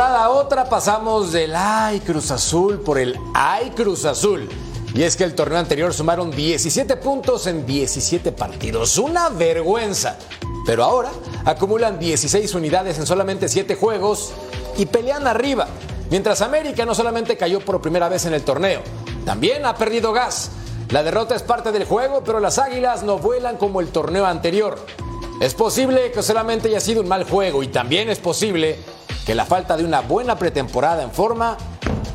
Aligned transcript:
a 0.00 0.30
otra 0.30 0.64
pasamos 0.66 1.30
del 1.30 1.54
Ay 1.54 2.00
Cruz 2.00 2.30
Azul 2.30 2.80
por 2.80 2.98
el 2.98 3.18
Ay 3.34 3.70
Cruz 3.76 4.06
Azul. 4.06 4.48
Y 4.94 5.02
es 5.02 5.14
que 5.14 5.24
el 5.24 5.34
torneo 5.34 5.58
anterior 5.58 5.92
sumaron 5.92 6.30
17 6.30 6.96
puntos 6.96 7.46
en 7.46 7.66
17 7.66 8.32
partidos. 8.32 8.96
Una 8.96 9.28
vergüenza. 9.28 10.16
Pero 10.64 10.84
ahora 10.84 11.10
acumulan 11.44 11.98
16 11.98 12.54
unidades 12.54 12.98
en 12.98 13.06
solamente 13.06 13.50
7 13.50 13.74
juegos 13.74 14.32
y 14.78 14.86
pelean 14.86 15.26
arriba. 15.26 15.68
Mientras 16.08 16.40
América 16.40 16.86
no 16.86 16.94
solamente 16.94 17.36
cayó 17.36 17.60
por 17.60 17.82
primera 17.82 18.08
vez 18.08 18.24
en 18.24 18.32
el 18.32 18.42
torneo, 18.42 18.80
también 19.26 19.66
ha 19.66 19.74
perdido 19.74 20.12
gas. 20.12 20.50
La 20.88 21.02
derrota 21.02 21.34
es 21.34 21.42
parte 21.42 21.72
del 21.72 21.84
juego, 21.84 22.22
pero 22.24 22.40
las 22.40 22.58
Águilas 22.58 23.02
no 23.02 23.18
vuelan 23.18 23.58
como 23.58 23.80
el 23.80 23.88
torneo 23.88 24.24
anterior. 24.24 24.78
Es 25.42 25.52
posible 25.52 26.10
que 26.10 26.22
solamente 26.22 26.68
haya 26.68 26.80
sido 26.80 27.02
un 27.02 27.08
mal 27.08 27.24
juego 27.24 27.62
y 27.62 27.68
también 27.68 28.08
es 28.08 28.18
posible 28.18 28.78
que 29.30 29.36
la 29.36 29.46
falta 29.46 29.76
de 29.76 29.84
una 29.84 30.00
buena 30.00 30.34
pretemporada 30.34 31.04
en 31.04 31.12
forma 31.12 31.56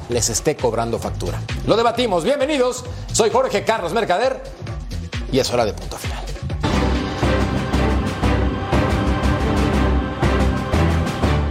les 0.10 0.30
esté 0.30 0.58
cobrando 0.58 1.00
factura. 1.00 1.40
Lo 1.66 1.78
debatimos. 1.78 2.26
Bienvenidos. 2.26 2.84
Soy 3.10 3.30
Jorge 3.30 3.64
Carlos 3.64 3.94
Mercader 3.94 4.44
y 5.32 5.40
es 5.40 5.50
hora 5.50 5.66
de 5.66 5.72
punto 5.72 5.96
final. 5.96 6.22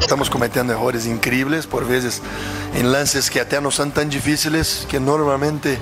Estamos 0.00 0.28
cometiendo 0.28 0.74
errores 0.74 1.06
increíbles, 1.06 1.66
por 1.66 1.88
veces 1.88 2.20
en 2.74 2.92
lances 2.92 3.30
que 3.30 3.40
até 3.40 3.58
no 3.62 3.70
son 3.70 3.90
tan 3.90 4.10
difíciles, 4.10 4.86
que 4.90 5.00
normalmente 5.00 5.78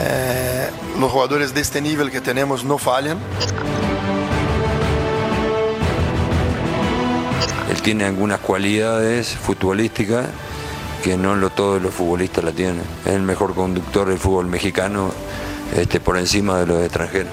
eh, 0.00 0.68
los 1.00 1.10
jugadores 1.10 1.54
de 1.54 1.62
este 1.62 1.80
nivel 1.80 2.10
que 2.10 2.20
tenemos 2.20 2.62
no 2.62 2.76
fallan. 2.76 3.18
Tiene 7.84 8.06
algunas 8.06 8.40
cualidades 8.40 9.28
futbolísticas 9.28 10.26
que 11.02 11.18
no 11.18 11.36
lo, 11.36 11.50
todos 11.50 11.82
los 11.82 11.92
futbolistas 11.92 12.42
la 12.42 12.50
tienen. 12.50 12.80
Es 13.04 13.12
el 13.12 13.20
mejor 13.20 13.54
conductor 13.54 14.08
del 14.08 14.16
fútbol 14.16 14.46
mexicano 14.46 15.12
este, 15.76 16.00
por 16.00 16.16
encima 16.16 16.58
de 16.60 16.66
los 16.66 16.82
extranjeros. 16.82 17.30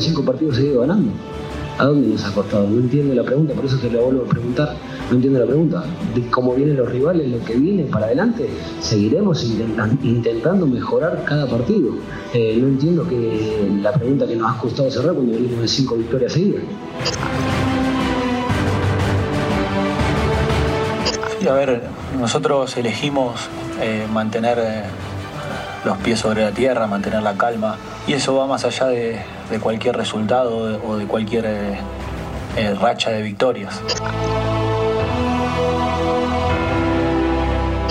Cinco 0.00 0.24
partidos 0.24 0.56
seguido 0.56 0.80
ganando. 0.80 1.12
¿A 1.78 1.84
dónde 1.86 2.08
nos 2.08 2.24
ha 2.24 2.32
costado? 2.32 2.68
No 2.68 2.78
entiendo 2.80 3.14
la 3.14 3.22
pregunta, 3.24 3.54
por 3.54 3.64
eso 3.64 3.76
te 3.78 3.90
la 3.90 4.00
vuelvo 4.00 4.24
a 4.24 4.28
preguntar. 4.28 4.76
No 5.10 5.16
entiendo 5.16 5.40
la 5.40 5.46
pregunta. 5.46 5.84
Cómo 6.30 6.54
vienen 6.54 6.76
los 6.76 6.88
rivales, 6.88 7.28
lo 7.28 7.44
que 7.44 7.54
viene 7.54 7.84
para 7.84 8.06
adelante, 8.06 8.48
seguiremos 8.80 9.42
intentan- 9.44 9.98
intentando 10.02 10.66
mejorar 10.66 11.24
cada 11.26 11.46
partido. 11.48 11.92
Eh, 12.34 12.56
no 12.60 12.68
entiendo 12.68 13.06
que 13.08 13.68
la 13.82 13.92
pregunta 13.92 14.26
que 14.26 14.36
nos 14.36 14.54
ha 14.54 14.58
costado 14.60 14.90
cerrar 14.90 15.14
cuando 15.14 15.32
venimos 15.32 15.60
de 15.62 15.68
cinco 15.68 15.96
victorias 15.96 16.32
seguidas. 16.32 16.62
A 21.48 21.54
ver, 21.54 21.82
nosotros 22.20 22.76
elegimos 22.76 23.48
eh, 23.80 24.06
mantener 24.12 24.58
eh, 24.60 24.82
los 25.84 25.98
pies 25.98 26.20
sobre 26.20 26.42
la 26.42 26.52
tierra, 26.52 26.86
mantener 26.86 27.22
la 27.22 27.34
calma, 27.34 27.76
y 28.06 28.12
eso 28.12 28.34
va 28.36 28.46
más 28.46 28.64
allá 28.64 28.86
de, 28.86 29.20
de 29.50 29.60
cualquier 29.60 29.96
resultado 29.96 30.56
o 30.56 30.66
de, 30.66 30.78
o 30.86 30.96
de 30.96 31.06
cualquier 31.06 31.46
eh, 31.46 31.78
eh, 32.56 32.74
racha 32.80 33.10
de 33.10 33.22
victorias. 33.22 33.80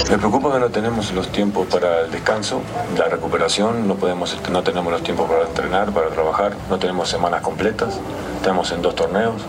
Me 0.10 0.18
preocupa 0.18 0.52
que 0.52 0.60
no 0.60 0.70
tenemos 0.70 1.14
los 1.14 1.32
tiempos 1.32 1.68
para 1.68 2.02
el 2.02 2.12
descanso, 2.12 2.62
la 2.98 3.08
recuperación, 3.08 3.88
no, 3.88 3.96
podemos, 3.96 4.38
no 4.52 4.62
tenemos 4.62 4.92
los 4.92 5.04
tiempos 5.04 5.30
para 5.30 5.48
entrenar, 5.48 5.92
para 5.92 6.10
trabajar, 6.10 6.54
no 6.70 6.78
tenemos 6.78 7.08
semanas 7.08 7.42
completas, 7.42 7.98
estamos 8.36 8.72
en 8.74 8.82
dos 8.82 8.94
torneos. 8.96 9.42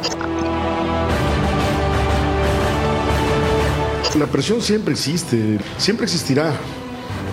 La 4.17 4.27
presión 4.27 4.61
siempre 4.61 4.93
existe, 4.93 5.59
siempre 5.79 6.05
existirá. 6.05 6.53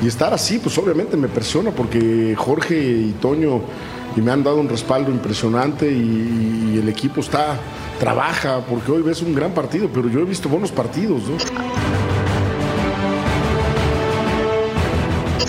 Y 0.01 0.07
estar 0.07 0.33
así, 0.33 0.59
pues 0.59 0.77
obviamente 0.77 1.17
me 1.17 1.27
presiona 1.27 1.71
porque 1.71 2.33
Jorge 2.37 2.79
y 2.79 3.15
Toño 3.21 3.61
y 4.15 4.21
me 4.21 4.31
han 4.31 4.43
dado 4.43 4.57
un 4.57 4.69
respaldo 4.69 5.11
impresionante 5.11 5.91
y, 5.91 6.73
y 6.73 6.79
el 6.81 6.87
equipo 6.87 7.19
está, 7.19 7.57
trabaja, 7.99 8.61
porque 8.61 8.91
hoy 8.91 9.01
ves 9.01 9.21
un 9.21 9.35
gran 9.35 9.51
partido, 9.51 9.89
pero 9.93 10.07
yo 10.09 10.21
he 10.21 10.25
visto 10.25 10.47
buenos 10.47 10.71
partidos, 10.71 11.23
¿no? 11.27 11.37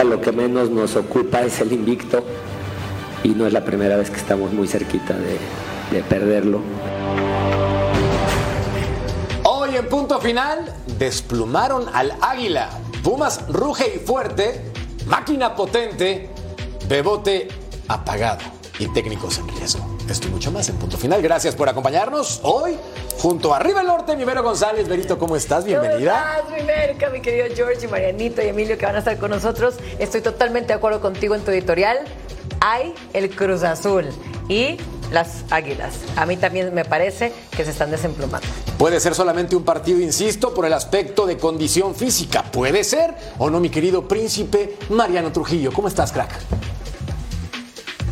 Lo 0.05 0.21
que 0.21 0.33
menos 0.33 0.69
nos 0.71 0.97
ocupa 0.97 1.43
es 1.43 1.61
el 1.61 1.72
invicto 1.72 2.25
y 3.22 3.28
no 3.28 3.47
es 3.47 3.53
la 3.53 3.65
primera 3.65 3.97
vez 3.97 4.11
que 4.11 4.17
estamos 4.17 4.53
muy 4.53 4.67
cerquita 4.67 5.15
de, 5.15 5.38
de 5.97 6.03
perderlo. 6.03 6.61
Hoy 9.44 9.77
en 9.77 9.88
punto 9.88 10.21
final 10.21 10.75
desplumaron 10.99 11.84
al 11.93 12.15
águila. 12.21 12.71
Pumas 13.03 13.47
ruge 13.49 13.94
y 13.97 13.99
fuerte, 13.99 14.61
máquina 15.06 15.55
potente, 15.55 16.28
bebote 16.87 17.49
apagado 17.88 18.41
y 18.78 18.88
técnicos 18.88 19.38
en 19.38 19.49
riesgo. 19.49 19.99
Esto 20.09 20.28
y 20.28 20.31
mucho 20.31 20.53
más 20.53 20.69
en 20.69 20.77
punto 20.77 20.99
final. 20.99 21.22
Gracias 21.22 21.55
por 21.55 21.69
acompañarnos 21.69 22.41
hoy 22.43 22.77
junto 23.19 23.55
a 23.55 23.56
Arriba 23.56 23.81
el 23.81 23.87
Norte, 23.87 24.16
mi 24.16 24.25
Vero 24.25 24.43
González. 24.43 24.87
Verito, 24.87 25.19
¿cómo 25.19 25.37
estás? 25.37 25.65
Bienvenida. 25.65 26.43
¿Cómo 26.44 26.56
estás, 26.56 27.12
mi 27.12 27.21
querido 27.22 27.47
George 27.55 27.87
y 27.87 27.88
Marianito 27.88 28.43
y 28.43 28.49
Emilio 28.49 28.77
que 28.77 28.84
van 28.84 28.97
a 28.97 28.99
estar 28.99 29.17
con 29.19 29.31
nosotros? 29.31 29.77
Estoy 29.99 30.21
totalmente 30.21 30.69
de 30.69 30.75
acuerdo 30.75 31.00
contigo 31.00 31.34
en 31.34 31.43
tu 31.43 31.50
editorial. 31.50 31.99
Hay 32.61 32.94
el 33.15 33.31
Cruz 33.34 33.62
Azul 33.62 34.09
y 34.49 34.77
las 35.11 35.44
Águilas. 35.50 35.94
A 36.17 36.27
mí 36.27 36.37
también 36.37 36.75
me 36.75 36.84
parece 36.84 37.32
que 37.56 37.65
se 37.65 37.71
están 37.71 37.91
desemplumando. 37.91 38.47
Puede 38.80 38.98
ser 38.98 39.14
solamente 39.14 39.54
un 39.54 39.62
partido, 39.62 40.00
insisto, 40.00 40.54
por 40.54 40.64
el 40.64 40.72
aspecto 40.72 41.26
de 41.26 41.36
condición 41.36 41.94
física. 41.94 42.44
Puede 42.50 42.82
ser 42.82 43.14
o 43.36 43.50
no, 43.50 43.60
mi 43.60 43.68
querido 43.68 44.08
príncipe 44.08 44.78
Mariano 44.88 45.30
Trujillo. 45.32 45.70
¿Cómo 45.70 45.86
estás, 45.86 46.12
crack? 46.12 46.30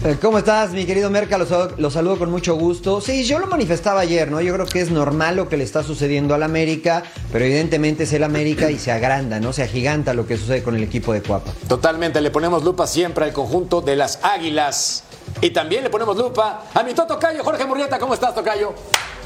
Eh, 0.04 0.18
¿Cómo 0.20 0.36
estás, 0.36 0.72
mi 0.72 0.84
querido 0.84 1.08
Merca? 1.08 1.38
Los, 1.38 1.48
los 1.78 1.94
saludo 1.94 2.18
con 2.18 2.30
mucho 2.30 2.54
gusto. 2.56 3.00
Sí, 3.00 3.24
yo 3.24 3.38
lo 3.38 3.46
manifestaba 3.46 4.00
ayer, 4.00 4.30
¿no? 4.30 4.42
Yo 4.42 4.52
creo 4.52 4.66
que 4.66 4.82
es 4.82 4.90
normal 4.90 5.36
lo 5.36 5.48
que 5.48 5.56
le 5.56 5.64
está 5.64 5.82
sucediendo 5.82 6.34
al 6.34 6.42
América, 6.42 7.02
pero 7.32 7.46
evidentemente 7.46 8.02
es 8.02 8.12
el 8.12 8.22
América 8.22 8.70
y 8.70 8.78
se 8.78 8.92
agranda, 8.92 9.40
¿no? 9.40 9.54
Se 9.54 9.62
agiganta 9.62 10.12
lo 10.12 10.26
que 10.26 10.36
sucede 10.36 10.62
con 10.62 10.76
el 10.76 10.82
equipo 10.82 11.14
de 11.14 11.22
Cuapa. 11.22 11.50
Totalmente, 11.66 12.20
le 12.20 12.30
ponemos 12.30 12.62
lupa 12.62 12.86
siempre 12.86 13.24
al 13.24 13.32
conjunto 13.32 13.80
de 13.80 13.96
las 13.96 14.18
Águilas. 14.22 15.04
Y 15.40 15.50
también 15.50 15.84
le 15.84 15.90
ponemos 15.90 16.16
lupa 16.16 16.64
a 16.74 16.82
mi 16.82 16.94
Tocayo, 16.94 17.44
Jorge 17.44 17.64
Murrieta. 17.66 17.98
¿Cómo 17.98 18.14
estás, 18.14 18.34
Tocayo? 18.34 18.74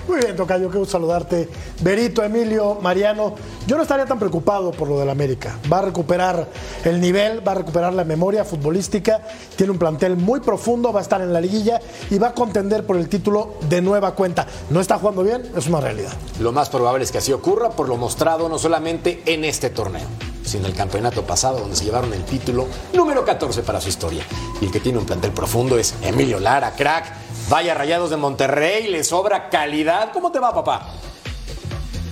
Muy 0.08 0.18
bien, 0.18 0.34
Tocayo, 0.34 0.68
qué 0.68 0.78
gusto 0.78 0.92
saludarte. 0.92 1.48
Berito, 1.80 2.24
Emilio, 2.24 2.78
Mariano, 2.80 3.36
yo 3.68 3.76
no 3.76 3.82
estaría 3.82 4.04
tan 4.04 4.18
preocupado 4.18 4.72
por 4.72 4.88
lo 4.88 4.98
del 4.98 5.08
América. 5.08 5.56
Va 5.72 5.78
a 5.78 5.82
recuperar 5.82 6.48
el 6.84 7.00
nivel, 7.00 7.46
va 7.46 7.52
a 7.52 7.54
recuperar 7.56 7.92
la 7.92 8.02
memoria 8.02 8.44
futbolística, 8.44 9.22
tiene 9.54 9.70
un 9.70 9.78
plantel 9.78 10.16
muy 10.16 10.40
profundo, 10.40 10.92
va 10.92 10.98
a 10.98 11.02
estar 11.02 11.20
en 11.20 11.32
la 11.32 11.40
liguilla 11.40 11.80
y 12.10 12.18
va 12.18 12.28
a 12.28 12.34
contender 12.34 12.84
por 12.84 12.96
el 12.96 13.08
título 13.08 13.54
de 13.68 13.80
nueva 13.80 14.16
cuenta. 14.16 14.46
No 14.70 14.80
está 14.80 14.98
jugando 14.98 15.22
bien, 15.22 15.48
es 15.56 15.68
una 15.68 15.80
realidad. 15.80 16.12
Lo 16.40 16.50
más 16.50 16.68
probable 16.68 17.04
es 17.04 17.12
que 17.12 17.18
así 17.18 17.32
ocurra 17.32 17.70
por 17.70 17.88
lo 17.88 17.96
mostrado 17.96 18.48
no 18.48 18.58
solamente 18.58 19.22
en 19.26 19.44
este 19.44 19.70
torneo, 19.70 20.08
sino 20.52 20.66
el 20.66 20.74
campeonato 20.74 21.22
pasado 21.22 21.60
donde 21.60 21.74
se 21.74 21.84
llevaron 21.84 22.12
el 22.12 22.24
título 22.24 22.66
número 22.92 23.24
14 23.24 23.62
para 23.62 23.80
su 23.80 23.88
historia. 23.88 24.22
Y 24.60 24.66
el 24.66 24.70
que 24.70 24.80
tiene 24.80 24.98
un 24.98 25.06
plantel 25.06 25.32
profundo 25.32 25.78
es 25.78 25.94
Emilio 26.02 26.38
Lara, 26.38 26.72
crack. 26.76 27.06
Vaya 27.48 27.72
Rayados 27.72 28.10
de 28.10 28.18
Monterrey, 28.18 28.88
le 28.88 29.02
sobra 29.02 29.48
calidad. 29.48 30.12
¿Cómo 30.12 30.30
te 30.30 30.38
va, 30.38 30.52
papá? 30.52 30.92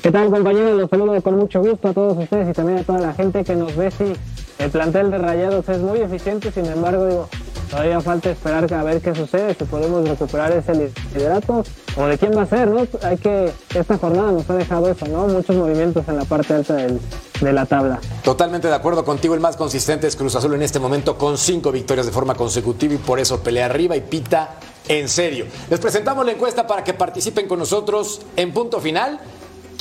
¿Qué 0.03 0.11
tal 0.11 0.31
compañeros? 0.31 0.73
Los 0.81 0.89
saludo 0.89 1.21
con 1.21 1.37
mucho 1.37 1.61
gusto 1.61 1.89
a 1.89 1.93
todos 1.93 2.17
ustedes 2.17 2.49
y 2.49 2.53
también 2.55 2.79
a 2.79 2.83
toda 2.83 3.01
la 3.01 3.13
gente 3.13 3.45
que 3.45 3.55
nos 3.55 3.77
ve. 3.77 3.91
Sí, 3.91 4.15
el 4.59 4.71
plantel 4.71 5.11
de 5.11 5.19
Rayados 5.19 5.69
es 5.69 5.79
muy 5.79 6.01
eficiente, 6.01 6.51
sin 6.51 6.65
embargo, 6.65 7.29
todavía 7.71 8.01
falta 8.01 8.31
esperar 8.31 8.73
a 8.73 8.83
ver 8.83 9.03
qué 9.03 9.15
sucede, 9.15 9.55
si 9.55 9.65
podemos 9.65 10.09
recuperar 10.09 10.53
ese 10.53 10.93
liderato 11.15 11.63
o 11.95 12.07
de 12.07 12.17
quién 12.17 12.35
va 12.35 12.43
a 12.43 12.47
ser, 12.47 12.69
¿no? 12.69 12.87
Hay 13.03 13.19
que, 13.19 13.53
esta 13.75 13.99
jornada 13.99 14.33
nos 14.33 14.49
ha 14.49 14.55
dejado 14.55 14.91
eso, 14.91 15.07
¿no? 15.07 15.27
Muchos 15.27 15.55
movimientos 15.57 16.09
en 16.09 16.17
la 16.17 16.25
parte 16.25 16.55
alta 16.55 16.75
del, 16.75 16.99
de 17.41 17.53
la 17.53 17.67
tabla. 17.67 18.01
Totalmente 18.23 18.69
de 18.69 18.75
acuerdo 18.75 19.05
contigo, 19.05 19.35
el 19.35 19.41
más 19.41 19.57
consistente 19.57 20.07
es 20.07 20.17
Cruz 20.17 20.35
Azul 20.37 20.55
en 20.55 20.63
este 20.63 20.79
momento 20.79 21.17
con 21.17 21.39
cinco 21.39 21.73
victorias 21.73 22.07
de 22.07 22.13
forma 22.13 22.35
consecutiva 22.35 22.95
y 22.95 22.99
por 22.99 23.19
eso 23.19 23.41
pelea 23.41 23.67
arriba 23.67 23.97
y 23.97 24.01
pita 24.01 24.57
en 24.89 25.09
serio. 25.09 25.47
Les 25.69 25.81
presentamos 25.81 26.25
la 26.27 26.33
encuesta 26.33 26.67
para 26.67 26.85
que 26.85 26.95
participen 26.95 27.47
con 27.47 27.59
nosotros 27.59 28.21
en 28.37 28.53
punto 28.53 28.81
final. 28.81 29.21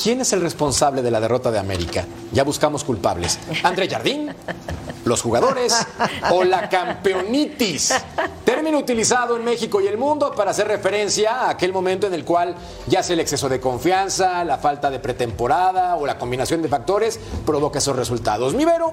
¿Quién 0.01 0.21
es 0.21 0.31
el 0.31 0.41
responsable 0.41 1.01
de 1.01 1.11
la 1.11 1.19
derrota 1.19 1.51
de 1.51 1.59
América? 1.59 2.05
Ya 2.31 2.43
buscamos 2.43 2.85
culpables. 2.85 3.37
¿André 3.63 3.89
Jardín? 3.89 4.33
¿Los 5.09 5.23
jugadores? 5.23 5.75
¿O 6.29 6.43
la 6.43 6.69
campeonitis? 6.69 7.95
Término 8.45 8.77
utilizado 8.77 9.35
en 9.35 9.43
México 9.43 9.81
y 9.81 9.87
el 9.87 9.97
mundo 9.97 10.33
para 10.35 10.51
hacer 10.51 10.67
referencia 10.67 11.47
a 11.47 11.49
aquel 11.49 11.73
momento 11.73 12.05
en 12.05 12.13
el 12.13 12.23
cual 12.23 12.53
ya 12.85 13.01
sea 13.01 13.15
el 13.15 13.19
exceso 13.19 13.49
de 13.49 13.59
confianza, 13.59 14.43
la 14.43 14.59
falta 14.59 14.91
de 14.91 14.99
pretemporada 14.99 15.95
o 15.95 16.05
la 16.05 16.19
combinación 16.19 16.61
de 16.61 16.69
factores 16.69 17.19
provoca 17.43 17.79
esos 17.79 17.95
resultados. 17.95 18.53
Mi 18.53 18.65
Vero, 18.65 18.91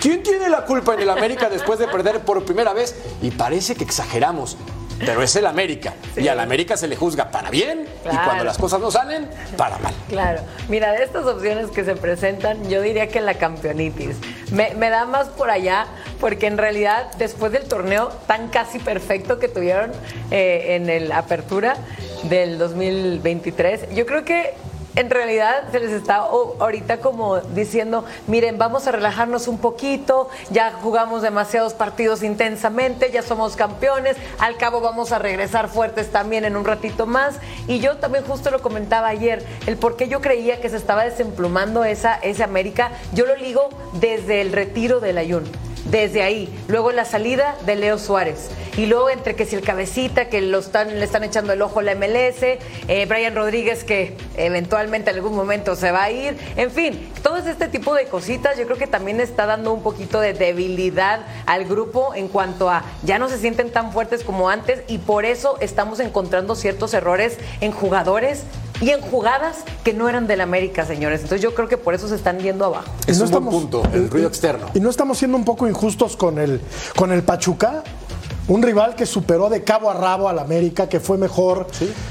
¿quién 0.00 0.22
tiene 0.22 0.48
la 0.48 0.64
culpa 0.64 0.94
en 0.94 1.00
el 1.00 1.10
América 1.10 1.50
después 1.50 1.78
de 1.78 1.86
perder 1.86 2.20
por 2.20 2.42
primera 2.46 2.72
vez? 2.72 2.96
Y 3.20 3.30
parece 3.30 3.74
que 3.74 3.84
exageramos. 3.84 4.56
Pero 4.98 5.22
es 5.22 5.36
el 5.36 5.46
América. 5.46 5.94
Y 6.16 6.28
al 6.28 6.40
América 6.40 6.76
se 6.76 6.88
le 6.88 6.96
juzga 6.96 7.30
para 7.30 7.50
bien 7.50 7.86
y 8.04 8.16
cuando 8.16 8.44
las 8.44 8.58
cosas 8.58 8.80
no 8.80 8.90
salen, 8.90 9.28
para 9.56 9.78
mal. 9.78 9.92
Claro, 10.08 10.40
mira, 10.68 10.92
de 10.92 11.04
estas 11.04 11.26
opciones 11.26 11.70
que 11.70 11.84
se 11.84 11.96
presentan, 11.96 12.68
yo 12.68 12.80
diría 12.80 13.08
que 13.08 13.20
la 13.20 13.34
campeonitis. 13.34 14.16
Me, 14.52 14.74
me 14.74 14.90
da 14.90 15.04
más 15.04 15.28
por 15.28 15.50
allá, 15.50 15.86
porque 16.20 16.46
en 16.46 16.58
realidad, 16.58 17.12
después 17.18 17.52
del 17.52 17.64
torneo 17.64 18.08
tan 18.26 18.48
casi 18.48 18.78
perfecto 18.78 19.38
que 19.38 19.48
tuvieron 19.48 19.92
eh, 20.30 20.76
en 20.76 20.88
el 20.88 21.12
Apertura 21.12 21.76
del 22.24 22.58
2023, 22.58 23.94
yo 23.94 24.06
creo 24.06 24.24
que 24.24 24.54
en 24.96 25.10
realidad 25.10 25.64
se 25.70 25.78
les 25.78 25.92
está 25.92 26.16
ahorita 26.16 26.98
como 26.98 27.38
diciendo, 27.38 28.04
miren, 28.26 28.58
vamos 28.58 28.86
a 28.86 28.92
relajarnos 28.92 29.46
un 29.46 29.58
poquito, 29.58 30.28
ya 30.50 30.72
jugamos 30.72 31.22
demasiados 31.22 31.74
partidos 31.74 32.22
intensamente, 32.22 33.10
ya 33.12 33.22
somos 33.22 33.56
campeones, 33.56 34.16
al 34.38 34.56
cabo 34.56 34.80
vamos 34.80 35.12
a 35.12 35.18
regresar 35.18 35.68
fuertes 35.68 36.10
también 36.10 36.44
en 36.46 36.56
un 36.56 36.64
ratito 36.64 37.06
más. 37.06 37.36
Y 37.68 37.80
yo 37.80 37.98
también 37.98 38.24
justo 38.24 38.50
lo 38.50 38.62
comentaba 38.62 39.08
ayer, 39.08 39.44
el 39.66 39.76
por 39.76 39.96
qué 39.96 40.08
yo 40.08 40.20
creía 40.20 40.60
que 40.60 40.70
se 40.70 40.76
estaba 40.76 41.04
desemplumando 41.04 41.84
esa, 41.84 42.14
ese 42.16 42.42
América, 42.42 42.90
yo 43.12 43.26
lo 43.26 43.36
ligo 43.36 43.68
desde 44.00 44.40
el 44.40 44.52
retiro 44.52 45.00
del 45.00 45.18
Ayun. 45.18 45.44
Desde 45.90 46.22
ahí, 46.22 46.48
luego 46.66 46.90
la 46.90 47.04
salida 47.04 47.56
de 47.64 47.76
Leo 47.76 47.98
Suárez. 47.98 48.50
Y 48.76 48.86
luego 48.86 49.08
entre 49.08 49.36
que 49.36 49.46
si 49.46 49.56
el 49.56 49.62
cabecita 49.62 50.28
que 50.28 50.40
lo 50.40 50.58
están, 50.58 50.98
le 50.98 51.04
están 51.04 51.24
echando 51.24 51.52
el 51.52 51.62
ojo 51.62 51.80
la 51.80 51.94
MLS, 51.94 52.42
eh, 52.88 53.06
Brian 53.08 53.34
Rodríguez 53.34 53.84
que 53.84 54.16
eventualmente 54.36 55.10
en 55.10 55.16
algún 55.16 55.34
momento 55.34 55.76
se 55.76 55.92
va 55.92 56.04
a 56.04 56.10
ir, 56.10 56.36
en 56.56 56.70
fin, 56.70 57.10
todo 57.22 57.36
este 57.38 57.68
tipo 57.68 57.94
de 57.94 58.06
cositas 58.06 58.58
yo 58.58 58.66
creo 58.66 58.76
que 58.76 58.86
también 58.86 59.20
está 59.20 59.46
dando 59.46 59.72
un 59.72 59.82
poquito 59.82 60.20
de 60.20 60.34
debilidad 60.34 61.20
al 61.46 61.64
grupo 61.64 62.14
en 62.14 62.28
cuanto 62.28 62.68
a 62.68 62.84
ya 63.02 63.18
no 63.18 63.28
se 63.28 63.38
sienten 63.38 63.70
tan 63.70 63.92
fuertes 63.92 64.24
como 64.24 64.50
antes 64.50 64.82
y 64.88 64.98
por 64.98 65.24
eso 65.24 65.56
estamos 65.60 66.00
encontrando 66.00 66.54
ciertos 66.54 66.92
errores 66.94 67.38
en 67.60 67.72
jugadores 67.72 68.44
y 68.80 68.90
en 68.90 69.00
jugadas 69.00 69.58
que 69.84 69.92
no 69.94 70.08
eran 70.08 70.26
del 70.26 70.40
América, 70.40 70.84
señores. 70.84 71.20
Entonces 71.22 71.42
yo 71.42 71.54
creo 71.54 71.68
que 71.68 71.76
por 71.76 71.94
eso 71.94 72.08
se 72.08 72.14
están 72.14 72.38
yendo 72.38 72.64
abajo. 72.64 72.90
Es 73.06 73.18
no 73.18 73.24
un 73.24 73.30
buen 73.30 73.44
punto, 73.44 73.82
el 73.92 74.10
ruido 74.10 74.28
externo. 74.28 74.66
Y 74.74 74.80
no 74.80 74.90
estamos 74.90 75.18
siendo 75.18 75.36
un 75.36 75.44
poco 75.44 75.66
injustos 75.66 76.16
con 76.16 76.38
el, 76.38 76.60
con 76.96 77.12
el 77.12 77.22
Pachuca. 77.22 77.82
Un 78.48 78.62
rival 78.62 78.94
que 78.94 79.06
superó 79.06 79.48
de 79.48 79.64
cabo 79.64 79.90
a 79.90 79.94
rabo 79.94 80.28
al 80.28 80.38
América, 80.38 80.88
que 80.88 81.00
fue 81.00 81.18
mejor, 81.18 81.66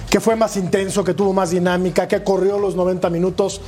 que 0.09 0.19
fue 0.19 0.35
más 0.35 0.57
intenso, 0.57 1.01
que 1.03 1.13
tuvo 1.13 1.31
más 1.31 1.51
dinámica, 1.51 2.09
que 2.09 2.23
corrió 2.23 2.59
los 2.59 2.75
90 2.75 3.09
minutos. 3.09 3.61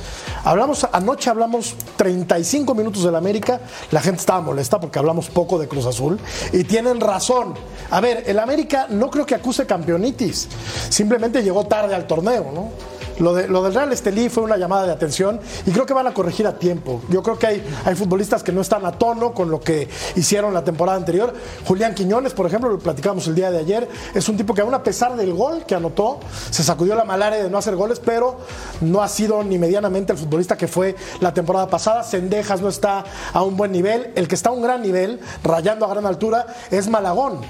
Hablamos, 0.44 0.86
anoche 0.92 1.30
hablamos 1.30 1.76
35 1.96 2.74
minutos 2.74 3.04
del 3.04 3.16
América, 3.16 3.60
la 3.90 4.02
gente 4.02 4.20
estaba 4.20 4.42
molesta 4.42 4.78
porque 4.78 4.98
hablamos 4.98 5.30
poco 5.30 5.58
de 5.58 5.66
Cruz 5.66 5.86
Azul 5.86 6.18
y 6.52 6.64
tienen 6.64 7.00
razón. 7.00 7.54
A 7.90 8.00
ver, 8.02 8.24
el 8.26 8.38
América 8.38 8.86
no 8.90 9.10
creo 9.10 9.24
que 9.24 9.34
acuse 9.34 9.64
campeonitis, 9.64 10.48
simplemente 10.90 11.42
llegó 11.42 11.66
tarde 11.66 11.94
al 11.94 12.06
torneo, 12.06 12.50
¿no? 12.54 12.97
Lo, 13.18 13.34
de, 13.34 13.48
lo 13.48 13.62
del 13.62 13.74
Real 13.74 13.92
Estelí 13.92 14.28
fue 14.28 14.42
una 14.42 14.56
llamada 14.56 14.86
de 14.86 14.92
atención 14.92 15.40
y 15.66 15.70
creo 15.70 15.86
que 15.86 15.94
van 15.94 16.06
a 16.06 16.14
corregir 16.14 16.46
a 16.46 16.58
tiempo. 16.58 17.02
Yo 17.08 17.22
creo 17.22 17.38
que 17.38 17.46
hay, 17.46 17.66
hay 17.84 17.94
futbolistas 17.94 18.42
que 18.42 18.52
no 18.52 18.60
están 18.60 18.86
a 18.86 18.92
tono 18.92 19.34
con 19.34 19.50
lo 19.50 19.60
que 19.60 19.88
hicieron 20.16 20.54
la 20.54 20.64
temporada 20.64 20.96
anterior. 20.96 21.34
Julián 21.66 21.94
Quiñones, 21.94 22.32
por 22.34 22.46
ejemplo, 22.46 22.70
lo 22.70 22.78
platicamos 22.78 23.26
el 23.26 23.34
día 23.34 23.50
de 23.50 23.58
ayer, 23.58 23.88
es 24.14 24.28
un 24.28 24.36
tipo 24.36 24.54
que 24.54 24.60
aún 24.60 24.74
a 24.74 24.82
pesar 24.82 25.16
del 25.16 25.32
gol 25.34 25.64
que 25.66 25.74
anotó, 25.74 26.20
se 26.50 26.62
sacudió 26.62 26.94
la 26.94 27.04
malaria 27.04 27.42
de 27.42 27.50
no 27.50 27.58
hacer 27.58 27.76
goles, 27.76 28.00
pero 28.04 28.38
no 28.80 29.02
ha 29.02 29.08
sido 29.08 29.42
ni 29.42 29.58
medianamente 29.58 30.12
el 30.12 30.18
futbolista 30.18 30.56
que 30.56 30.68
fue 30.68 30.96
la 31.20 31.34
temporada 31.34 31.68
pasada. 31.68 32.02
Sendejas 32.02 32.60
no 32.60 32.68
está 32.68 33.04
a 33.32 33.42
un 33.42 33.56
buen 33.56 33.72
nivel. 33.72 34.12
El 34.14 34.28
que 34.28 34.34
está 34.34 34.50
a 34.50 34.52
un 34.52 34.62
gran 34.62 34.82
nivel, 34.82 35.20
rayando 35.42 35.86
a 35.86 35.88
gran 35.88 36.06
altura, 36.06 36.46
es 36.70 36.88
Malagón, 36.88 37.40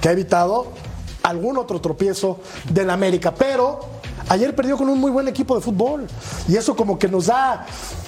que 0.00 0.08
ha 0.08 0.12
evitado 0.12 0.66
algún 1.22 1.56
otro 1.56 1.80
tropiezo 1.80 2.38
del 2.70 2.90
América. 2.90 3.34
Pero 3.34 3.80
ayer 4.28 4.54
perdió 4.54 4.76
con 4.76 4.88
un 4.88 4.98
muy 5.00 5.10
buen 5.10 5.28
equipo 5.28 5.54
de 5.54 5.60
fútbol. 5.60 6.06
Y 6.48 6.56
eso 6.56 6.74
como 6.76 6.98
que 6.98 7.08
nos 7.08 7.26
da, 7.26 7.66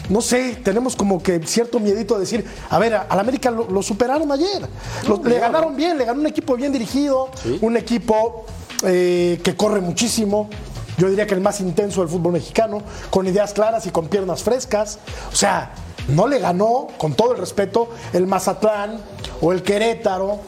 no 0.08 0.20
sé, 0.20 0.56
tenemos 0.64 0.96
como 0.96 1.22
que 1.22 1.40
cierto 1.46 1.78
miedito 1.80 2.14
de 2.14 2.20
decir, 2.20 2.44
a 2.70 2.78
ver, 2.78 2.94
al 2.94 3.18
América 3.20 3.50
lo, 3.50 3.68
lo 3.70 3.82
superaron 3.82 4.30
ayer. 4.32 4.66
Lo- 5.08 5.22
le 5.22 5.38
ganaron 5.38 5.76
bien, 5.76 5.98
le 5.98 6.04
ganó 6.04 6.20
un 6.20 6.26
equipo 6.26 6.56
bien 6.56 6.72
dirigido, 6.72 7.30
un 7.60 7.76
equipo 7.76 8.46
eh, 8.82 9.40
que 9.42 9.56
corre 9.56 9.80
muchísimo. 9.80 10.48
Yo 10.98 11.08
diría 11.10 11.26
que 11.26 11.34
el 11.34 11.40
más 11.42 11.60
intenso 11.60 12.00
del 12.00 12.08
fútbol 12.08 12.32
mexicano, 12.32 12.80
con 13.10 13.26
ideas 13.26 13.52
claras 13.52 13.84
y 13.86 13.90
con 13.90 14.08
piernas 14.08 14.42
frescas. 14.42 14.98
O 15.30 15.36
sea, 15.36 15.72
no 16.08 16.26
le 16.26 16.38
ganó, 16.38 16.86
con 16.96 17.12
todo 17.14 17.32
el 17.32 17.38
respeto, 17.38 17.90
el 18.14 18.26
Mazatlán 18.26 18.98
o 19.42 19.52
el 19.52 19.62
Querétaro 19.62 20.38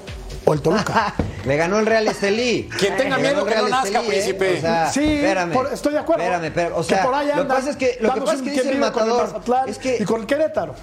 o 0.46 0.52
el 0.54 0.62
Toluca. 0.62 1.14
Le 1.44 1.56
ganó 1.56 1.78
el 1.78 1.86
Real 1.86 2.06
Estelí. 2.08 2.68
Quien 2.78 2.96
tenga 2.96 3.16
miedo 3.18 3.40
el 3.42 3.48
que 3.48 3.54
no 3.54 3.66
Real 3.68 3.70
nazca, 3.70 4.00
Estelí, 4.00 4.06
¿eh? 4.06 4.10
príncipe. 4.10 4.58
O 4.58 4.60
sea, 4.60 4.92
Sí, 4.92 5.12
espérame. 5.14 5.52
por- 5.52 5.72
estoy 5.72 5.92
de 5.92 5.98
acuerdo. 5.98 6.22
Espérame, 6.24 6.44
espérame. 6.46 6.72
O 6.74 6.78
Que 6.82 6.84
sea, 6.94 7.02
por 7.04 7.14
ahí 7.14 7.26
lo 7.28 7.34
que 7.34 7.40
anda 7.40 7.54
pasa 7.54 7.70
es 7.70 7.76
que, 7.76 7.98
lo 8.00 8.14
que, 8.14 8.20
pasa 8.20 8.34
es 8.34 8.42
que 8.42 8.50
dice 8.50 8.70
el 8.70 8.78
matador. 8.78 9.22
Mazatlán 9.28 9.68
es 9.68 9.78
que 9.78 9.96
y 10.00 10.04
con 10.04 10.20
el 10.20 10.26
Querétaro. 10.26 10.74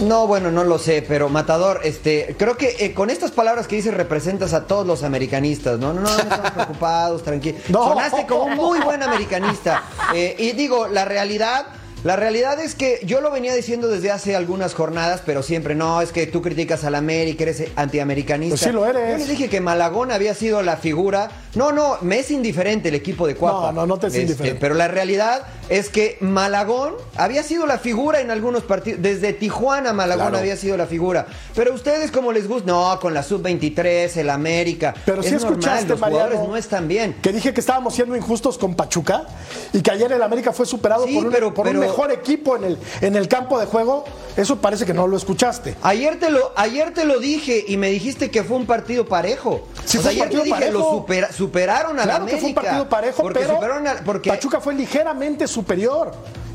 No, 0.00 0.26
bueno, 0.26 0.50
no 0.50 0.64
lo 0.64 0.78
sé, 0.78 1.04
pero 1.06 1.28
Matador, 1.28 1.80
este, 1.84 2.34
creo 2.38 2.56
que 2.56 2.76
eh, 2.80 2.94
con 2.94 3.10
estas 3.10 3.30
palabras 3.30 3.68
que 3.68 3.76
dices 3.76 3.92
representas 3.94 4.54
a 4.54 4.66
todos 4.66 4.86
los 4.86 5.02
americanistas, 5.04 5.78
¿no? 5.78 5.92
No, 5.92 6.00
no, 6.00 6.08
no 6.08 6.18
estamos 6.18 6.50
preocupados, 6.54 7.22
tranquilos. 7.22 7.60
No. 7.68 7.84
Sonaste 7.88 8.26
como 8.26 8.44
un 8.44 8.56
muy 8.56 8.80
buen 8.80 9.02
americanista. 9.02 9.82
Eh, 10.14 10.34
y 10.38 10.52
digo, 10.52 10.88
la 10.88 11.04
realidad, 11.04 11.66
la 12.04 12.16
realidad 12.16 12.58
es 12.60 12.74
que 12.74 13.00
yo 13.04 13.20
lo 13.20 13.30
venía 13.30 13.54
diciendo 13.54 13.88
desde 13.88 14.10
hace 14.10 14.34
algunas 14.36 14.74
jornadas, 14.74 15.22
pero 15.24 15.42
siempre, 15.42 15.74
no, 15.74 16.00
es 16.02 16.12
que 16.12 16.26
tú 16.26 16.42
criticas 16.42 16.84
al 16.84 16.94
América, 16.94 17.44
eres 17.44 17.62
antiamericanista. 17.76 18.54
Pues 18.56 18.60
sí 18.60 18.72
lo 18.72 18.84
eres. 18.86 19.12
Yo 19.12 19.18
les 19.18 19.28
dije 19.28 19.48
que 19.48 19.60
Malagón 19.60 20.10
había 20.10 20.34
sido 20.34 20.62
la 20.62 20.76
figura. 20.76 21.30
No, 21.54 21.70
no, 21.70 21.98
me 22.00 22.18
es 22.18 22.30
indiferente 22.30 22.88
el 22.88 22.94
equipo 22.94 23.26
de 23.26 23.34
Cuapa. 23.36 23.72
No, 23.72 23.82
no, 23.82 23.86
no 23.86 23.98
te 23.98 24.06
es 24.06 24.14
Este, 24.14 24.22
indiferente. 24.22 24.60
Pero 24.60 24.74
la 24.74 24.88
realidad 24.88 25.42
es 25.68 25.90
que 25.90 26.16
Malagón 26.20 26.94
había 27.16 27.42
sido 27.42 27.66
la 27.66 27.78
figura 27.78 28.20
en 28.20 28.30
algunos 28.30 28.62
partidos. 28.64 29.00
Desde 29.02 29.32
Tijuana 29.32 29.92
Malagón 29.92 30.22
Claro. 30.28 30.38
había 30.38 30.56
sido 30.56 30.76
la 30.76 30.86
figura. 30.86 31.26
Pero 31.54 31.74
ustedes 31.74 32.10
como 32.10 32.32
les 32.32 32.48
gusta, 32.48 32.66
no, 32.72 32.98
con 33.00 33.12
la 33.14 33.22
sub-23, 33.22 34.16
el 34.16 34.30
América. 34.30 34.94
Pero 35.04 35.20
es 35.20 35.26
sí 35.26 35.32
normal, 35.34 35.50
escuchaste, 35.52 35.88
los 35.88 35.98
jugadores 35.98 36.24
Mariano, 36.30 36.48
no 36.48 36.56
están 36.56 36.88
bien. 36.88 37.16
Que 37.22 37.32
dije 37.32 37.52
que 37.52 37.60
estábamos 37.60 37.94
siendo 37.94 38.16
injustos 38.16 38.56
con 38.58 38.74
Pachuca 38.74 39.24
y 39.72 39.82
que 39.82 39.90
ayer 39.90 40.10
el 40.12 40.22
América 40.22 40.52
fue 40.52 40.66
superado 40.66 41.06
Sí, 41.06 41.14
por, 41.14 41.26
un, 41.26 41.32
pero- 41.32 41.52
por 41.54 41.66
un 41.66 41.72
pero- 41.72 41.91
mejor 41.92 42.10
equipo 42.12 42.56
en 42.56 42.64
el, 42.64 42.78
en 43.00 43.16
el 43.16 43.28
campo 43.28 43.58
de 43.60 43.66
juego. 43.66 44.04
Eso 44.36 44.56
parece 44.60 44.86
que 44.86 44.94
no 44.94 45.06
lo 45.06 45.16
escuchaste. 45.16 45.76
Ayer 45.82 46.18
te 46.18 46.30
lo, 46.30 46.52
ayer 46.56 46.94
te 46.94 47.04
lo 47.04 47.18
dije 47.20 47.64
y 47.68 47.76
me 47.76 47.90
dijiste 47.90 48.30
que 48.30 48.42
fue 48.42 48.56
un 48.56 48.66
partido 48.66 49.06
parejo. 49.06 49.66
Sí, 49.84 49.98
O 49.98 50.00
fue 50.02 50.12
sea, 50.14 50.22
un 50.24 50.28
ayer 50.28 50.40
te 50.40 50.44
dije, 50.46 50.58
parejo. 50.58 50.78
lo 50.78 50.90
supera- 50.90 51.32
superaron 51.32 51.92
a 51.96 52.00
la 52.00 52.02
Claro 52.04 52.22
América. 52.24 52.36
que 52.36 52.40
fue 52.40 52.48
un 52.48 52.54
partido 52.54 52.88
parejo, 52.88 53.22
porque 53.22 53.40
pero 53.40 53.58
a- 53.88 53.94
porque 54.04 54.30
Pachuca 54.30 54.60
fue 54.60 54.74
ligeramente 54.74 55.46
superior. 55.46 56.12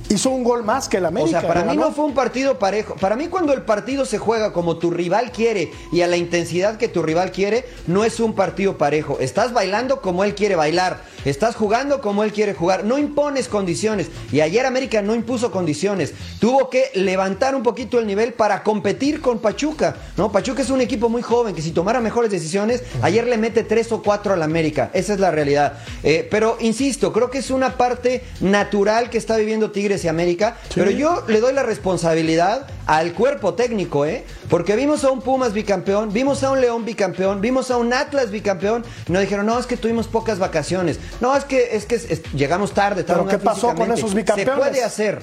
Hizo 0.09 0.29
un 0.29 0.43
gol 0.45 0.63
más 0.63 0.87
que 0.87 0.97
el 0.97 1.05
O 1.05 1.07
América. 1.09 1.41
sea, 1.41 1.47
para 1.49 1.61
mí 1.63 1.67
ganó. 1.75 1.87
no 1.89 1.91
fue 1.91 2.05
un 2.05 2.13
partido 2.13 2.57
parejo. 2.57 2.95
Para 2.95 3.17
mí 3.17 3.27
cuando 3.27 3.51
el 3.53 3.63
partido 3.63 4.05
se 4.05 4.17
juega 4.17 4.53
como 4.53 4.77
tu 4.77 4.89
rival 4.89 5.31
quiere 5.33 5.71
y 5.91 5.99
a 6.01 6.07
la 6.07 6.15
intensidad 6.15 6.77
que 6.77 6.87
tu 6.87 7.03
rival 7.03 7.31
quiere, 7.31 7.65
no 7.87 8.05
es 8.05 8.21
un 8.21 8.33
partido 8.33 8.77
parejo. 8.77 9.17
Estás 9.19 9.51
bailando 9.51 9.99
como 10.01 10.23
él 10.23 10.33
quiere 10.33 10.55
bailar. 10.55 11.01
Estás 11.25 11.55
jugando 11.57 11.99
como 11.99 12.23
él 12.23 12.31
quiere 12.31 12.53
jugar. 12.53 12.85
No 12.85 12.97
impones 12.97 13.49
condiciones. 13.49 14.07
Y 14.31 14.39
ayer 14.39 14.65
América 14.65 15.01
no 15.01 15.13
impuso 15.13 15.51
condiciones. 15.51 16.13
Tuvo 16.39 16.69
que 16.69 16.85
levantar 16.93 17.53
un 17.53 17.63
poquito 17.63 17.99
el 17.99 18.07
nivel 18.07 18.31
para 18.33 18.63
competir 18.63 19.19
con 19.19 19.39
Pachuca. 19.39 19.97
¿no? 20.15 20.31
Pachuca 20.31 20.61
es 20.61 20.69
un 20.69 20.79
equipo 20.79 21.09
muy 21.09 21.21
joven 21.21 21.53
que 21.53 21.61
si 21.61 21.71
tomara 21.71 21.99
mejores 21.99 22.31
decisiones, 22.31 22.81
ayer 23.01 23.27
le 23.27 23.37
mete 23.37 23.63
tres 23.63 23.91
o 23.91 24.01
cuatro 24.01 24.33
al 24.33 24.41
América. 24.41 24.89
Esa 24.93 25.13
es 25.15 25.19
la 25.19 25.31
realidad. 25.31 25.79
Eh, 26.03 26.25
pero 26.31 26.55
insisto, 26.61 27.11
creo 27.11 27.29
que 27.29 27.39
es 27.39 27.51
una 27.51 27.75
parte 27.75 28.23
natural 28.39 29.09
que 29.09 29.17
está 29.17 29.35
viviendo 29.35 29.71
Tigres 29.71 29.96
y 30.03 30.07
América. 30.07 30.57
Pero 30.75 30.91
yo 30.91 31.23
le 31.27 31.39
doy 31.39 31.53
la 31.53 31.63
responsabilidad 31.63 32.67
al 32.85 33.13
cuerpo 33.13 33.53
técnico, 33.53 34.05
¿eh? 34.05 34.23
Porque 34.49 34.75
vimos 34.75 35.03
a 35.03 35.11
un 35.11 35.21
Pumas 35.21 35.53
bicampeón, 35.53 36.13
vimos 36.13 36.43
a 36.43 36.51
un 36.51 36.61
León 36.61 36.85
bicampeón, 36.85 37.41
vimos 37.41 37.71
a 37.71 37.77
un 37.77 37.93
Atlas 37.93 38.31
bicampeón. 38.31 38.85
Y 39.07 39.11
nos 39.11 39.21
dijeron, 39.21 39.45
no, 39.45 39.59
es 39.59 39.65
que 39.65 39.77
tuvimos 39.77 40.07
pocas 40.07 40.39
vacaciones. 40.39 40.99
No, 41.21 41.35
es 41.35 41.43
que, 41.43 41.75
es 41.75 41.85
que 41.85 41.95
es- 41.95 42.23
llegamos 42.33 42.73
tarde. 42.73 43.03
¿Pero 43.03 43.19
tarde 43.25 43.31
qué 43.31 43.39
pasó 43.43 43.73
con 43.75 43.91
esos 43.91 44.13
bicampeones? 44.13 44.53
Se 44.63 44.69
puede 44.69 44.83
hacer. 44.83 45.21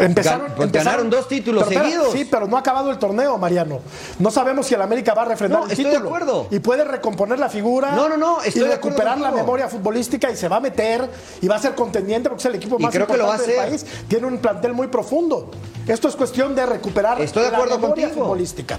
Empezaron, 0.00 0.46
Gan- 0.48 0.54
pues 0.54 0.66
empezaron- 0.66 0.72
ganaron 0.72 1.10
dos 1.10 1.28
títulos 1.28 1.64
Pero 1.68 1.80
seguidos. 1.82 2.12
Sí, 2.12 2.24
pero 2.30 2.46
no 2.46 2.56
ha 2.56 2.60
acabado 2.60 2.90
el 2.90 2.98
torneo, 2.98 3.38
Mariano. 3.38 3.80
No 4.18 4.30
sabemos 4.30 4.66
si 4.66 4.74
el 4.74 4.82
América 4.82 5.14
va 5.14 5.22
a 5.22 5.24
refrendar 5.26 5.60
No, 5.60 5.66
el 5.66 5.72
estoy 5.72 5.90
de 5.90 5.96
acuerdo. 5.96 6.46
Y 6.50 6.58
puede 6.60 6.84
recomponer 6.84 7.38
la 7.38 7.48
figura. 7.48 7.92
No, 7.92 8.08
no, 8.08 8.16
no, 8.16 8.42
estoy 8.42 8.62
y 8.62 8.64
de 8.66 8.72
recuperar 8.72 9.18
la 9.18 9.30
memoria 9.30 9.68
futbolística 9.68 10.30
y 10.30 10.36
se 10.36 10.48
va 10.48 10.56
a 10.56 10.60
meter 10.60 11.08
y 11.40 11.48
va 11.48 11.56
a 11.56 11.58
ser 11.60 11.74
contendiente 11.74 12.28
porque 12.28 12.40
es 12.42 12.46
el 12.46 12.54
equipo 12.56 12.76
Y 12.78 12.82
más 12.82 12.92
creo 12.92 13.06
que 13.06 13.16
lo 13.16 13.26
va 13.26 13.34
a 13.34 13.36
importante 13.36 13.52
del 13.68 13.74
hacer. 13.76 13.88
país. 13.88 14.04
Tiene 14.08 14.26
un 14.26 14.38
plantel 14.38 14.72
muy 14.72 14.86
profundo. 14.88 15.50
Esto 15.86 16.08
es 16.08 16.16
cuestión 16.16 16.54
de 16.54 16.66
recuperar 16.66 17.20
Estoy 17.20 17.44
de 17.44 17.50
la 17.50 17.56
acuerdo 17.58 17.78
memoria 17.78 18.06
contigo. 18.08 18.24
futbolística. 18.24 18.78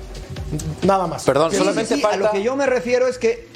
Nada 0.84 1.08
más. 1.08 1.24
Perdón, 1.24 1.52
Sí, 1.52 1.58
solamente 1.58 1.88
sí, 1.90 1.96
sí, 1.96 2.02
falta. 2.02 2.16
A 2.18 2.20
lo 2.20 2.32
que 2.32 2.44
yo 2.44 2.56
me 2.56 2.66
refiero 2.66 3.08
es 3.08 3.18
que 3.18 3.48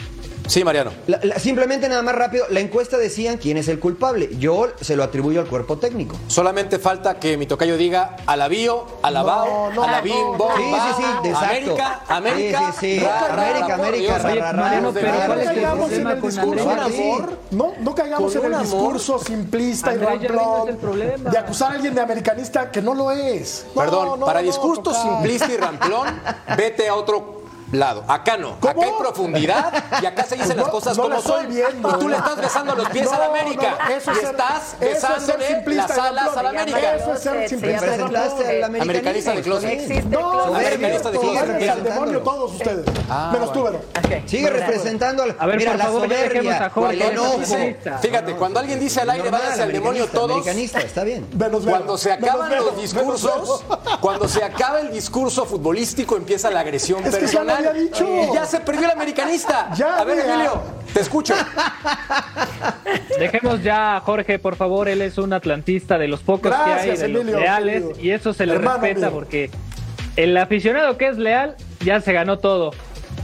Sí, 0.48 0.64
Mariano. 0.64 0.92
La- 1.08 1.20
la- 1.24 1.40
simplemente 1.40 1.88
nada 1.88 2.02
más 2.02 2.16
rápido, 2.16 2.46
la 2.50 2.60
encuesta 2.60 2.98
decían 2.98 3.38
quién 3.38 3.58
es 3.58 3.68
el 3.68 3.80
culpable. 3.80 4.30
Yo 4.38 4.68
se 4.82 4.96
lo 4.96 5.04
atribuyo 5.04 5.40
al 5.40 5.48
cuerpo 5.48 5.78
técnico. 5.78 6.18
Solamente 6.28 6.78
falta 6.80 7.20
que 7.20 7.38
mi 7.38 7.46
tocayo 7.46 7.78
diga 7.78 8.18
alabío, 8.26 8.86
alabao, 9.02 9.70
No, 9.70 9.76
no, 9.76 9.84
alabín, 9.84 10.14
no, 10.16 10.32
no. 10.34 10.38
bomba, 10.38 10.56
Sí, 10.58 10.64
sí, 10.98 11.04
sí, 11.24 11.28
exacto. 11.30 11.46
América, 11.46 12.02
América, 12.08 12.60
Sí, 12.60 12.66
sí, 12.80 13.00
sí. 13.00 13.06
ra, 13.06 13.28
ra, 13.28 13.34
América, 13.34 13.68
ra, 13.68 13.74
América, 13.76 14.18
ra, 14.18 14.30
Oye. 14.32 14.42
Mariano, 14.42 14.92
pero 14.94 15.08
De 15.12 15.18
¿cuál 15.18 15.28
verdad. 15.30 15.42
es 15.44 15.48
el 15.50 15.54
caigamos 15.56 15.92
en 15.92 16.04
problema 16.04 16.12
el 16.14 16.20
con 16.20 16.30
discurso 16.30 16.70
amor. 16.72 17.40
No, 17.52 17.74
no 17.80 17.96
caigamos 17.96 18.34
Con 18.36 18.46
en 18.46 18.54
el 18.54 18.62
discurso 18.62 19.20
simplista 19.20 19.94
y 19.94 19.98
ramplón 19.98 20.78
de 21.32 21.38
acusar 21.38 21.72
a 21.72 21.76
alguien 21.76 21.94
de 21.96 22.02
americanista 22.02 22.72
que 22.72 22.82
no 22.82 22.94
lo 22.94 23.12
es. 23.12 23.66
Perdón, 23.76 24.20
no, 24.20 24.26
para 24.26 24.42
no, 24.42 24.48
discurso 24.48 24.94
simplista 24.94 25.52
y 25.52 25.58
ramplón, 25.58 26.08
vete 26.58 26.90
a 26.90 26.96
otro 26.96 27.41
lado. 27.72 28.04
Acá 28.08 28.38
no. 28.38 28.58
¿Cómo? 28.60 28.72
Acá 28.72 28.86
hay 28.86 28.92
profundidad 29.00 29.84
y 30.02 30.06
acá 30.06 30.24
se 30.24 30.36
dicen 30.36 30.58
No, 30.62 30.64
las 30.64 30.72
cosas 30.72 30.98
no 30.98 31.04
como 31.04 31.22
son. 31.22 31.48
viendo, 31.48 31.90
y 31.90 32.00
tú 32.00 32.10
le 32.10 32.16
¿eh? 32.16 32.20
estás 32.20 32.38
besando 32.38 32.76
los 32.76 32.90
pies 32.90 33.06
No, 33.06 33.14
a 33.14 33.20
la 33.20 33.26
América. 33.28 33.78
no, 33.80 33.90
no, 33.90 33.96
eso 33.96 34.12
es 34.12 34.18
y 34.18 34.20
ser- 34.22 34.30
estás 34.32 34.76
eso 34.80 34.92
es 34.92 35.00
ser 35.02 35.38
besándole 35.38 35.48
simplista 35.48 35.88
las 35.88 35.98
alas 35.98 36.38
a 36.38 36.44
la. 36.44 36.50
América. 36.50 36.96
Eso 36.96 37.14
es 37.14 37.20
ser 37.22 37.34
Se 37.44 37.50
simplista. 37.50 37.94
Americanista 38.82 39.34
de 39.34 39.42
closet. 39.42 40.04
No. 40.06 40.32
Americanista 40.56 41.12
de 41.12 41.20
closet. 41.20 41.42
váyanse 41.48 41.70
al 41.70 41.84
demonio 41.84 42.20
todos 42.22 42.52
ustedes. 42.54 42.86
Menos 43.32 43.54
tú, 43.54 43.64
Vero. 43.64 43.82
Sigue 44.26 44.50
representando 44.50 45.24
al. 45.24 45.36
A 45.40 45.46
ver, 45.46 45.58
mira, 45.58 45.72
por 45.72 45.78
la 45.80 45.86
favor, 45.86 46.02
dejemos 46.08 46.32
soberbia, 46.34 46.66
a 46.66 46.70
Jorge, 46.70 47.78
es. 47.86 48.02
Fíjate, 48.02 48.36
cuando 48.36 48.60
alguien 48.60 48.80
dice 48.80 49.02
al 49.02 49.10
aire, 49.10 49.30
váyanse 49.30 49.64
al 49.64 49.72
demonio 49.72 50.08
todos. 50.08 50.32
Americanista, 50.32 50.80
está 50.80 51.04
bien. 51.04 51.28
Cuando 51.64 51.98
se 51.98 52.12
acaban 52.12 52.56
los 52.56 52.78
discursos, 52.82 53.64
cuando 54.00 54.28
se 54.28 54.44
acaba 54.44 54.80
el 54.80 54.92
discurso 54.92 55.46
futbolístico, 55.46 56.16
empieza 56.18 56.50
la 56.50 56.60
agresión 56.62 57.04
Es 57.06 57.16
personal. 57.16 57.61
Había 57.70 57.82
dicho. 57.84 58.06
Y 58.06 58.34
ya 58.34 58.46
se 58.46 58.60
perdió 58.60 58.86
el 58.86 58.92
americanista. 58.92 59.70
Ya, 59.76 60.00
a 60.00 60.04
ver. 60.04 60.20
Emilio, 60.20 60.62
te 60.94 61.02
escucho. 61.02 61.34
Dejemos 63.20 63.62
ya 63.64 63.98
a 63.98 64.00
Jorge, 64.02 64.40
por 64.40 64.56
favor. 64.56 64.88
Él 64.90 65.02
es 65.02 65.18
un 65.18 65.34
atlantista 65.34 65.98
de 65.98 66.08
los 66.08 66.22
pocos 66.22 66.54
que 66.54 66.72
hay, 66.72 67.08
los 67.12 67.26
leales, 67.26 67.84
y 68.02 68.12
eso 68.12 68.34
se 68.34 68.46
le 68.46 68.54
Hermano 68.56 68.82
respeta 68.82 69.08
mío. 69.08 69.12
porque 69.20 69.50
el 70.16 70.36
aficionado 70.38 70.98
que 70.98 71.08
es 71.08 71.18
leal 71.18 71.56
ya 71.84 72.02
se 72.02 72.14
ganó 72.14 72.40
todo. 72.40 72.72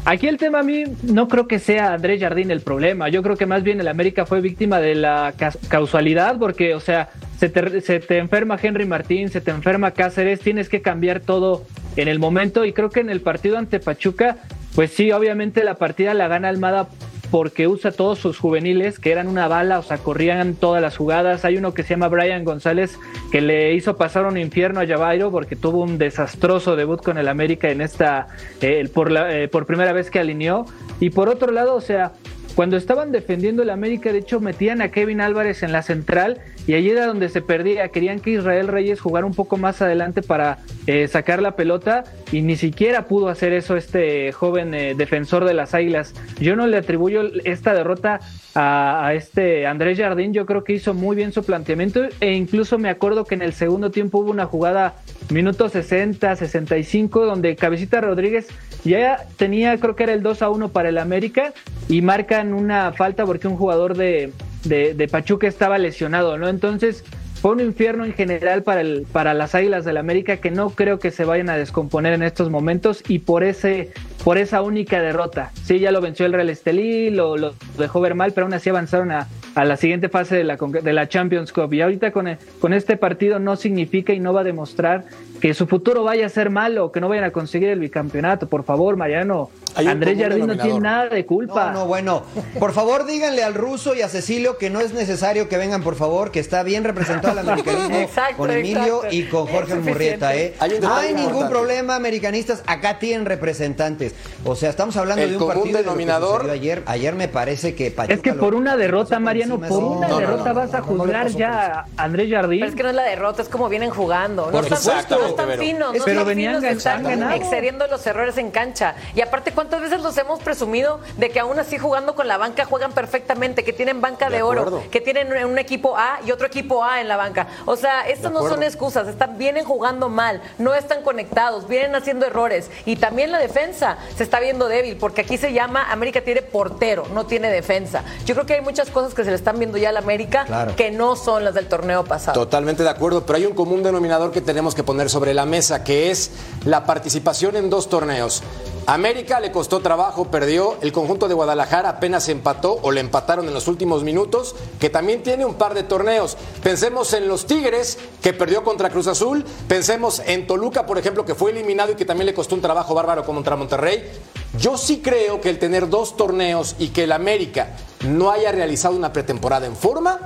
Aquí 0.05 0.27
el 0.27 0.37
tema 0.37 0.59
a 0.59 0.63
mí 0.63 0.83
no 1.03 1.27
creo 1.27 1.47
que 1.47 1.59
sea 1.59 1.93
Andrés 1.93 2.21
Jardín 2.21 2.49
el 2.51 2.61
problema. 2.61 3.09
Yo 3.09 3.21
creo 3.23 3.35
que 3.35 3.45
más 3.45 3.63
bien 3.63 3.79
el 3.81 3.87
América 3.87 4.25
fue 4.25 4.39
víctima 4.41 4.79
de 4.79 4.95
la 4.95 5.33
ca- 5.37 5.53
causalidad 5.67 6.37
porque, 6.37 6.75
o 6.75 6.79
sea, 6.79 7.09
se 7.37 7.49
te, 7.49 7.81
se 7.81 7.99
te 7.99 8.17
enferma 8.17 8.57
Henry 8.61 8.85
Martín, 8.85 9.29
se 9.29 9.41
te 9.41 9.51
enferma 9.51 9.91
Cáceres, 9.91 10.39
tienes 10.39 10.69
que 10.69 10.81
cambiar 10.81 11.19
todo 11.19 11.63
en 11.95 12.07
el 12.07 12.19
momento 12.19 12.65
y 12.65 12.73
creo 12.73 12.89
que 12.89 12.99
en 12.99 13.09
el 13.09 13.21
partido 13.21 13.57
ante 13.57 13.79
Pachuca, 13.79 14.37
pues 14.75 14.91
sí, 14.91 15.11
obviamente 15.11 15.63
la 15.63 15.75
partida 15.75 16.13
la 16.13 16.27
gana 16.27 16.49
Almada 16.49 16.87
porque 17.31 17.67
usa 17.67 17.91
todos 17.91 18.19
sus 18.19 18.39
juveniles 18.39 18.99
que 18.99 19.11
eran 19.11 19.27
una 19.27 19.47
bala, 19.47 19.79
o 19.79 19.83
sea, 19.83 19.97
corrían 19.97 20.55
todas 20.55 20.81
las 20.81 20.95
jugadas. 20.95 21.45
Hay 21.45 21.57
uno 21.57 21.73
que 21.73 21.83
se 21.83 21.89
llama 21.89 22.07
Brian 22.07 22.43
González 22.43 22.97
que 23.31 23.41
le 23.41 23.73
hizo 23.73 23.97
pasar 23.97 24.25
un 24.25 24.37
infierno 24.37 24.79
a 24.79 24.87
Javairo 24.87 25.31
porque 25.31 25.55
tuvo 25.55 25.83
un 25.83 25.97
desastroso 25.97 26.75
debut 26.75 27.01
con 27.01 27.17
el 27.17 27.27
América 27.27 27.69
en 27.69 27.81
esta 27.81 28.27
eh, 28.61 28.89
por 28.93 29.11
la 29.11 29.35
eh, 29.35 29.47
por 29.47 29.65
primera 29.65 29.91
vez 29.93 30.09
que 30.09 30.19
alineó 30.19 30.65
y 30.99 31.09
por 31.09 31.29
otro 31.29 31.51
lado, 31.51 31.75
o 31.75 31.81
sea, 31.81 32.13
cuando 32.57 32.75
estaban 32.75 33.11
defendiendo 33.11 33.61
el 33.61 33.69
América, 33.69 34.11
de 34.11 34.17
hecho 34.17 34.39
metían 34.39 34.81
a 34.81 34.89
Kevin 34.89 35.21
Álvarez 35.21 35.61
en 35.61 35.71
la 35.71 35.83
central 35.83 36.39
y 36.65 36.73
allí 36.73 36.89
era 36.89 37.05
donde 37.05 37.29
se 37.29 37.43
perdía. 37.43 37.89
Querían 37.89 38.19
que 38.19 38.31
Israel 38.31 38.67
Reyes 38.67 38.99
jugara 38.99 39.27
un 39.27 39.35
poco 39.35 39.57
más 39.57 39.79
adelante 39.83 40.23
para 40.23 40.57
eh, 40.87 41.07
sacar 41.07 41.39
la 41.39 41.55
pelota 41.55 42.03
y 42.31 42.41
ni 42.41 42.55
siquiera 42.55 43.05
pudo 43.05 43.29
hacer 43.29 43.53
eso 43.53 43.77
este 43.77 44.31
joven 44.31 44.73
eh, 44.73 44.95
defensor 44.95 45.45
de 45.45 45.53
las 45.53 45.75
Águilas. 45.75 46.15
Yo 46.39 46.55
no 46.55 46.65
le 46.65 46.77
atribuyo 46.77 47.29
esta 47.43 47.75
derrota 47.75 48.21
a, 48.55 49.05
a 49.05 49.13
este 49.13 49.67
Andrés 49.67 49.99
Jardín. 49.99 50.33
Yo 50.33 50.47
creo 50.47 50.63
que 50.63 50.73
hizo 50.73 50.95
muy 50.95 51.15
bien 51.15 51.33
su 51.33 51.43
planteamiento 51.43 52.07
e 52.19 52.33
incluso 52.33 52.79
me 52.79 52.89
acuerdo 52.89 53.23
que 53.25 53.35
en 53.35 53.43
el 53.43 53.53
segundo 53.53 53.91
tiempo 53.91 54.17
hubo 54.17 54.31
una 54.31 54.47
jugada 54.47 54.95
minuto 55.29 55.69
60, 55.69 56.35
65 56.35 57.23
donde 57.23 57.55
Cabecita 57.55 58.01
Rodríguez 58.01 58.47
ya 58.87 59.25
tenía, 59.37 59.77
creo 59.77 59.95
que 59.95 60.03
era 60.03 60.13
el 60.13 60.23
2 60.23 60.41
a 60.41 60.49
1 60.49 60.69
para 60.69 60.89
el 60.89 60.97
América 60.97 61.53
y 61.87 62.01
marcan 62.01 62.53
una 62.53 62.91
falta 62.93 63.25
porque 63.25 63.47
un 63.47 63.57
jugador 63.57 63.95
de, 63.95 64.31
de, 64.63 65.07
Pachuca 65.07 65.47
estaba 65.47 65.77
lesionado, 65.77 66.37
¿no? 66.37 66.47
Entonces 66.47 67.03
fue 67.41 67.51
un 67.51 67.59
infierno 67.59 68.03
en 68.03 68.13
general 68.13 68.63
para, 68.63 68.81
el, 68.81 69.05
para 69.11 69.33
las 69.33 69.53
Águilas 69.53 69.85
del 69.85 69.97
América 69.97 70.37
que 70.37 70.49
no 70.49 70.71
creo 70.71 70.99
que 70.99 71.11
se 71.11 71.23
vayan 71.23 71.49
a 71.49 71.57
descomponer 71.57 72.13
en 72.13 72.23
estos 72.23 72.49
momentos 72.49 73.03
y 73.07 73.19
por 73.19 73.43
ese 73.43 73.91
por 74.23 74.37
esa 74.37 74.61
única 74.61 74.99
derrota. 75.01 75.51
Sí, 75.63 75.79
ya 75.79 75.91
lo 75.91 76.01
venció 76.01 76.25
el 76.25 76.33
Real 76.33 76.49
Estelí, 76.49 77.09
lo, 77.11 77.53
dejó 77.77 78.01
ver 78.01 78.13
mal, 78.13 78.33
pero 78.33 78.45
aún 78.45 78.53
así 78.53 78.69
avanzaron 78.69 79.11
a, 79.11 79.27
a 79.55 79.63
la 79.63 79.77
siguiente 79.77 80.09
fase 80.09 80.35
de 80.35 80.43
la, 80.43 80.57
de 80.57 80.93
la 80.93 81.07
Champions 81.07 81.53
Cup. 81.53 81.73
Y 81.73 81.81
ahorita 81.81 82.11
con, 82.11 82.37
con 82.59 82.73
este 82.73 82.97
partido 82.97 83.39
no 83.39 83.55
significa 83.55 84.11
y 84.11 84.19
no 84.19 84.33
va 84.33 84.41
a 84.41 84.43
demostrar 84.43 85.05
que 85.39 85.53
su 85.53 85.67
futuro 85.67 86.03
vaya 86.03 86.25
a 86.25 86.29
ser 86.29 86.49
malo, 86.49 86.91
que 86.91 86.99
no 87.01 87.09
vayan 87.09 87.25
a 87.25 87.31
conseguir 87.31 87.69
el 87.69 87.79
bicampeonato. 87.79 88.47
Por 88.47 88.63
favor, 88.63 88.95
Mariano, 88.97 89.49
Andrés 89.75 90.17
Jardín 90.19 90.47
no 90.47 90.57
tiene 90.57 90.79
nada 90.79 91.09
de 91.09 91.25
culpa. 91.25 91.71
No, 91.71 91.79
no, 91.81 91.85
bueno. 91.85 92.23
Por 92.59 92.73
favor, 92.73 93.05
díganle 93.05 93.43
al 93.43 93.53
ruso 93.53 93.93
y 93.95 94.01
a 94.01 94.09
Cecilio 94.09 94.57
que 94.57 94.69
no 94.69 94.79
es 94.79 94.93
necesario 94.93 95.47
que 95.49 95.57
vengan, 95.57 95.83
por 95.83 95.95
favor, 95.95 96.31
que 96.31 96.39
está 96.39 96.63
bien 96.63 96.83
representado 96.83 97.33
el 97.33 97.39
americanismo 97.47 97.95
Exacto, 97.97 98.37
con 98.37 98.51
Emilio 98.51 98.97
exacto. 99.03 99.15
y 99.15 99.23
con 99.25 99.47
Jorge 99.47 99.75
Murrieta, 99.75 100.35
¿eh? 100.35 100.55
Hay 100.59 100.79
No 100.81 100.95
hay 100.95 101.13
ningún 101.13 101.47
problema, 101.49 101.95
americanistas. 101.95 102.63
Acá 102.65 102.97
tienen 102.99 103.25
representantes. 103.25 104.15
O 104.45 104.55
sea, 104.55 104.69
estamos 104.69 104.97
hablando 104.97 105.23
El 105.23 105.31
de 105.31 105.35
un 105.37 105.39
común 105.39 105.55
partido 105.55 105.77
de 105.77 105.83
denominador- 105.83 106.37
sucedió 106.41 106.53
ayer. 106.53 106.83
Ayer 106.87 107.15
me 107.15 107.27
parece 107.27 107.75
que 107.75 107.91
Pachuca 107.91 108.13
Es 108.15 108.21
que 108.21 108.33
por 108.33 108.55
una 108.55 108.75
derrota, 108.77 109.19
Mariano, 109.19 109.59
por 109.59 109.83
una 109.83 110.07
derrota 110.07 110.53
vas 110.53 110.73
a 110.73 110.81
juzgar 110.81 111.27
ya 111.29 111.85
a 111.97 112.03
Andrés 112.03 112.31
Jardín. 112.31 112.59
Pero 112.61 112.69
es 112.69 112.75
que 112.75 112.83
no 112.83 112.89
es 112.89 112.95
la 112.95 113.03
derrota, 113.03 113.41
es 113.41 113.49
como 113.49 113.69
vienen 113.69 113.89
jugando. 113.91 114.49
Por 114.49 114.63
supuesto, 114.63 115.26
no 115.27 115.31
están 115.31 115.47
Vero. 115.47 115.61
finos, 115.61 115.93
no 115.95 116.03
Pero 116.05 116.11
están 116.21 116.27
venían 116.27 116.55
finos, 116.61 116.77
están 116.77 117.33
excediendo 117.33 117.87
los 117.87 118.05
errores 118.07 118.37
en 118.37 118.51
cancha. 118.51 118.95
Y 119.15 119.21
aparte, 119.21 119.51
¿cuántas 119.51 119.81
veces 119.81 120.01
los 120.01 120.17
hemos 120.17 120.39
presumido 120.41 120.99
de 121.17 121.29
que 121.29 121.39
aún 121.39 121.59
así 121.59 121.77
jugando 121.77 122.15
con 122.15 122.27
la 122.27 122.37
banca 122.37 122.65
juegan 122.65 122.91
perfectamente, 122.91 123.63
que 123.63 123.73
tienen 123.73 124.01
banca 124.01 124.29
de, 124.29 124.37
De 124.37 124.43
oro, 124.43 124.83
que 124.91 125.01
tienen 125.01 125.45
un 125.45 125.57
equipo 125.57 125.97
A 125.97 126.19
y 126.25 126.31
otro 126.31 126.47
equipo 126.47 126.83
A 126.83 127.01
en 127.01 127.07
la 127.07 127.17
banca? 127.17 127.47
O 127.65 127.75
sea, 127.75 128.07
estas 128.07 128.31
no 128.31 128.47
son 128.47 128.63
excusas, 128.63 129.07
están, 129.07 129.37
vienen 129.37 129.65
jugando 129.65 130.09
mal, 130.09 130.41
no 130.57 130.73
están 130.73 131.01
conectados, 131.03 131.67
vienen 131.67 131.95
haciendo 131.95 132.25
errores. 132.25 132.69
Y 132.85 132.95
también 132.97 133.31
la 133.31 133.39
defensa 133.39 133.97
se 134.15 134.23
está 134.23 134.39
viendo 134.39 134.67
débil, 134.67 134.97
porque 134.97 135.21
aquí 135.21 135.37
se 135.37 135.53
llama 135.53 135.91
América 135.91 136.21
tiene 136.21 136.41
portero, 136.41 137.05
no 137.13 137.25
tiene 137.25 137.49
defensa. 137.49 138.03
Yo 138.25 138.35
creo 138.35 138.45
que 138.45 138.53
hay 138.55 138.61
muchas 138.61 138.89
cosas 138.89 139.13
que 139.13 139.23
se 139.23 139.29
le 139.29 139.35
están 139.35 139.57
viendo 139.57 139.77
ya 139.77 139.89
a 139.89 139.91
la 139.91 139.99
América 139.99 140.45
Claro. 140.45 140.75
que 140.75 140.91
no 140.91 141.15
son 141.15 141.43
las 141.43 141.53
del 141.55 141.67
torneo 141.67 142.03
pasado. 142.03 142.39
Totalmente 142.39 142.83
de 142.83 142.89
acuerdo, 142.89 143.25
pero 143.25 143.37
hay 143.37 143.45
un 143.45 143.53
común 143.55 143.81
denominador 143.81 144.31
que 144.31 144.41
tenemos 144.41 144.75
que 144.75 144.83
poner 144.83 145.09
sobre 145.09 145.16
la 145.33 145.45
mesa, 145.45 145.83
que 145.83 146.11
es 146.11 146.31
la 146.65 146.85
participación 146.85 147.55
en 147.55 147.69
dos 147.69 147.89
torneos. 147.89 148.43
América 148.89 149.41
le 149.41 149.51
costó 149.51 149.81
trabajo, 149.81 150.31
perdió. 150.31 150.77
El 150.81 150.93
conjunto 150.93 151.27
de 151.27 151.33
Guadalajara 151.33 151.89
apenas 151.89 152.29
empató 152.29 152.79
o 152.81 152.91
le 152.91 153.01
empataron 153.01 153.45
en 153.45 153.53
los 153.53 153.67
últimos 153.67 154.05
minutos, 154.05 154.55
que 154.79 154.89
también 154.89 155.23
tiene 155.23 155.43
un 155.43 155.55
par 155.55 155.73
de 155.73 155.83
torneos. 155.83 156.37
Pensemos 156.63 157.11
en 157.11 157.27
los 157.27 157.47
Tigres, 157.47 157.97
que 158.21 158.31
perdió 158.31 158.63
contra 158.63 158.89
Cruz 158.89 159.07
Azul. 159.07 159.43
Pensemos 159.67 160.21
en 160.25 160.47
Toluca, 160.47 160.85
por 160.85 160.97
ejemplo, 160.97 161.25
que 161.25 161.35
fue 161.35 161.51
eliminado 161.51 161.91
y 161.91 161.95
que 161.95 162.05
también 162.05 162.27
le 162.27 162.33
costó 162.33 162.55
un 162.55 162.61
trabajo 162.61 162.93
bárbaro 162.93 163.25
contra 163.25 163.57
Monterrey. 163.57 164.09
Yo 164.57 164.77
sí 164.77 165.01
creo 165.03 165.41
que 165.41 165.49
el 165.49 165.59
tener 165.59 165.89
dos 165.89 166.15
torneos 166.15 166.77
y 166.79 166.87
que 166.89 167.03
el 167.03 167.11
América 167.11 167.75
no 168.07 168.31
haya 168.31 168.53
realizado 168.53 168.95
una 168.95 169.11
pretemporada 169.11 169.67
en 169.67 169.75
forma, 169.75 170.21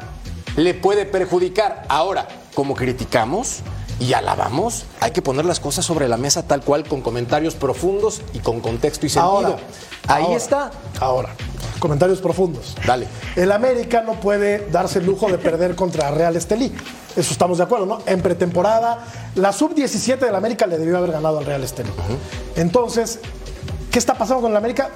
le 0.55 0.75
puede 0.75 1.05
perjudicar. 1.05 1.85
Ahora, 1.89 2.27
como 2.53 2.75
criticamos 2.75 3.61
y 4.01 4.13
alabamos, 4.13 4.85
hay 4.99 5.11
que 5.11 5.21
poner 5.21 5.45
las 5.45 5.59
cosas 5.59 5.85
sobre 5.85 6.09
la 6.09 6.17
mesa 6.17 6.41
tal 6.41 6.61
cual, 6.61 6.83
con 6.85 7.01
comentarios 7.01 7.53
profundos 7.53 8.23
y 8.33 8.39
con 8.39 8.59
contexto 8.59 9.05
y 9.05 9.09
sentido. 9.09 9.31
Ahora, 9.31 9.57
Ahí 10.07 10.23
ahora, 10.23 10.37
está. 10.37 10.71
Ahora, 10.99 11.29
comentarios 11.79 12.19
profundos. 12.19 12.75
Dale. 12.83 13.07
El 13.35 13.51
América 13.51 14.01
no 14.01 14.19
puede 14.19 14.67
darse 14.71 14.97
el 14.97 15.05
lujo 15.05 15.29
de 15.29 15.37
perder 15.37 15.75
contra 15.75 16.09
Real 16.09 16.35
Estelí. 16.35 16.73
Eso 17.15 17.31
estamos 17.31 17.59
de 17.59 17.63
acuerdo, 17.65 17.85
¿no? 17.85 17.99
En 18.07 18.23
pretemporada, 18.23 19.05
la 19.35 19.53
sub-17 19.53 20.17
del 20.17 20.33
América 20.33 20.65
le 20.65 20.79
debió 20.79 20.97
haber 20.97 21.11
ganado 21.11 21.37
al 21.37 21.45
Real 21.45 21.63
Estelí. 21.63 21.91
Entonces, 22.55 23.19
¿qué 23.91 23.99
está 23.99 24.15
pasando 24.15 24.41
con 24.41 24.49
el 24.49 24.57
América? 24.57 24.89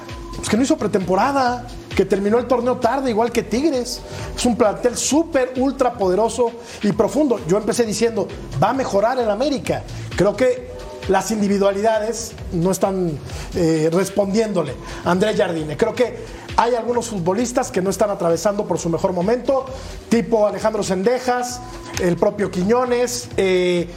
Pues 0.46 0.52
que 0.52 0.58
no 0.58 0.64
hizo 0.64 0.78
pretemporada, 0.78 1.66
que 1.96 2.06
terminó 2.06 2.38
el 2.38 2.46
torneo 2.46 2.78
tarde, 2.78 3.10
igual 3.10 3.32
que 3.32 3.42
Tigres. 3.42 4.00
Es 4.38 4.46
un 4.46 4.56
plantel 4.56 4.96
súper, 4.96 5.54
ultra 5.58 5.94
poderoso 5.94 6.52
y 6.84 6.92
profundo. 6.92 7.40
Yo 7.48 7.58
empecé 7.58 7.84
diciendo, 7.84 8.28
va 8.62 8.70
a 8.70 8.74
mejorar 8.74 9.18
el 9.18 9.32
América. 9.32 9.82
Creo 10.16 10.36
que 10.36 10.70
las 11.08 11.32
individualidades 11.32 12.34
no 12.52 12.70
están 12.70 13.18
eh, 13.56 13.90
respondiéndole 13.92 14.75
Andrés 15.04 15.36
Jardine. 15.36 15.75
Creo 15.78 15.96
que 15.96 16.16
hay 16.58 16.75
algunos 16.75 17.08
futbolistas 17.08 17.72
que 17.72 17.82
no 17.82 17.90
están 17.90 18.12
atravesando 18.12 18.68
por 18.68 18.78
su 18.78 18.90
mejor 18.90 19.14
momento, 19.14 19.66
tipo 20.10 20.46
Alejandro 20.46 20.84
Sendejas, 20.84 21.60
el 22.04 22.18
propio 22.18 22.52
Quiñones. 22.52 23.30
eh, 23.36 23.90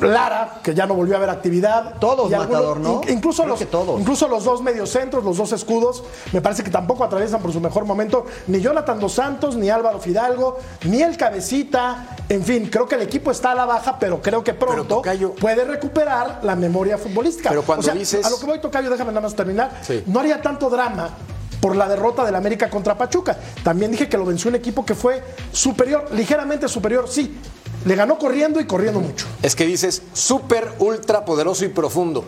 Lara, 0.00 0.60
que 0.62 0.74
ya 0.74 0.86
no 0.86 0.94
volvió 0.94 1.14
a 1.14 1.18
haber 1.18 1.30
actividad. 1.30 1.94
Todos, 1.98 2.30
Matador, 2.30 2.78
¿no? 2.80 3.00
in- 3.06 3.14
Incluso 3.16 3.42
Creo 3.42 3.52
los, 3.54 3.58
que 3.58 3.66
todos. 3.66 4.00
incluso 4.00 4.28
los 4.28 4.44
dos 4.44 4.62
mediocentros, 4.62 5.24
los 5.24 5.36
dos 5.36 5.52
escudos, 5.52 6.02
me 6.32 6.40
parece 6.40 6.62
que 6.62 6.70
tampoco 6.70 7.04
atraviesan 7.04 7.40
por 7.42 7.52
su 7.52 7.60
mejor 7.60 7.84
momento. 7.84 8.26
Ni 8.46 8.60
Jonathan 8.60 8.98
Dos 9.00 9.12
Santos, 9.14 9.56
ni 9.56 9.70
Álvaro 9.70 9.98
Fidalgo, 9.98 10.58
ni 10.84 11.02
el 11.02 11.16
Cabecita. 11.16 12.16
En 12.28 12.44
fin, 12.44 12.68
creo 12.70 12.86
que 12.86 12.94
el 12.94 13.02
equipo 13.02 13.30
está 13.30 13.52
a 13.52 13.54
la 13.54 13.66
baja, 13.66 13.98
pero 13.98 14.22
creo 14.22 14.44
que 14.44 14.54
pronto 14.54 15.02
Tocayo- 15.02 15.34
puede 15.34 15.64
recuperar 15.64 16.40
la 16.42 16.54
memoria 16.56 16.96
futbolística. 16.98 17.48
Pero 17.50 17.62
cuando 17.62 17.80
O 17.80 17.84
sea, 17.84 17.94
dices- 17.94 18.24
A 18.24 18.30
lo 18.30 18.38
que 18.38 18.46
voy, 18.46 18.60
Tocayo, 18.60 18.90
déjame 18.90 19.10
nada 19.10 19.22
más 19.22 19.34
terminar. 19.34 19.80
Sí. 19.82 20.02
No 20.06 20.20
haría 20.20 20.40
tanto 20.40 20.70
drama 20.70 21.10
por 21.60 21.76
la 21.76 21.88
derrota 21.88 22.24
del 22.24 22.34
América 22.36 22.70
contra 22.70 22.96
Pachuca. 22.96 23.36
También 23.62 23.90
dije 23.90 24.08
que 24.08 24.16
lo 24.16 24.24
venció 24.24 24.48
un 24.48 24.54
equipo 24.54 24.84
que 24.86 24.94
fue 24.94 25.22
superior, 25.52 26.06
ligeramente 26.12 26.68
superior, 26.68 27.06
sí. 27.08 27.36
Le 27.84 27.94
ganó 27.94 28.18
corriendo 28.18 28.60
y 28.60 28.66
corriendo 28.66 29.00
mucho. 29.00 29.26
Es 29.42 29.56
que 29.56 29.64
dices 29.66 30.02
súper, 30.12 30.72
ultra 30.78 31.24
poderoso 31.24 31.64
y 31.64 31.68
profundo. 31.68 32.24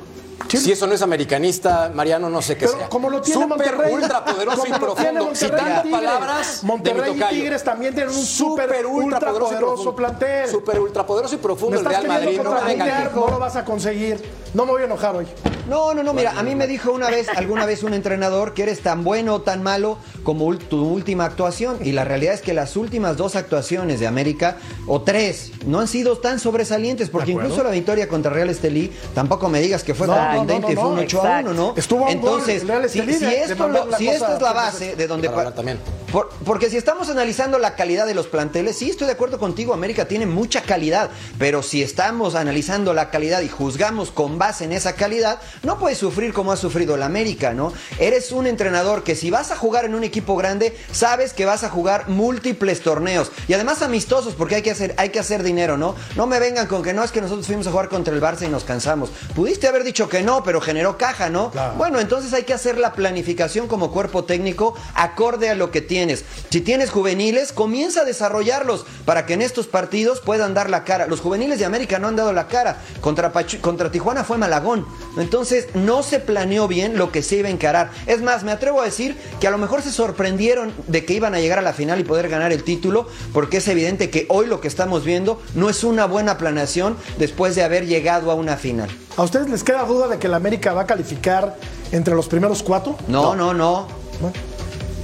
Si 0.48 0.72
eso 0.72 0.86
no 0.86 0.94
es 0.94 1.02
americanista, 1.02 1.90
Mariano, 1.94 2.28
no 2.28 2.42
sé 2.42 2.56
qué 2.56 2.66
Pero 2.66 2.78
sea. 2.78 2.88
como 2.88 3.08
lo 3.08 3.22
tiene 3.22 3.42
Súper, 3.42 3.58
Monterrey, 3.58 3.94
ultra 3.94 4.24
poderoso 4.24 4.66
y 4.66 4.72
profundo. 4.72 5.30
Citando 5.34 5.90
palabras 5.90 6.60
de 6.60 6.66
Monterrey 6.66 7.16
y. 7.16 7.34
Tigres 7.34 7.64
también 7.64 7.94
tienen 7.94 8.14
un 8.14 8.24
súper, 8.24 8.84
ultra 8.86 9.32
poderoso 9.32 9.94
plantel. 9.96 10.48
Súper, 10.50 10.80
ultra 10.80 11.06
poderoso 11.06 11.34
y 11.34 11.38
profundo 11.38 11.78
el 11.78 11.84
Real 11.84 12.06
Madrid. 12.06 12.40
no 12.42 13.28
lo 13.28 13.38
vas 13.38 13.56
a 13.56 13.64
conseguir. 13.64 14.22
No 14.54 14.66
me 14.66 14.72
voy 14.72 14.82
a 14.82 14.84
enojar 14.84 15.16
hoy. 15.16 15.26
No, 15.68 15.94
no, 15.94 16.02
no, 16.02 16.12
mira, 16.12 16.32
a 16.38 16.42
mí 16.42 16.54
me 16.56 16.66
dijo 16.66 16.90
una 16.92 17.08
vez, 17.08 17.28
alguna 17.28 17.66
vez 17.66 17.82
un 17.84 17.94
entrenador 17.94 18.52
que 18.52 18.64
eres 18.64 18.80
tan 18.80 19.04
bueno 19.04 19.34
o 19.34 19.42
tan 19.42 19.62
malo 19.62 19.96
como 20.24 20.56
tu 20.58 20.84
última 20.84 21.24
actuación. 21.24 21.78
Y 21.82 21.92
la 21.92 22.04
realidad 22.04 22.34
es 22.34 22.40
que 22.42 22.52
las 22.52 22.76
últimas 22.76 23.16
dos 23.16 23.36
actuaciones 23.36 24.00
de 24.00 24.06
América, 24.08 24.56
o 24.88 25.02
tres, 25.02 25.52
no 25.66 25.78
han 25.80 25.86
sido 25.88 26.18
tan 26.18 26.40
sobresalientes, 26.40 27.10
porque 27.10 27.30
incluso 27.30 27.62
la 27.62 27.70
victoria 27.70 28.08
contra 28.08 28.32
Real 28.32 28.50
Estelí, 28.50 28.92
tampoco 29.14 29.48
me 29.48 29.60
digas 29.60 29.84
que 29.84 29.94
fue 29.94 30.06
No, 30.08 30.14
contundente, 30.16 30.74
no, 30.74 30.74
no, 30.74 30.80
fue 30.80 30.90
un 30.90 30.96
no, 30.96 31.02
8 31.02 31.22
a 31.22 31.40
1, 31.40 31.54
¿no? 31.54 31.74
Estuvo 31.76 32.00
gol 32.00 32.10
Entonces, 32.12 32.62
si, 32.90 33.00
si 33.14 33.24
esto, 33.24 33.68
lo- 33.68 33.86
la 33.86 33.98
si 33.98 34.06
cosa 34.06 34.16
esta 34.18 34.34
es 34.36 34.42
la 34.42 34.52
base 34.52 34.96
de 34.96 35.06
donde... 35.06 35.28
También. 35.54 35.78
Por- 36.10 36.28
porque 36.44 36.68
si 36.68 36.76
estamos 36.76 37.08
analizando 37.08 37.58
la 37.58 37.74
calidad 37.74 38.06
de 38.06 38.14
los 38.14 38.26
planteles, 38.26 38.76
sí 38.76 38.90
estoy 38.90 39.06
de 39.06 39.14
acuerdo 39.14 39.38
contigo, 39.38 39.72
América 39.72 40.06
tiene 40.06 40.26
mucha 40.26 40.60
calidad, 40.62 41.08
pero 41.38 41.62
si 41.62 41.82
estamos 41.82 42.34
analizando 42.34 42.92
la 42.92 43.10
calidad 43.10 43.40
y 43.40 43.48
juzgamos 43.48 44.10
con 44.10 44.38
base 44.38 44.64
en 44.64 44.72
esa 44.72 44.94
calidad, 44.94 45.40
no 45.62 45.78
puedes 45.78 45.98
sufrir 45.98 46.32
como 46.32 46.52
ha 46.52 46.56
sufrido 46.56 46.94
el 46.94 47.02
América, 47.02 47.52
¿no? 47.54 47.72
Eres 47.98 48.32
un 48.32 48.46
entrenador 48.46 49.04
que 49.04 49.14
si 49.14 49.30
vas 49.30 49.50
a 49.50 49.56
jugar 49.56 49.84
en 49.84 49.94
un 49.94 50.04
equipo 50.04 50.36
grande, 50.36 50.76
sabes 50.92 51.32
que 51.32 51.44
vas 51.46 51.64
a 51.64 51.68
jugar 51.70 52.08
múltiples 52.08 52.80
torneos 52.80 53.30
y 53.48 53.54
además 53.54 53.82
amistosos 53.82 54.34
porque 54.34 54.56
hay 54.56 54.62
que 54.62 54.70
hacer 54.70 54.94
hay 54.98 55.10
que 55.10 55.18
hacer 55.20 55.42
dinero, 55.42 55.76
¿no? 55.76 55.94
No 56.16 56.26
me 56.26 56.38
vengan 56.38 56.66
con 56.66 56.82
que 56.82 56.92
no 56.92 57.02
es 57.04 57.10
que 57.12 57.20
nosotros 57.20 57.46
fuimos 57.46 57.66
a 57.66 57.70
jugar 57.70 57.88
contra 57.88 58.14
el 58.14 58.20
Barça 58.20 58.42
y 58.46 58.48
nos 58.48 58.64
cansamos. 58.64 59.10
Pudiste 59.34 59.68
haber 59.68 59.84
dicho 59.84 60.08
que 60.08 60.22
no, 60.22 60.42
pero 60.42 60.60
generó 60.60 60.96
caja, 60.98 61.28
¿no? 61.30 61.50
Bueno, 61.76 62.00
entonces 62.00 62.32
hay 62.32 62.44
que 62.44 62.52
hacer 62.54 62.78
la 62.78 62.92
planificación 62.92 63.68
como 63.68 63.90
cuerpo 63.92 64.24
técnico 64.24 64.74
acorde 64.94 65.50
a 65.50 65.54
lo 65.54 65.70
que 65.70 65.80
tienes. 65.80 66.24
Si 66.50 66.60
tienes 66.60 66.90
juveniles, 66.90 67.52
comienza 67.52 68.02
a 68.02 68.04
desarrollarlos 68.04 68.84
para 69.04 69.26
que 69.26 69.34
en 69.34 69.42
estos 69.42 69.66
partidos 69.66 70.20
puedan 70.20 70.54
dar 70.54 70.70
la 70.70 70.84
cara. 70.84 71.06
Los 71.06 71.20
juveniles 71.20 71.58
de 71.58 71.64
América 71.64 71.98
no 71.98 72.08
han 72.08 72.16
dado 72.16 72.32
la 72.32 72.46
cara. 72.48 72.78
Contra, 73.00 73.32
Pachu- 73.32 73.60
contra 73.60 73.90
Tijuana 73.90 74.24
fue 74.24 74.38
Malagón. 74.38 74.86
Entonces 75.18 75.41
no 75.74 76.02
se 76.02 76.18
planeó 76.20 76.68
bien 76.68 76.96
lo 76.98 77.10
que 77.12 77.22
se 77.22 77.36
iba 77.36 77.48
a 77.48 77.50
encarar. 77.50 77.90
Es 78.06 78.22
más, 78.22 78.44
me 78.44 78.52
atrevo 78.52 78.80
a 78.80 78.84
decir 78.84 79.16
que 79.40 79.46
a 79.46 79.50
lo 79.50 79.58
mejor 79.58 79.82
se 79.82 79.90
sorprendieron 79.92 80.72
de 80.86 81.04
que 81.04 81.14
iban 81.14 81.34
a 81.34 81.40
llegar 81.40 81.58
a 81.58 81.62
la 81.62 81.72
final 81.72 82.00
y 82.00 82.04
poder 82.04 82.28
ganar 82.28 82.52
el 82.52 82.62
título, 82.64 83.06
porque 83.32 83.58
es 83.58 83.68
evidente 83.68 84.10
que 84.10 84.26
hoy 84.28 84.46
lo 84.46 84.60
que 84.60 84.68
estamos 84.68 85.04
viendo 85.04 85.40
no 85.54 85.68
es 85.70 85.84
una 85.84 86.06
buena 86.06 86.38
planeación 86.38 86.96
después 87.18 87.54
de 87.54 87.62
haber 87.62 87.86
llegado 87.86 88.30
a 88.30 88.34
una 88.34 88.56
final. 88.56 88.88
¿A 89.16 89.22
ustedes 89.22 89.48
les 89.50 89.62
queda 89.64 89.84
duda 89.84 90.08
de 90.08 90.18
que 90.18 90.26
el 90.26 90.34
América 90.34 90.72
va 90.72 90.82
a 90.82 90.86
calificar 90.86 91.56
entre 91.92 92.14
los 92.14 92.26
primeros 92.28 92.62
cuatro? 92.62 92.96
No, 93.08 93.34
no, 93.34 93.52
no. 93.52 93.88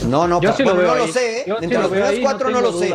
No, 0.09 0.29
no, 0.29 0.41
Yo 0.41 0.51
pa- 0.51 0.57
sí 0.57 0.63
lo 0.63 0.75
bueno, 0.75 0.81
veo 0.83 0.95
no 0.97 1.03
ahí. 1.03 1.07
lo 1.09 1.13
sé. 1.13 1.41
¿eh? 1.41 1.45
Yo 1.47 1.57
sí 1.59 1.65
Entre 1.65 1.77
lo 1.79 1.83
los 1.83 1.91
veo 1.91 2.01
primeros 2.07 2.11
ahí, 2.11 2.19
no 2.19 2.23
cuatro 2.31 2.51
no, 2.51 2.61
lo 2.61 2.79
sé. 2.79 2.95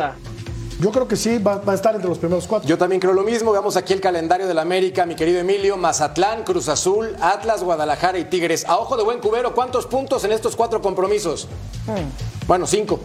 Yo 0.80 0.90
creo 0.90 1.06
que 1.08 1.16
sí, 1.16 1.38
va, 1.38 1.58
va 1.58 1.72
a 1.72 1.74
estar 1.74 1.94
entre 1.94 2.08
los 2.08 2.18
primeros 2.18 2.46
cuatro. 2.46 2.68
Yo 2.68 2.76
también 2.76 3.00
creo 3.00 3.12
lo 3.14 3.22
mismo. 3.22 3.52
Veamos 3.52 3.76
aquí 3.76 3.92
el 3.92 4.00
calendario 4.00 4.46
del 4.46 4.58
América, 4.58 5.06
mi 5.06 5.14
querido 5.14 5.38
Emilio. 5.38 5.76
Mazatlán, 5.76 6.42
Cruz 6.44 6.68
Azul, 6.68 7.14
Atlas, 7.20 7.62
Guadalajara 7.62 8.18
y 8.18 8.24
Tigres. 8.24 8.64
A 8.66 8.78
ojo 8.78 8.96
de 8.96 9.04
buen 9.04 9.20
cubero, 9.20 9.54
¿cuántos 9.54 9.86
puntos 9.86 10.24
en 10.24 10.32
estos 10.32 10.56
cuatro 10.56 10.82
compromisos? 10.82 11.48
Bueno, 12.46 12.66
cinco. 12.66 13.00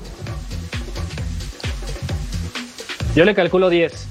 Yo 3.16 3.26
le 3.26 3.34
calculo 3.36 3.70
10. 3.70 4.08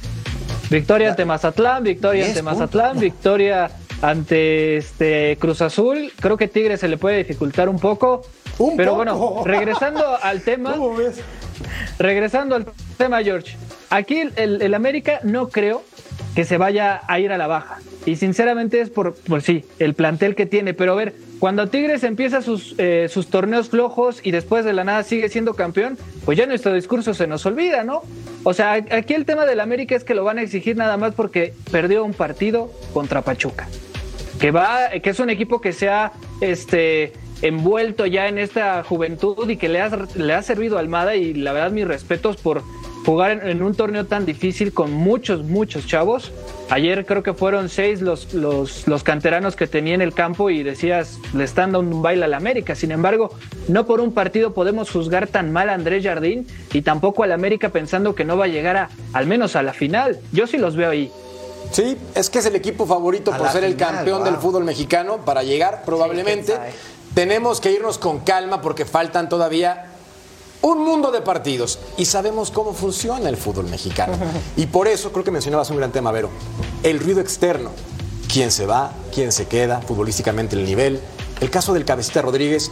Victoria 0.70 1.10
ante 1.10 1.24
Mazatlán, 1.24 1.82
victoria 1.82 2.24
10 2.24 2.28
ante 2.38 2.42
Mazatlán, 2.42 2.98
victoria 3.00 3.70
ante 4.02 4.76
este 4.76 5.36
Cruz 5.40 5.62
Azul. 5.62 6.12
Creo 6.20 6.36
que 6.36 6.46
Tigres 6.48 6.80
se 6.80 6.88
le 6.88 6.98
puede 6.98 7.18
dificultar 7.18 7.68
un 7.68 7.78
poco. 7.78 8.22
Un 8.58 8.76
pero 8.76 8.92
poco. 8.92 8.96
bueno, 8.96 9.42
regresando 9.44 10.04
al 10.22 10.42
tema, 10.44 10.72
¿Cómo 10.72 10.94
ves? 10.94 11.16
regresando 11.98 12.56
al 12.56 12.64
tema, 12.66 12.76
George. 13.24 13.56
Aquí 13.90 14.18
el, 14.18 14.32
el- 14.36 14.62
el 14.62 14.74
América 14.74 15.20
no 15.22 15.48
creo 15.48 15.82
que 16.34 16.44
se 16.44 16.56
vaya 16.58 17.00
a 17.08 17.18
ir 17.20 17.32
a 17.32 17.38
la 17.38 17.46
baja. 17.46 17.78
Y 18.06 18.16
sinceramente 18.16 18.80
es 18.80 18.90
por, 18.90 19.14
por 19.14 19.42
sí, 19.42 19.64
el 19.78 19.94
plantel 19.94 20.34
que 20.34 20.46
tiene. 20.46 20.72
Pero 20.72 20.92
a 20.92 20.94
ver, 20.96 21.14
cuando 21.38 21.68
Tigres 21.68 22.04
empieza 22.04 22.42
sus, 22.42 22.74
eh, 22.78 23.08
sus 23.10 23.28
torneos 23.28 23.68
flojos 23.68 24.20
y 24.22 24.30
después 24.30 24.64
de 24.64 24.72
la 24.72 24.84
nada 24.84 25.02
sigue 25.02 25.28
siendo 25.28 25.54
campeón, 25.54 25.98
pues 26.24 26.38
ya 26.38 26.46
nuestro 26.46 26.72
discurso 26.72 27.12
se 27.14 27.26
nos 27.26 27.44
olvida, 27.46 27.84
¿no? 27.84 28.02
O 28.44 28.54
sea, 28.54 28.72
aquí 28.72 29.14
el 29.14 29.24
tema 29.24 29.46
del 29.46 29.60
América 29.60 29.94
es 29.96 30.04
que 30.04 30.14
lo 30.14 30.24
van 30.24 30.38
a 30.38 30.42
exigir 30.42 30.76
nada 30.76 30.96
más 30.96 31.14
porque 31.14 31.54
perdió 31.70 32.04
un 32.04 32.14
partido 32.14 32.72
contra 32.94 33.22
Pachuca 33.22 33.68
que 34.40 34.52
va, 34.52 34.90
que 35.02 35.10
es 35.10 35.18
un 35.18 35.30
equipo 35.30 35.60
que 35.60 35.72
se 35.72 35.88
ha 35.88 36.12
este, 36.40 37.12
envuelto 37.42 38.06
ya 38.06 38.28
en 38.28 38.38
esta 38.38 38.84
juventud 38.84 39.50
y 39.50 39.56
que 39.56 39.68
le 39.68 39.80
ha, 39.80 39.90
le 40.14 40.32
ha 40.32 40.42
servido 40.42 40.76
a 40.76 40.80
Almada 40.80 41.16
y 41.16 41.34
la 41.34 41.52
verdad 41.52 41.72
mis 41.72 41.86
respetos 41.88 42.36
por 42.36 42.62
jugar 43.08 43.30
en, 43.30 43.48
en 43.48 43.62
un 43.62 43.74
torneo 43.74 44.04
tan 44.04 44.26
difícil 44.26 44.74
con 44.74 44.92
muchos, 44.92 45.42
muchos 45.42 45.86
chavos. 45.86 46.30
Ayer 46.68 47.06
creo 47.06 47.22
que 47.22 47.32
fueron 47.32 47.70
seis 47.70 48.02
los, 48.02 48.34
los, 48.34 48.86
los 48.86 49.02
canteranos 49.02 49.56
que 49.56 49.66
tenía 49.66 49.94
en 49.94 50.02
el 50.02 50.12
campo 50.12 50.50
y 50.50 50.62
decías, 50.62 51.18
le 51.32 51.44
están 51.44 51.72
dando 51.72 51.96
un 51.96 52.02
baile 52.02 52.26
a 52.26 52.28
la 52.28 52.36
América. 52.36 52.74
Sin 52.74 52.92
embargo, 52.92 53.30
no 53.66 53.86
por 53.86 54.00
un 54.02 54.12
partido 54.12 54.52
podemos 54.52 54.90
juzgar 54.90 55.26
tan 55.26 55.50
mal 55.52 55.70
a 55.70 55.72
Andrés 55.72 56.04
Jardín 56.04 56.46
y 56.70 56.82
tampoco 56.82 57.22
al 57.22 57.32
América 57.32 57.70
pensando 57.70 58.14
que 58.14 58.26
no 58.26 58.36
va 58.36 58.44
a 58.44 58.48
llegar 58.48 58.76
a, 58.76 58.90
al 59.14 59.26
menos 59.26 59.56
a 59.56 59.62
la 59.62 59.72
final. 59.72 60.20
Yo 60.32 60.46
sí 60.46 60.58
los 60.58 60.76
veo 60.76 60.90
ahí. 60.90 61.10
Sí, 61.72 61.96
es 62.14 62.28
que 62.28 62.40
es 62.40 62.46
el 62.46 62.56
equipo 62.56 62.84
favorito 62.84 63.32
A 63.32 63.38
por 63.38 63.48
ser 63.48 63.64
el 63.64 63.76
campeón 63.76 64.22
del 64.22 64.36
fútbol 64.36 64.64
mexicano 64.64 65.24
para 65.24 65.42
llegar 65.42 65.82
probablemente. 65.86 66.52
Tenemos 67.14 67.62
que 67.62 67.72
irnos 67.72 67.96
con 67.96 68.20
calma 68.20 68.60
porque 68.60 68.84
faltan 68.84 69.30
todavía 69.30 69.87
un 70.62 70.84
mundo 70.84 71.10
de 71.10 71.20
partidos 71.20 71.78
y 71.96 72.04
sabemos 72.04 72.50
cómo 72.50 72.72
funciona 72.74 73.28
el 73.28 73.36
fútbol 73.36 73.66
mexicano. 73.68 74.14
Y 74.56 74.66
por 74.66 74.88
eso 74.88 75.12
creo 75.12 75.24
que 75.24 75.30
mencionabas 75.30 75.70
un 75.70 75.76
gran 75.76 75.92
tema, 75.92 76.10
Vero. 76.12 76.30
El 76.82 76.98
ruido 77.00 77.20
externo. 77.20 77.70
¿Quién 78.32 78.50
se 78.50 78.66
va? 78.66 78.92
¿Quién 79.14 79.32
se 79.32 79.46
queda? 79.46 79.80
Futbolísticamente 79.80 80.56
el 80.56 80.64
nivel. 80.64 81.00
El 81.40 81.50
caso 81.50 81.72
del 81.72 81.84
Cabecita 81.84 82.20
Rodríguez. 82.22 82.70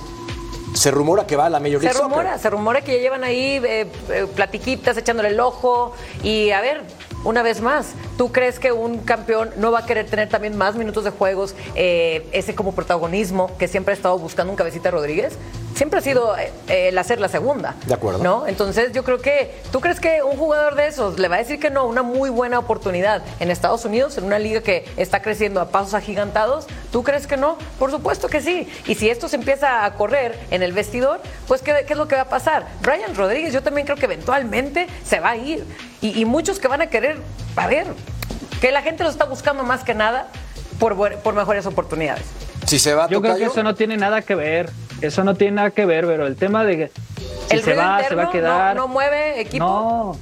Se 0.75 0.90
rumora 0.90 1.27
que 1.27 1.37
va 1.37 1.46
a 1.46 1.51
la 1.51 1.61
Major 1.61 1.81
Se 1.81 1.88
Soccer. 1.88 2.03
rumora, 2.03 2.38
se 2.38 2.51
rumora 2.51 2.83
que 2.83 2.96
ya 2.96 2.99
llevan 3.01 3.25
ahí 3.25 3.61
eh, 3.64 3.90
eh, 4.11 4.27
platiquitas 4.35 4.96
echándole 4.99 5.31
el 5.31 5.40
ojo. 5.40 5.92
Y 6.22 6.51
a 6.51 6.61
ver, 6.61 6.83
una 7.27 7.43
vez 7.43 7.61
más, 7.61 7.89
¿tú 8.17 8.31
crees 8.31 8.61
que 8.61 8.71
un 8.71 8.99
campeón 8.99 9.51
no 9.57 9.73
va 9.73 9.81
a 9.81 9.87
querer 9.87 10.07
tener 10.07 10.29
también 10.29 10.57
más 10.57 10.77
minutos 10.77 11.03
de 11.03 11.11
juegos, 11.11 11.57
eh, 11.75 12.25
ese 12.31 12.55
como 12.55 12.73
protagonismo 12.73 13.51
que 13.59 13.67
siempre 13.67 13.93
ha 13.93 13.97
estado 13.97 14.17
buscando 14.17 14.53
un 14.53 14.57
cabecita 14.57 14.93
Rodríguez? 14.93 15.37
Siempre 15.75 15.99
ha 15.99 16.03
sido 16.03 16.39
eh, 16.39 16.53
el 16.69 16.97
hacer 16.97 17.21
la 17.21 17.29
segunda. 17.29 17.75
De 17.85 17.95
acuerdo. 17.95 18.23
¿No? 18.23 18.47
Entonces 18.47 18.93
yo 18.93 19.03
creo 19.03 19.19
que, 19.19 19.61
¿tú 19.73 19.81
crees 19.81 19.99
que 19.99 20.23
un 20.23 20.37
jugador 20.37 20.77
de 20.77 20.87
esos 20.87 21.19
le 21.19 21.27
va 21.27 21.35
a 21.35 21.39
decir 21.39 21.59
que 21.59 21.69
no? 21.69 21.87
Una 21.87 22.03
muy 22.03 22.31
buena 22.31 22.61
oportunidad 22.61 23.23
en 23.41 23.51
Estados 23.51 23.85
Unidos, 23.85 24.17
en 24.17 24.25
una 24.25 24.39
liga 24.39 24.61
que 24.61 24.87
está 24.97 25.21
creciendo 25.21 25.61
a 25.61 25.69
pasos 25.69 25.95
agigantados. 25.95 26.67
¿Tú 26.93 27.03
crees 27.03 27.27
que 27.27 27.37
no? 27.37 27.59
Por 27.79 27.91
supuesto 27.91 28.29
que 28.29 28.41
sí. 28.41 28.69
Y 28.87 28.95
si 28.95 29.11
esto 29.11 29.29
se 29.29 29.37
empieza 29.37 29.85
a 29.85 29.95
correr 29.95 30.39
en 30.53 30.62
el 30.62 30.73
vestidor, 30.73 31.21
pues 31.49 31.61
¿qué, 31.61 31.85
qué 31.87 31.93
es 31.93 31.99
lo 31.99 32.07
que 32.07 32.15
va 32.15 32.23
a 32.23 32.29
pasar? 32.29 32.69
Ryan 32.83 33.15
Rodríguez 33.17 33.53
yo 33.53 33.62
también 33.62 33.85
creo 33.85 33.99
que 33.99 34.07
eventualmente 34.07 34.87
se 35.05 35.19
va 35.19 35.31
a 35.31 35.37
ir. 35.37 35.67
Y, 36.14 36.21
y 36.21 36.25
muchos 36.25 36.59
que 36.59 36.69
van 36.69 36.83
a 36.83 36.87
querer, 36.88 37.16
a 37.57 37.66
ver, 37.66 37.87
que 38.61 38.71
la 38.71 38.83
gente 38.83 39.03
lo 39.03 39.11
está 39.11 39.25
buscando 39.25 39.62
más 39.64 39.83
que 39.85 39.95
nada 39.95 40.29
por, 40.79 40.95
buen- 40.95 41.19
por 41.21 41.35
mejores 41.35 41.66
oportunidades. 41.66 42.25
Si 42.66 42.79
se 42.79 42.95
va, 42.95 43.09
Yo 43.09 43.21
creo 43.23 43.37
que 43.37 43.45
eso 43.45 43.62
no 43.62 43.75
tiene 43.75 43.97
nada 43.97 44.23
que 44.23 44.35
ver. 44.35 44.71
Eso 45.01 45.25
no 45.25 45.35
tiene 45.35 45.57
nada 45.57 45.71
que 45.71 45.85
ver, 45.85 46.07
pero 46.07 46.27
el 46.27 46.37
tema 46.37 46.64
de 46.64 46.77
que 46.77 46.90
si 47.49 47.57
el 47.57 47.62
se 47.62 47.75
va, 47.75 48.03
se 48.09 48.14
va 48.14 48.25
a 48.25 48.31
quedar. 48.31 48.75
no, 48.77 48.83
no 48.83 48.88
mueve 48.88 49.40
equipo. 49.40 49.64
No, 49.64 50.19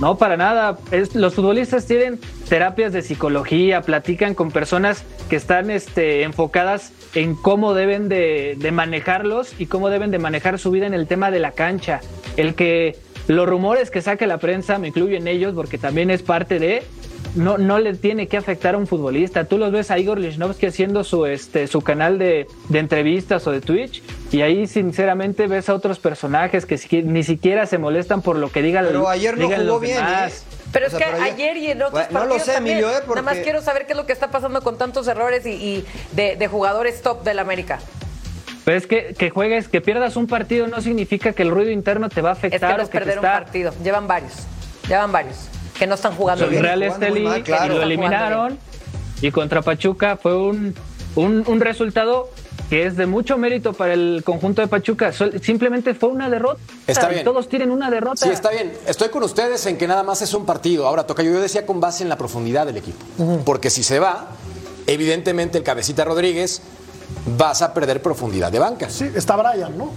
no, 0.00 0.18
para 0.18 0.36
nada. 0.36 0.78
Es- 0.90 1.14
los 1.14 1.34
futbolistas 1.34 1.86
tienen 1.86 2.18
terapias 2.48 2.92
de 2.92 3.02
psicología, 3.02 3.82
platican 3.82 4.34
con 4.34 4.50
personas 4.50 5.04
que 5.28 5.36
están 5.36 5.70
este, 5.70 6.22
enfocadas 6.24 6.90
en 7.14 7.34
cómo 7.36 7.72
deben 7.74 8.08
de, 8.08 8.56
de 8.58 8.72
manejarlos 8.72 9.52
y 9.58 9.66
cómo 9.66 9.90
deben 9.90 10.10
de 10.10 10.18
manejar 10.18 10.58
su 10.58 10.70
vida 10.72 10.86
en 10.86 10.94
el 10.94 11.06
tema 11.06 11.30
de 11.30 11.38
la 11.38 11.52
cancha. 11.52 12.00
El 12.36 12.54
que 12.56 12.98
los 13.28 13.48
rumores 13.48 13.90
que 13.90 14.02
saque 14.02 14.26
la 14.26 14.38
prensa, 14.38 14.78
me 14.78 14.88
incluyo 14.88 15.16
en 15.16 15.28
ellos 15.28 15.52
porque 15.54 15.78
también 15.78 16.10
es 16.10 16.22
parte 16.22 16.58
de, 16.58 16.82
no, 17.36 17.58
no 17.58 17.78
le 17.78 17.94
tiene 17.94 18.26
que 18.26 18.36
afectar 18.36 18.74
a 18.74 18.78
un 18.78 18.86
futbolista. 18.86 19.44
Tú 19.44 19.56
los 19.58 19.70
ves 19.70 19.90
a 19.90 19.98
Igor 19.98 20.18
Lichnowsky 20.18 20.66
haciendo 20.66 21.04
su, 21.04 21.26
este, 21.26 21.66
su 21.68 21.80
canal 21.82 22.18
de, 22.18 22.46
de 22.68 22.78
entrevistas 22.78 23.46
o 23.46 23.52
de 23.52 23.60
Twitch 23.60 24.02
y 24.32 24.42
ahí 24.42 24.66
sinceramente 24.66 25.46
ves 25.46 25.68
a 25.68 25.74
otros 25.74 25.98
personajes 26.00 26.66
que 26.66 26.76
si- 26.78 27.02
ni 27.02 27.22
siquiera 27.22 27.66
se 27.66 27.78
molestan 27.78 28.22
por 28.22 28.36
lo 28.36 28.50
que 28.50 28.62
digan 28.62 28.84
Pero 28.86 29.08
ayer 29.08 29.38
no 29.38 29.48
jugó 29.48 29.78
bien. 29.80 29.98
¿eh? 29.98 30.30
Pero 30.72 30.86
O 30.86 30.88
es 30.88 30.94
sea, 30.96 31.14
que 31.16 31.22
ayer 31.22 31.56
y 31.56 31.70
en 31.70 31.82
otros 31.82 31.92
Bueno, 32.08 32.08
no 32.12 32.18
lo 32.20 32.28
partidos 32.30 32.46
sé, 32.46 32.52
también. 32.54 32.78
Emilio, 32.78 32.96
¿eh? 32.96 33.02
Nada 33.08 33.22
más 33.22 33.38
quiero 33.38 33.60
saber 33.60 33.86
qué 33.86 33.92
es 33.92 33.96
lo 33.96 34.06
que 34.06 34.12
está 34.12 34.30
pasando 34.30 34.60
con 34.62 34.78
tantos 34.78 35.06
errores 35.08 35.44
y, 35.46 35.50
y 35.50 35.84
de, 36.12 36.36
de 36.36 36.46
jugadores 36.48 37.02
top 37.02 37.22
del 37.24 37.38
América. 37.40 37.80
Pero 38.70 38.78
es 38.78 38.86
que, 38.86 39.14
que 39.18 39.30
juegues, 39.30 39.66
que 39.66 39.80
pierdas 39.80 40.14
un 40.14 40.28
partido 40.28 40.68
no 40.68 40.80
significa 40.80 41.32
que 41.32 41.42
el 41.42 41.50
ruido 41.50 41.72
interno 41.72 42.08
te 42.08 42.20
va 42.22 42.30
a 42.30 42.32
Es 42.34 42.38
que 42.38 42.46
afectar 42.46 42.76
no 42.76 42.82
o 42.82 42.82
es 42.84 42.88
que 42.88 42.98
te 42.98 43.04
perder 43.04 43.18
un 43.18 43.24
está... 43.24 43.38
partido. 43.40 43.74
Llevan 43.82 44.06
varios. 44.06 44.32
Llevan 44.86 45.10
varios. 45.10 45.34
Que 45.76 45.88
no 45.88 45.96
están 45.96 46.14
jugando 46.14 46.44
el 46.44 46.50
bien. 46.50 46.62
Real 46.62 46.82
Estelí 46.84 47.42
claro. 47.42 47.74
y 47.74 47.76
lo 47.78 47.82
eliminaron 47.82 48.58
y 49.22 49.32
contra 49.32 49.60
Pachuca 49.62 50.16
fue 50.16 50.36
un, 50.36 50.76
un, 51.16 51.42
un 51.48 51.60
resultado 51.60 52.30
que 52.68 52.86
es 52.86 52.96
de 52.96 53.06
mucho 53.06 53.36
mérito 53.38 53.72
para 53.72 53.92
el 53.92 54.22
conjunto 54.24 54.62
de 54.62 54.68
Pachuca. 54.68 55.10
Simplemente 55.42 55.92
fue 55.94 56.10
una 56.10 56.30
derrota. 56.30 56.60
Está 56.86 57.08
bien. 57.08 57.24
Todos 57.24 57.48
tienen 57.48 57.72
una 57.72 57.90
derrota. 57.90 58.24
Sí, 58.24 58.28
está 58.28 58.50
bien. 58.50 58.72
Estoy 58.86 59.08
con 59.08 59.24
ustedes 59.24 59.66
en 59.66 59.78
que 59.78 59.88
nada 59.88 60.04
más 60.04 60.22
es 60.22 60.32
un 60.32 60.46
partido. 60.46 60.86
Ahora, 60.86 61.08
toca 61.08 61.24
yo 61.24 61.40
decía 61.40 61.66
con 61.66 61.80
base 61.80 62.04
en 62.04 62.08
la 62.08 62.16
profundidad 62.16 62.66
del 62.66 62.76
equipo. 62.76 63.04
Porque 63.44 63.68
si 63.68 63.82
se 63.82 63.98
va, 63.98 64.28
evidentemente 64.86 65.58
el 65.58 65.64
cabecita 65.64 66.04
Rodríguez 66.04 66.62
vas 67.38 67.62
a 67.62 67.72
perder 67.74 68.02
profundidad 68.02 68.50
de 68.52 68.58
banca. 68.58 68.88
Sí, 68.90 69.10
está 69.14 69.36
Brian, 69.36 69.76
¿no? 69.76 69.90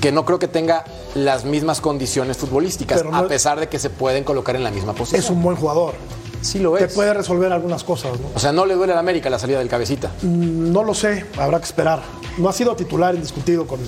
Que 0.00 0.12
no 0.12 0.24
creo 0.24 0.38
que 0.38 0.48
tenga 0.48 0.84
las 1.14 1.44
mismas 1.44 1.80
condiciones 1.80 2.36
futbolísticas, 2.36 3.04
no- 3.04 3.16
a 3.16 3.26
pesar 3.28 3.58
de 3.58 3.68
que 3.68 3.78
se 3.78 3.90
pueden 3.90 4.24
colocar 4.24 4.54
en 4.56 4.62
la 4.64 4.70
misma 4.70 4.92
posición. 4.92 5.22
Es 5.22 5.30
un 5.30 5.42
buen 5.42 5.56
jugador. 5.56 5.94
Sí 6.42 6.58
lo 6.58 6.74
Te 6.74 6.84
es. 6.84 6.92
puede 6.94 7.12
resolver 7.14 7.50
algunas 7.50 7.82
cosas, 7.82 8.12
¿no? 8.20 8.28
O 8.34 8.38
sea, 8.38 8.52
no 8.52 8.66
le 8.66 8.74
duele 8.74 8.92
al 8.92 8.98
América 8.98 9.30
la 9.30 9.38
salida 9.38 9.58
del 9.58 9.68
cabecita. 9.68 10.10
No 10.22 10.84
lo 10.84 10.94
sé, 10.94 11.24
habrá 11.38 11.58
que 11.58 11.64
esperar. 11.64 12.02
No 12.38 12.48
ha 12.48 12.52
sido 12.52 12.76
titular 12.76 13.14
indiscutido 13.14 13.66
con, 13.66 13.80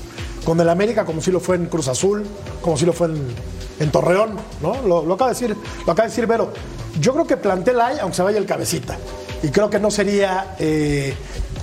con 0.45 0.59
el 0.61 0.69
América, 0.69 1.05
como 1.05 1.21
si 1.21 1.31
lo 1.31 1.41
fue 1.41 1.57
en 1.57 1.67
Cruz 1.67 1.87
Azul, 1.89 2.27
como 2.63 2.77
si 2.79 2.87
lo 2.87 2.93
fue 2.95 3.09
en, 3.09 3.23
en 3.79 3.91
Torreón, 3.93 4.31
¿no? 4.63 4.81
Lo, 4.83 5.05
lo 5.05 5.15
acaba 5.15 5.31
de 5.31 5.35
decir, 5.35 5.51
lo 5.87 5.93
acaba 5.93 6.05
de 6.05 6.09
decir 6.09 6.27
Vero. 6.27 6.51
Yo 6.99 7.13
creo 7.13 7.27
que 7.27 7.37
plantel 7.37 7.81
hay, 7.81 7.99
aunque 8.01 8.17
se 8.17 8.23
vaya 8.23 8.39
el 8.39 8.47
cabecita. 8.47 8.97
Y 9.43 9.51
creo 9.51 9.71
que 9.71 9.79
no 9.79 9.91
sería 9.93 10.57
eh, 10.59 11.15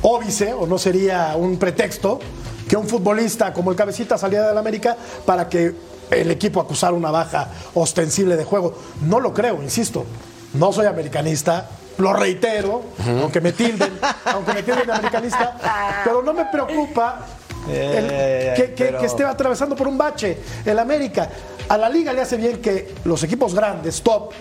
óbice 0.10 0.54
o 0.54 0.68
no 0.68 0.78
sería 0.78 1.36
un 1.36 1.58
pretexto 1.58 2.20
que 2.68 2.78
un 2.78 2.88
futbolista 2.88 3.52
como 3.54 3.72
el 3.72 3.78
cabecita 3.78 4.18
saliera 4.18 4.48
del 4.48 4.58
América 4.58 4.96
para 5.26 5.50
que 5.50 5.74
el 6.12 6.30
equipo 6.32 6.60
acusara 6.62 6.94
una 6.94 7.10
baja 7.12 7.50
ostensible 7.74 8.36
de 8.38 8.44
juego. 8.44 8.74
No 9.02 9.20
lo 9.20 9.34
creo, 9.34 9.62
insisto. 9.64 10.06
No 10.54 10.72
soy 10.72 10.86
americanista, 10.86 11.68
lo 11.98 12.14
reitero, 12.14 12.84
aunque 13.22 13.42
me 13.42 13.52
tilden, 13.52 14.00
aunque 14.26 14.54
me 14.54 14.64
tilden 14.64 14.86
de 14.86 14.94
americanista, 14.94 16.02
pero 16.04 16.22
no 16.22 16.34
me 16.34 16.46
preocupa 16.46 17.26
el- 17.68 18.54
que, 18.56 18.74
que- 18.76 18.86
pero- 18.86 19.00
que 19.00 19.06
esté 19.08 19.24
atravesando 19.26 19.76
por 19.76 19.88
un 19.88 19.98
bache 19.98 20.38
el 20.66 20.78
América. 20.80 21.30
A 21.68 21.78
la 21.78 21.90
liga 21.90 22.14
le 22.14 22.22
hace 22.22 22.38
bien 22.38 22.62
que 22.62 22.94
los 23.06 23.24
equipos 23.24 23.54
grandes, 23.56 24.02
top, 24.04 24.32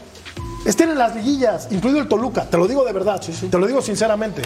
estén 0.64 0.90
en 0.90 0.98
las 0.98 1.14
liguillas, 1.14 1.68
incluido 1.70 2.00
el 2.00 2.08
Toluca, 2.08 2.44
te 2.44 2.56
lo 2.56 2.66
digo 2.66 2.84
de 2.84 2.92
verdad, 2.92 3.20
te 3.20 3.58
lo 3.58 3.66
digo 3.66 3.82
sinceramente. 3.82 4.42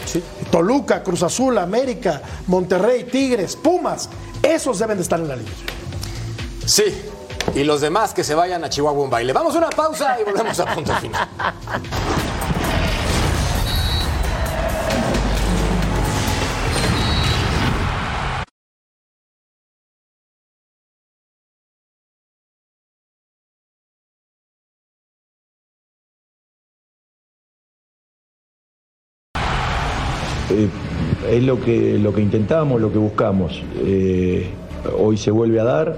Toluca, 0.51 1.03
Cruz 1.03 1.23
Azul, 1.23 1.59
América, 1.59 2.21
Monterrey, 2.47 3.05
Tigres, 3.05 3.57
Pumas, 3.57 4.09
esos 4.43 4.79
deben 4.79 4.97
de 4.97 5.03
estar 5.03 5.21
en 5.21 5.29
la 5.29 5.37
liga. 5.37 5.51
Sí. 6.65 6.85
Y 7.55 7.65
los 7.65 7.81
demás 7.81 8.13
que 8.13 8.25
se 8.25 8.35
vayan 8.35 8.63
a 8.63 8.69
Chihuahua 8.69 9.05
un 9.05 9.11
baile. 9.11 9.33
Vamos 9.33 9.55
a 9.55 9.59
una 9.59 9.71
pausa 9.71 10.21
y 10.21 10.25
volvemos 10.25 10.61
a 10.61 10.67
punto 10.67 10.95
final. 10.97 11.29
Eh, 30.51 30.69
es 31.31 31.43
lo 31.43 31.61
que, 31.61 31.99
lo 31.99 32.15
que 32.15 32.23
intentamos, 32.23 32.81
lo 32.81 32.93
que 32.93 32.99
buscamos. 32.99 33.63
Eh, 33.85 34.47
hoy 34.99 35.17
se 35.17 35.31
vuelve 35.31 35.61
a 35.61 35.65
dar 35.65 35.97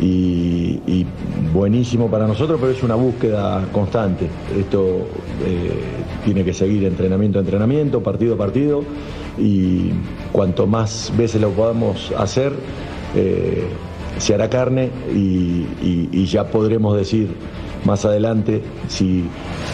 y, 0.00 1.06
buenísimo 1.52 2.10
para 2.10 2.26
nosotros, 2.26 2.58
pero 2.60 2.72
es 2.72 2.82
una 2.82 2.94
búsqueda 2.94 3.66
constante. 3.72 4.28
Esto 4.56 5.06
eh, 5.44 5.72
tiene 6.24 6.44
que 6.44 6.52
seguir 6.52 6.84
entrenamiento 6.84 7.38
a 7.38 7.42
entrenamiento, 7.42 8.02
partido 8.02 8.34
a 8.34 8.38
partido 8.38 8.84
y 9.38 9.90
cuanto 10.30 10.66
más 10.66 11.12
veces 11.16 11.40
lo 11.40 11.50
podamos 11.50 12.12
hacer, 12.16 12.52
se 14.18 14.34
hará 14.34 14.48
carne 14.48 14.90
y, 15.12 16.24
ya 16.26 16.48
podremos 16.48 16.96
decir 16.96 17.28
más 17.84 18.04
adelante 18.04 18.62
si, 18.88 19.24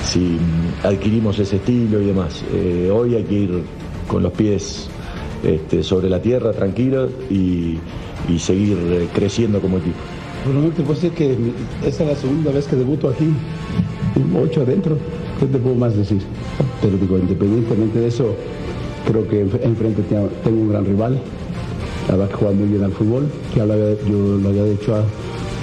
si 0.04 0.38
adquirimos 0.84 1.38
ese 1.38 1.56
estilo 1.56 2.00
y 2.00 2.06
demás. 2.06 2.44
Hoy 2.92 3.16
hay 3.16 3.24
que 3.24 3.34
ir 3.34 3.62
con 4.08 4.22
los 4.22 4.32
pies 4.32 4.88
este, 5.42 5.82
sobre 5.82 6.08
la 6.08 6.20
tierra, 6.22 6.52
tranquilos 6.52 7.10
y, 7.30 7.78
seguir 8.38 8.76
eh, 8.80 9.08
creciendo 9.14 9.60
como 9.60 9.78
equipo. 9.78 9.96
Bueno, 10.46 10.62
no 10.62 10.68
te 10.68 10.82
puedo 10.82 10.94
decir 10.94 11.12
que 11.12 11.36
esta 11.86 12.04
es 12.04 12.08
la 12.10 12.16
segunda 12.16 12.50
vez 12.52 12.66
que 12.66 12.76
debuto 12.76 13.08
aquí, 13.08 13.26
ocho 14.42 14.62
adentro. 14.62 14.96
¿Qué 15.40 15.46
te 15.46 15.58
puedo 15.58 15.74
más 15.74 15.96
decir? 15.96 16.22
Pero 16.80 16.96
digo, 16.96 17.18
independientemente 17.18 17.98
de 18.00 18.06
eso, 18.08 18.34
creo 19.06 19.26
que 19.28 19.44
enf- 19.44 19.60
enfrente 19.62 20.02
tengo 20.02 20.28
tengo 20.42 20.62
un 20.62 20.68
gran 20.70 20.84
rival. 20.86 21.18
La 22.08 22.16
verdad 22.16 22.30
que 22.30 22.36
juega 22.36 22.54
muy 22.54 22.68
bien 22.68 22.84
al 22.84 22.92
fútbol. 22.92 23.24
Ya 23.56 23.64
lo 23.66 23.72
había- 23.74 23.96
yo 24.08 24.38
lo 24.42 24.48
había 24.50 24.64
dicho 24.64 24.94
a- 24.94 25.04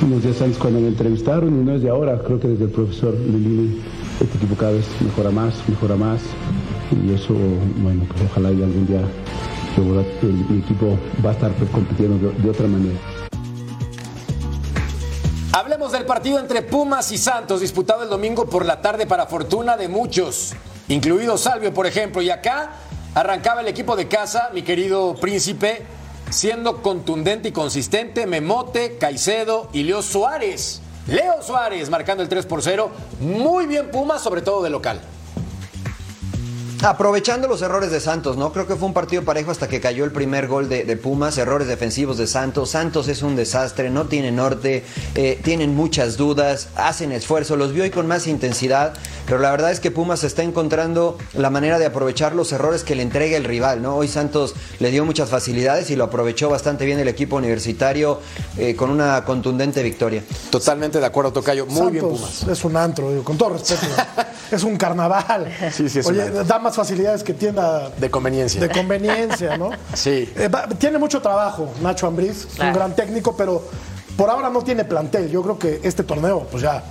unos 0.05 0.23
días 0.23 0.41
antes 0.41 0.57
cuando 0.57 0.79
me 0.79 0.87
entrevistaron 0.87 1.49
y 1.61 1.63
no 1.63 1.73
es 1.75 1.81
de 1.83 1.89
ahora. 1.89 2.19
Creo 2.25 2.39
que 2.39 2.47
desde 2.47 2.65
el 2.65 2.71
profesor 2.71 3.15
Lilini 3.15 3.77
este 4.19 4.37
equipo 4.37 4.55
cada 4.55 4.71
vez 4.73 4.85
mejora 5.03 5.31
más, 5.31 5.53
mejora 5.69 5.95
más. 5.95 6.21
Y 6.91 7.13
eso, 7.13 7.33
bueno, 7.77 8.03
pues 8.09 8.21
ojalá 8.29 8.51
y 8.51 8.61
algún 8.61 8.85
día 8.87 9.01
mi 9.77 10.59
equipo 10.59 10.97
va 11.25 11.29
a 11.29 11.33
estar 11.33 11.51
pues, 11.53 11.69
compitiendo 11.69 12.29
de- 12.29 12.35
de 12.41 12.49
otra 12.49 12.67
manera. 12.67 12.99
Hablemos 15.53 15.91
del 15.91 16.05
partido 16.05 16.39
entre 16.39 16.61
Pumas 16.61 17.11
y 17.11 17.17
Santos, 17.17 17.61
disputado 17.61 18.03
el 18.03 18.09
domingo 18.09 18.45
por 18.45 18.65
la 18.65 18.81
tarde 18.81 19.05
para 19.05 19.27
fortuna 19.27 19.77
de 19.77 19.87
muchos, 19.87 20.53
incluido 20.87 21.37
Salvio, 21.37 21.73
por 21.73 21.85
ejemplo. 21.87 22.21
Y 22.21 22.29
acá 22.29 22.71
arrancaba 23.15 23.61
el 23.61 23.67
equipo 23.67 23.95
de 23.95 24.07
casa, 24.07 24.49
mi 24.53 24.61
querido 24.61 25.15
príncipe, 25.15 25.85
siendo 26.29 26.81
contundente 26.81 27.49
y 27.49 27.51
consistente, 27.51 28.25
Memote, 28.27 28.97
Caicedo 28.97 29.69
y 29.73 29.83
Leo 29.83 30.01
Suárez. 30.01 30.81
Leo 31.07 31.41
Suárez 31.41 31.89
marcando 31.89 32.23
el 32.23 32.29
3 32.29 32.45
por 32.45 32.61
0. 32.61 32.89
Muy 33.19 33.65
bien 33.65 33.91
Pumas, 33.91 34.21
sobre 34.21 34.41
todo 34.41 34.61
de 34.63 34.69
local. 34.69 35.01
Aprovechando 36.83 37.47
los 37.47 37.61
errores 37.61 37.91
de 37.91 37.99
Santos, 37.99 38.37
¿no? 38.37 38.51
Creo 38.51 38.65
que 38.65 38.75
fue 38.75 38.87
un 38.87 38.93
partido 38.95 39.23
parejo 39.23 39.51
hasta 39.51 39.67
que 39.67 39.79
cayó 39.79 40.03
el 40.03 40.11
primer 40.11 40.47
gol 40.47 40.67
de, 40.67 40.83
de 40.83 40.97
Pumas, 40.97 41.37
errores 41.37 41.67
defensivos 41.67 42.17
de 42.17 42.25
Santos. 42.25 42.71
Santos 42.71 43.07
es 43.07 43.21
un 43.21 43.35
desastre, 43.35 43.91
no 43.91 44.05
tiene 44.05 44.31
norte, 44.31 44.83
eh, 45.13 45.39
tienen 45.43 45.75
muchas 45.75 46.17
dudas, 46.17 46.69
hacen 46.75 47.11
esfuerzo, 47.11 47.55
los 47.55 47.71
vio 47.71 47.83
hoy 47.83 47.91
con 47.91 48.07
más 48.07 48.25
intensidad, 48.25 48.95
pero 49.27 49.37
la 49.37 49.51
verdad 49.51 49.69
es 49.69 49.79
que 49.79 49.91
Pumas 49.91 50.23
está 50.23 50.41
encontrando 50.41 51.19
la 51.33 51.51
manera 51.51 51.77
de 51.77 51.85
aprovechar 51.85 52.33
los 52.33 52.51
errores 52.51 52.83
que 52.83 52.95
le 52.95 53.03
entrega 53.03 53.37
el 53.37 53.43
rival, 53.43 53.83
¿no? 53.83 53.95
Hoy 53.95 54.07
Santos 54.07 54.55
le 54.79 54.89
dio 54.89 55.05
muchas 55.05 55.29
facilidades 55.29 55.91
y 55.91 55.95
lo 55.95 56.05
aprovechó 56.05 56.49
bastante 56.49 56.85
bien 56.85 56.97
el 56.97 57.07
equipo 57.07 57.35
universitario 57.35 58.19
eh, 58.57 58.75
con 58.75 58.89
una 58.89 59.23
contundente 59.23 59.83
victoria. 59.83 60.23
Totalmente 60.49 60.99
de 60.99 61.05
acuerdo, 61.05 61.31
Tocayo. 61.31 61.67
Muy 61.67 61.91
bien 61.91 62.03
Santos 62.03 62.19
Pumas. 62.19 62.57
Es 62.57 62.65
un 62.65 62.75
antro, 62.75 63.11
digo, 63.11 63.23
con 63.23 63.37
todo 63.37 63.49
respeto. 63.49 63.85
es 64.55 64.63
un 64.63 64.75
carnaval. 64.77 65.47
Sí, 65.71 65.87
sí, 65.89 65.99
es 65.99 66.05
Oye, 66.07 66.29
da 66.29 66.59
más 66.59 66.75
facilidades 66.75 67.23
que 67.23 67.33
tienda 67.33 67.89
De 67.97 68.09
conveniencia. 68.09 68.59
de 68.61 68.69
conveniencia, 68.69 69.57
¿no? 69.57 69.69
Sí. 69.93 70.31
Eh, 70.35 70.47
va- 70.47 70.67
tiene 70.67 70.97
mucho 70.97 71.21
trabajo 71.21 71.69
Nacho 71.81 72.07
Ambriz, 72.07 72.47
es 72.53 72.59
un 72.59 72.73
gran 72.73 72.95
técnico, 72.95 73.35
pero 73.35 73.63
por 74.17 74.29
ahora 74.29 74.49
no 74.49 74.61
tiene 74.61 74.83
plantel. 74.85 75.29
Yo 75.29 75.41
creo 75.41 75.57
que 75.59 75.79
este 75.83 76.03
torneo, 76.03 76.47
pues 76.51 76.63
ya, 76.63 76.83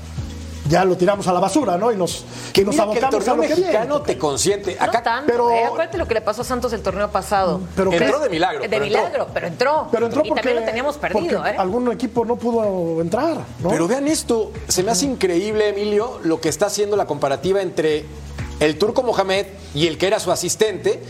ya 0.71 0.85
lo 0.85 0.97
tiramos 0.97 1.27
a 1.27 1.33
la 1.33 1.41
basura, 1.41 1.77
¿no? 1.77 1.91
Y 1.93 1.97
nos, 1.97 2.25
Que 2.55 2.63
y 2.63 2.65
nos 2.65 2.75
que 2.77 2.81
el 2.81 2.89
abocamos 2.89 3.07
a 3.07 3.11
torneo 3.11 3.35
lo 3.37 3.43
que 3.43 3.49
viene. 3.49 3.61
mexicano 3.63 4.01
te 4.03 4.17
consiente. 4.17 4.77
No 4.79 4.85
Acá 4.87 5.03
tanto, 5.03 5.27
pero- 5.27 5.51
eh. 5.51 5.65
Acuérdate 5.65 5.99
lo 5.99 6.07
que 6.09 6.15
le 6.15 6.21
pasó 6.21 6.43
a 6.43 6.45
Santos 6.45 6.73
el 6.73 6.81
torneo 6.83 7.11
pasado. 7.11 7.61
Pero 7.77 7.93
Entró 7.93 8.21
de 8.21 8.29
milagro, 8.31 8.63
De 8.63 8.69
pero 8.69 8.85
entró. 8.85 9.01
milagro, 9.01 9.27
pero 9.35 9.47
entró. 9.49 9.89
Pero 9.91 10.07
entró 10.07 10.23
y 10.25 10.29
porque, 10.29 10.43
también 10.43 10.61
lo 10.61 10.67
teníamos 10.67 10.97
perdido, 10.97 11.45
¿eh? 11.47 11.57
algún 11.59 11.91
equipo 11.93 12.25
no 12.25 12.37
pudo 12.37 13.01
entrar, 13.01 13.39
¿no? 13.61 13.69
Pero 13.69 13.87
vean 13.89 14.07
esto, 14.09 14.53
se 14.69 14.83
me 14.83 14.93
hace 14.93 15.07
increíble, 15.07 15.69
Emilio, 15.71 16.21
lo 16.23 16.41
que 16.41 16.49
está 16.49 16.67
haciendo 16.67 16.97
la 16.97 17.07
comparativa 17.07 17.61
entre 17.61 18.05
el 18.61 18.79
turco 18.79 19.03
Mohamed 19.03 19.47
y 19.75 19.87
el 19.89 19.99
que 19.99 20.07
era 20.07 20.21
su 20.21 20.31
asistente. 20.31 21.03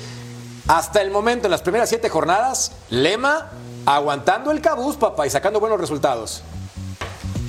Hasta 0.68 1.02
el 1.02 1.10
momento, 1.10 1.46
en 1.48 1.50
las 1.50 1.62
primeras 1.62 1.88
siete 1.88 2.08
jornadas, 2.08 2.72
Lema 2.90 3.50
aguantando 3.86 4.50
el 4.52 4.60
cabuz, 4.60 4.96
papá, 4.96 5.26
y 5.26 5.30
sacando 5.30 5.58
buenos 5.58 5.80
resultados. 5.80 6.42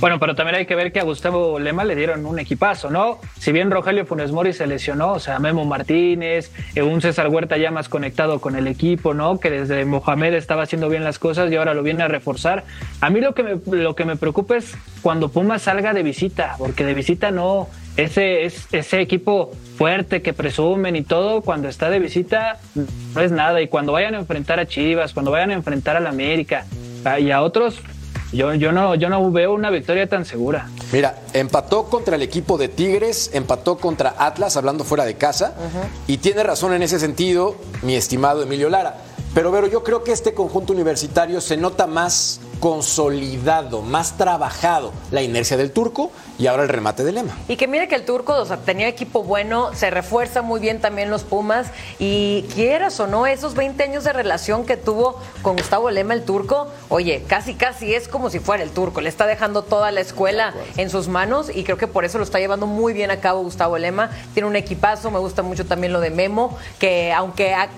Bueno, 0.02 0.18
pero 0.18 0.34
también 0.34 0.56
hay 0.56 0.66
que 0.66 0.74
ver 0.74 0.90
que 0.90 0.98
a 0.98 1.04
Gustavo 1.04 1.60
Lema 1.60 1.84
le 1.84 1.94
dieron 1.94 2.26
un 2.26 2.40
equipazo, 2.40 2.90
¿no? 2.90 3.20
Si 3.38 3.52
bien 3.52 3.70
Rogelio 3.70 4.04
Funes 4.04 4.32
Mori 4.32 4.52
se 4.52 4.66
lesionó, 4.66 5.12
o 5.12 5.20
sea, 5.20 5.38
Memo 5.38 5.64
Martínez, 5.64 6.50
eh, 6.74 6.82
un 6.82 7.00
César 7.00 7.28
Huerta 7.28 7.56
ya 7.56 7.70
más 7.70 7.88
conectado 7.88 8.40
con 8.40 8.56
el 8.56 8.66
equipo, 8.66 9.14
¿no? 9.14 9.38
Que 9.38 9.48
desde 9.48 9.84
Mohamed 9.84 10.34
estaba 10.34 10.64
haciendo 10.64 10.88
bien 10.88 11.04
las 11.04 11.20
cosas 11.20 11.52
y 11.52 11.54
ahora 11.54 11.72
lo 11.72 11.84
viene 11.84 12.02
a 12.02 12.08
reforzar. 12.08 12.64
A 13.00 13.10
mí 13.10 13.20
lo 13.20 13.32
que 13.32 13.44
me, 13.44 13.60
lo 13.76 13.94
que 13.94 14.04
me 14.04 14.16
preocupa 14.16 14.56
es 14.56 14.76
cuando 15.02 15.28
Pumas 15.28 15.62
salga 15.62 15.94
de 15.94 16.02
visita, 16.02 16.56
porque 16.58 16.84
de 16.84 16.94
visita 16.94 17.30
no, 17.30 17.68
ese, 17.96 18.44
es, 18.44 18.66
ese 18.72 19.00
equipo 19.00 19.52
fuerte 19.76 20.20
que 20.20 20.32
presumen 20.32 20.96
y 20.96 21.02
todo, 21.02 21.42
cuando 21.42 21.68
está 21.68 21.90
de 21.90 22.00
visita 22.00 22.58
no 23.14 23.20
es 23.20 23.30
nada. 23.30 23.62
Y 23.62 23.68
cuando 23.68 23.92
vayan 23.92 24.16
a 24.16 24.18
enfrentar 24.18 24.58
a 24.58 24.66
Chivas, 24.66 25.12
cuando 25.12 25.30
vayan 25.30 25.52
a 25.52 25.54
enfrentar 25.54 25.96
a 25.96 26.00
la 26.00 26.08
América 26.08 26.66
ah, 27.04 27.20
y 27.20 27.30
a 27.30 27.40
otros, 27.40 27.80
yo, 28.32 28.54
yo, 28.54 28.72
no, 28.72 28.94
yo 28.94 29.08
no 29.08 29.30
veo 29.30 29.52
una 29.54 29.70
victoria 29.70 30.08
tan 30.08 30.24
segura. 30.24 30.68
Mira, 30.92 31.20
empató 31.32 31.84
contra 31.84 32.16
el 32.16 32.22
equipo 32.22 32.58
de 32.58 32.68
Tigres, 32.68 33.30
empató 33.32 33.76
contra 33.78 34.14
Atlas, 34.18 34.56
hablando 34.56 34.84
fuera 34.84 35.04
de 35.04 35.14
casa, 35.14 35.54
y 36.06 36.18
tiene 36.18 36.42
razón 36.42 36.72
en 36.74 36.82
ese 36.82 36.98
sentido, 36.98 37.56
mi 37.82 37.94
estimado 37.94 38.42
Emilio 38.42 38.68
Lara. 38.68 38.96
Pero, 39.34 39.50
Vero, 39.50 39.66
yo 39.66 39.82
creo 39.82 40.04
que 40.04 40.12
este 40.12 40.34
conjunto 40.34 40.74
universitario 40.74 41.40
se 41.40 41.56
nota 41.56 41.86
más 41.86 42.40
consolidado, 42.60 43.82
más 43.82 44.16
trabajado. 44.16 44.92
La 45.10 45.22
inercia 45.22 45.56
del 45.56 45.72
turco 45.72 46.12
y 46.38 46.46
ahora 46.46 46.62
el 46.62 46.68
remate 46.68 47.02
de 47.02 47.12
Lema. 47.12 47.36
Y 47.48 47.56
que 47.56 47.66
mire 47.66 47.88
que 47.88 47.94
el 47.94 48.04
turco, 48.04 48.34
o 48.34 48.44
sea, 48.44 48.58
tenía 48.58 48.88
equipo 48.88 49.24
bueno, 49.24 49.74
se 49.74 49.90
refuerza 49.90 50.42
muy 50.42 50.60
bien 50.60 50.80
también 50.80 51.10
los 51.10 51.24
Pumas. 51.24 51.68
Y 51.98 52.46
quieras 52.54 53.00
o 53.00 53.06
no, 53.06 53.26
esos 53.26 53.54
20 53.54 53.82
años 53.82 54.04
de 54.04 54.12
relación 54.12 54.66
que 54.66 54.76
tuvo 54.76 55.18
con 55.42 55.56
Gustavo 55.56 55.90
Lema, 55.90 56.14
el 56.14 56.24
turco, 56.24 56.68
oye, 56.88 57.24
casi 57.26 57.54
casi 57.54 57.94
es 57.94 58.08
como 58.08 58.28
si 58.28 58.38
fuera 58.38 58.62
el 58.62 58.70
turco. 58.70 59.00
Le 59.00 59.08
está 59.08 59.26
dejando 59.26 59.62
toda 59.62 59.90
la 59.90 60.00
escuela 60.00 60.54
en 60.76 60.90
sus 60.90 61.08
manos 61.08 61.50
y 61.52 61.64
creo 61.64 61.78
que 61.78 61.86
por 61.86 62.04
eso 62.04 62.18
lo 62.18 62.24
está 62.24 62.38
llevando 62.38 62.66
muy 62.66 62.92
bien 62.92 63.10
a 63.10 63.18
cabo 63.18 63.42
Gustavo 63.42 63.78
Lema. 63.78 64.10
Tiene 64.34 64.48
un 64.48 64.56
equipazo, 64.56 65.10
me 65.10 65.18
gusta 65.18 65.42
mucho 65.42 65.64
también 65.64 65.92
lo 65.92 66.00
de 66.00 66.10
Memo, 66.10 66.56
que 66.78 67.12
aunque 67.12 67.54
ha 67.54 67.70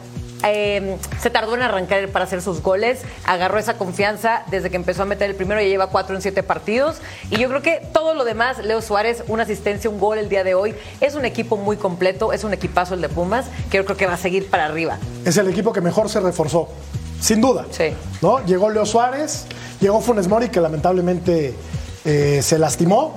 eh, 0.46 0.96
se 1.20 1.30
tardó 1.30 1.54
en 1.54 1.62
arrancar 1.62 2.08
para 2.08 2.24
hacer 2.24 2.42
sus 2.42 2.62
goles, 2.62 3.02
agarró 3.24 3.58
esa 3.58 3.74
confianza 3.74 4.42
desde 4.50 4.70
que 4.70 4.76
empezó 4.76 5.02
a 5.02 5.04
meter 5.06 5.30
el 5.30 5.36
primero, 5.36 5.60
ya 5.60 5.66
lleva 5.66 5.88
cuatro 5.88 6.14
en 6.14 6.22
siete 6.22 6.42
partidos. 6.42 6.98
Y 7.30 7.38
yo 7.38 7.48
creo 7.48 7.62
que 7.62 7.82
todo 7.92 8.14
lo 8.14 8.24
demás, 8.24 8.58
Leo 8.58 8.82
Suárez, 8.82 9.24
una 9.28 9.44
asistencia, 9.44 9.88
un 9.90 9.98
gol 9.98 10.18
el 10.18 10.28
día 10.28 10.44
de 10.44 10.54
hoy, 10.54 10.74
es 11.00 11.14
un 11.14 11.24
equipo 11.24 11.56
muy 11.56 11.76
completo, 11.76 12.32
es 12.32 12.44
un 12.44 12.52
equipazo 12.52 12.94
el 12.94 13.00
de 13.00 13.08
Pumas, 13.08 13.46
que 13.70 13.78
yo 13.78 13.84
creo 13.84 13.96
que 13.96 14.06
va 14.06 14.14
a 14.14 14.18
seguir 14.18 14.50
para 14.50 14.66
arriba. 14.66 14.98
Es 15.24 15.36
el 15.36 15.48
equipo 15.48 15.72
que 15.72 15.80
mejor 15.80 16.08
se 16.08 16.20
reforzó, 16.20 16.68
sin 17.20 17.40
duda. 17.40 17.66
Sí. 17.70 17.92
¿no? 18.22 18.44
Llegó 18.44 18.70
Leo 18.70 18.86
Suárez, 18.86 19.46
llegó 19.80 20.00
Funes 20.00 20.28
Mori, 20.28 20.48
que 20.48 20.60
lamentablemente 20.60 21.54
eh, 22.04 22.40
se 22.42 22.58
lastimó. 22.58 23.14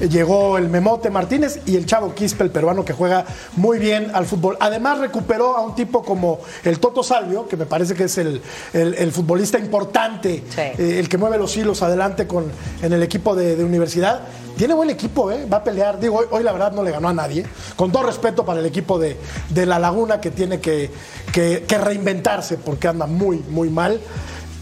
Llegó 0.00 0.58
el 0.58 0.68
Memote 0.68 1.10
Martínez 1.10 1.60
y 1.66 1.76
el 1.76 1.86
Chavo 1.86 2.14
Quispe, 2.14 2.44
el 2.44 2.50
peruano 2.50 2.84
que 2.84 2.92
juega 2.92 3.24
muy 3.56 3.78
bien 3.78 4.10
al 4.14 4.26
fútbol. 4.26 4.56
Además, 4.60 4.98
recuperó 4.98 5.56
a 5.56 5.60
un 5.60 5.74
tipo 5.74 6.02
como 6.02 6.40
el 6.64 6.78
Toto 6.78 7.02
Salvio, 7.02 7.46
que 7.46 7.56
me 7.56 7.66
parece 7.66 7.94
que 7.94 8.04
es 8.04 8.18
el, 8.18 8.40
el- 8.72 8.94
el 8.94 9.12
futbolista 9.12 9.58
importante, 9.58 10.42
eh, 10.78 10.98
el 10.98 11.08
que 11.08 11.18
mueve 11.18 11.38
los 11.38 11.56
hilos 11.56 11.82
adelante 11.82 12.26
con, 12.26 12.44
en 12.82 12.92
el 12.92 13.02
equipo 13.02 13.34
de, 13.34 13.56
de 13.56 13.64
universidad. 13.64 14.20
Tiene 14.56 14.74
buen 14.74 14.90
equipo, 14.90 15.30
¿eh? 15.32 15.46
va 15.50 15.58
a 15.58 15.64
pelear. 15.64 15.98
Digo, 15.98 16.18
hoy, 16.18 16.26
hoy 16.30 16.42
la 16.42 16.52
verdad 16.52 16.72
no 16.72 16.82
le 16.82 16.90
ganó 16.90 17.08
a 17.08 17.14
nadie. 17.14 17.44
Con 17.74 17.90
todo 17.90 18.02
respeto 18.02 18.44
para 18.44 18.60
el 18.60 18.66
equipo 18.66 18.98
de, 18.98 19.16
de 19.48 19.64
La 19.66 19.78
Laguna 19.78 20.20
que 20.20 20.30
tiene 20.30 20.60
que, 20.60 20.90
que- 21.32 21.64
que 21.66 21.78
reinventarse 21.78 22.58
porque 22.58 22.88
anda 22.88 23.06
muy, 23.06 23.38
muy 23.48 23.70
mal 23.70 23.98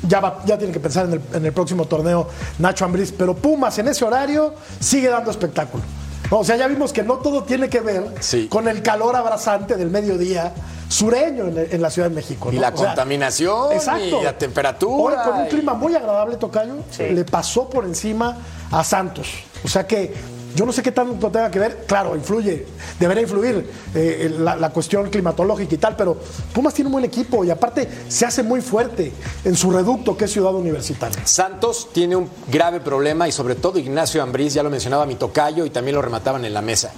ya, 0.08 0.20
va- 0.20 0.38
ya 0.46 0.56
tiene 0.58 0.72
que 0.72 0.80
pensar 0.80 1.06
en 1.06 1.12
el, 1.14 1.20
en 1.34 1.46
el 1.46 1.52
próximo 1.52 1.84
torneo 1.86 2.28
Nacho 2.58 2.84
Ambriz, 2.84 3.12
pero 3.16 3.34
Pumas 3.34 3.78
en 3.78 3.88
ese 3.88 4.04
horario 4.04 4.54
sigue 4.78 5.08
dando 5.08 5.30
espectáculo. 5.30 5.82
No, 6.30 6.38
o 6.40 6.44
sea, 6.44 6.56
ya 6.56 6.68
vimos 6.68 6.92
que 6.92 7.02
no 7.02 7.16
todo 7.18 7.42
tiene 7.42 7.68
que 7.68 7.80
ver 7.80 8.04
con 8.48 8.68
el 8.68 8.82
calor 8.82 9.16
abrasante 9.16 9.74
del 9.76 9.90
mediodía 9.90 10.52
sureño 10.88 11.46
en, 11.48 11.68
en 11.72 11.82
la 11.82 11.90
Ciudad 11.90 12.08
de 12.08 12.14
México. 12.14 12.52
Y 12.52 12.56
la 12.58 12.68
O 12.68 12.76
sea, 12.76 12.86
contaminación 12.88 13.72
exacto. 13.72 14.20
y 14.20 14.24
la 14.24 14.38
temperatura. 14.38 15.22
Hoy 15.24 15.28
con 15.30 15.40
un 15.40 15.46
y- 15.46 15.48
clima 15.48 15.74
muy 15.74 15.94
agradable, 15.96 16.36
Tocayo, 16.36 16.76
le 16.98 17.24
pasó 17.24 17.68
por 17.68 17.84
encima 17.84 18.36
a 18.70 18.84
Santos. 18.84 19.28
O 19.64 19.68
sea 19.68 19.86
que 19.86 20.14
yo 20.54 20.66
no 20.66 20.72
sé 20.72 20.82
qué 20.82 20.92
tanto 20.92 21.30
tenga 21.30 21.50
que 21.50 21.58
ver. 21.58 21.84
Claro, 21.86 22.14
influye, 22.16 22.66
debería 22.98 23.22
influir 23.22 23.70
eh, 23.94 24.34
la, 24.38 24.56
la 24.56 24.70
cuestión 24.70 25.08
climatológica 25.10 25.74
y 25.74 25.78
tal, 25.78 25.96
pero 25.96 26.16
Pumas 26.52 26.74
tiene 26.74 26.88
un 26.88 26.92
buen 26.92 27.04
equipo 27.04 27.44
y 27.44 27.50
aparte 27.50 27.88
se 28.08 28.26
hace 28.26 28.42
muy 28.42 28.60
fuerte 28.60 29.12
en 29.44 29.56
su 29.56 29.70
reducto 29.70 30.16
que 30.16 30.24
es 30.24 30.32
Ciudad 30.32 30.54
Universitaria. 30.54 31.26
Santos 31.26 31.88
tiene 31.92 32.16
un 32.16 32.28
grave 32.50 32.80
problema 32.80 33.28
y 33.28 33.32
sobre 33.32 33.54
todo 33.54 33.78
Ignacio 33.78 34.22
Ambriz, 34.22 34.54
ya 34.54 34.62
lo 34.62 34.70
mencionaba 34.70 35.06
mi 35.06 35.14
tocayo 35.14 35.64
y 35.64 35.70
también 35.70 35.94
lo 35.94 36.02
remataban 36.02 36.44
en 36.44 36.54
la 36.54 36.62
mesa. 36.62 36.92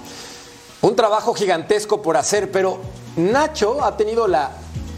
Un 0.81 0.95
trabajo 0.95 1.33
gigantesco 1.33 2.01
por 2.01 2.17
hacer, 2.17 2.51
pero 2.51 2.79
Nacho 3.15 3.83
ha 3.83 3.95
tenido 3.95 4.27
la 4.27 4.51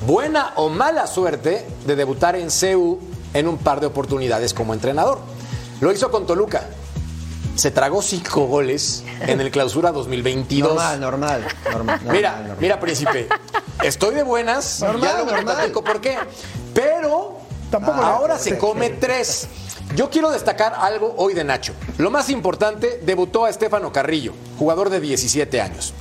buena 0.07 0.53
o 0.55 0.69
mala 0.69 1.07
suerte 1.07 1.65
de 1.85 1.95
debutar 1.95 2.35
en 2.35 2.49
CEU 2.49 2.99
en 3.33 3.47
un 3.47 3.57
par 3.57 3.81
de 3.81 3.87
oportunidades 3.87 4.53
como 4.53 4.73
entrenador. 4.73 5.19
Lo 5.81 5.91
hizo 5.91 6.09
con 6.09 6.25
Toluca. 6.25 6.67
Se 7.55 7.71
tragó 7.71 8.01
cinco 8.01 8.47
goles 8.47 9.03
en 9.21 9.39
el 9.41 9.51
clausura 9.51 9.91
2022. 9.91 10.69
Normal, 10.69 10.99
normal, 10.99 11.47
normal. 11.71 11.99
Mira, 12.03 12.29
normal, 12.31 12.39
normal. 12.39 12.57
mira, 12.59 12.79
príncipe. 12.79 13.27
Estoy 13.83 14.15
de 14.15 14.23
buenas. 14.23 14.81
Normal, 14.81 15.01
ya 15.01 15.23
normal. 15.23 15.71
por 15.71 16.01
qué. 16.01 16.17
Pero 16.73 17.39
Tampoco 17.71 18.01
ahora 18.01 18.37
se 18.37 18.57
come 18.57 18.89
tres. 18.89 19.47
Yo 19.95 20.09
quiero 20.09 20.31
destacar 20.31 20.73
algo 20.73 21.13
hoy 21.17 21.33
de 21.33 21.43
Nacho. 21.43 21.73
Lo 21.97 22.11
más 22.11 22.29
importante, 22.29 22.99
debutó 23.03 23.45
a 23.45 23.49
Estefano 23.49 23.91
Carrillo, 23.91 24.33
jugador 24.57 24.89
de 24.89 24.99
17 24.99 25.61
años. 25.61 25.93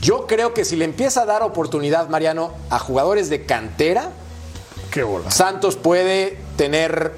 Yo 0.00 0.26
creo 0.26 0.52
que 0.52 0.64
si 0.64 0.76
le 0.76 0.84
empieza 0.84 1.22
a 1.22 1.26
dar 1.26 1.42
oportunidad, 1.42 2.08
Mariano, 2.08 2.52
a 2.70 2.78
jugadores 2.78 3.30
de 3.30 3.46
cantera, 3.46 4.10
Qué 4.90 5.02
bola. 5.02 5.30
Santos 5.30 5.76
puede 5.76 6.38
tener 6.56 7.14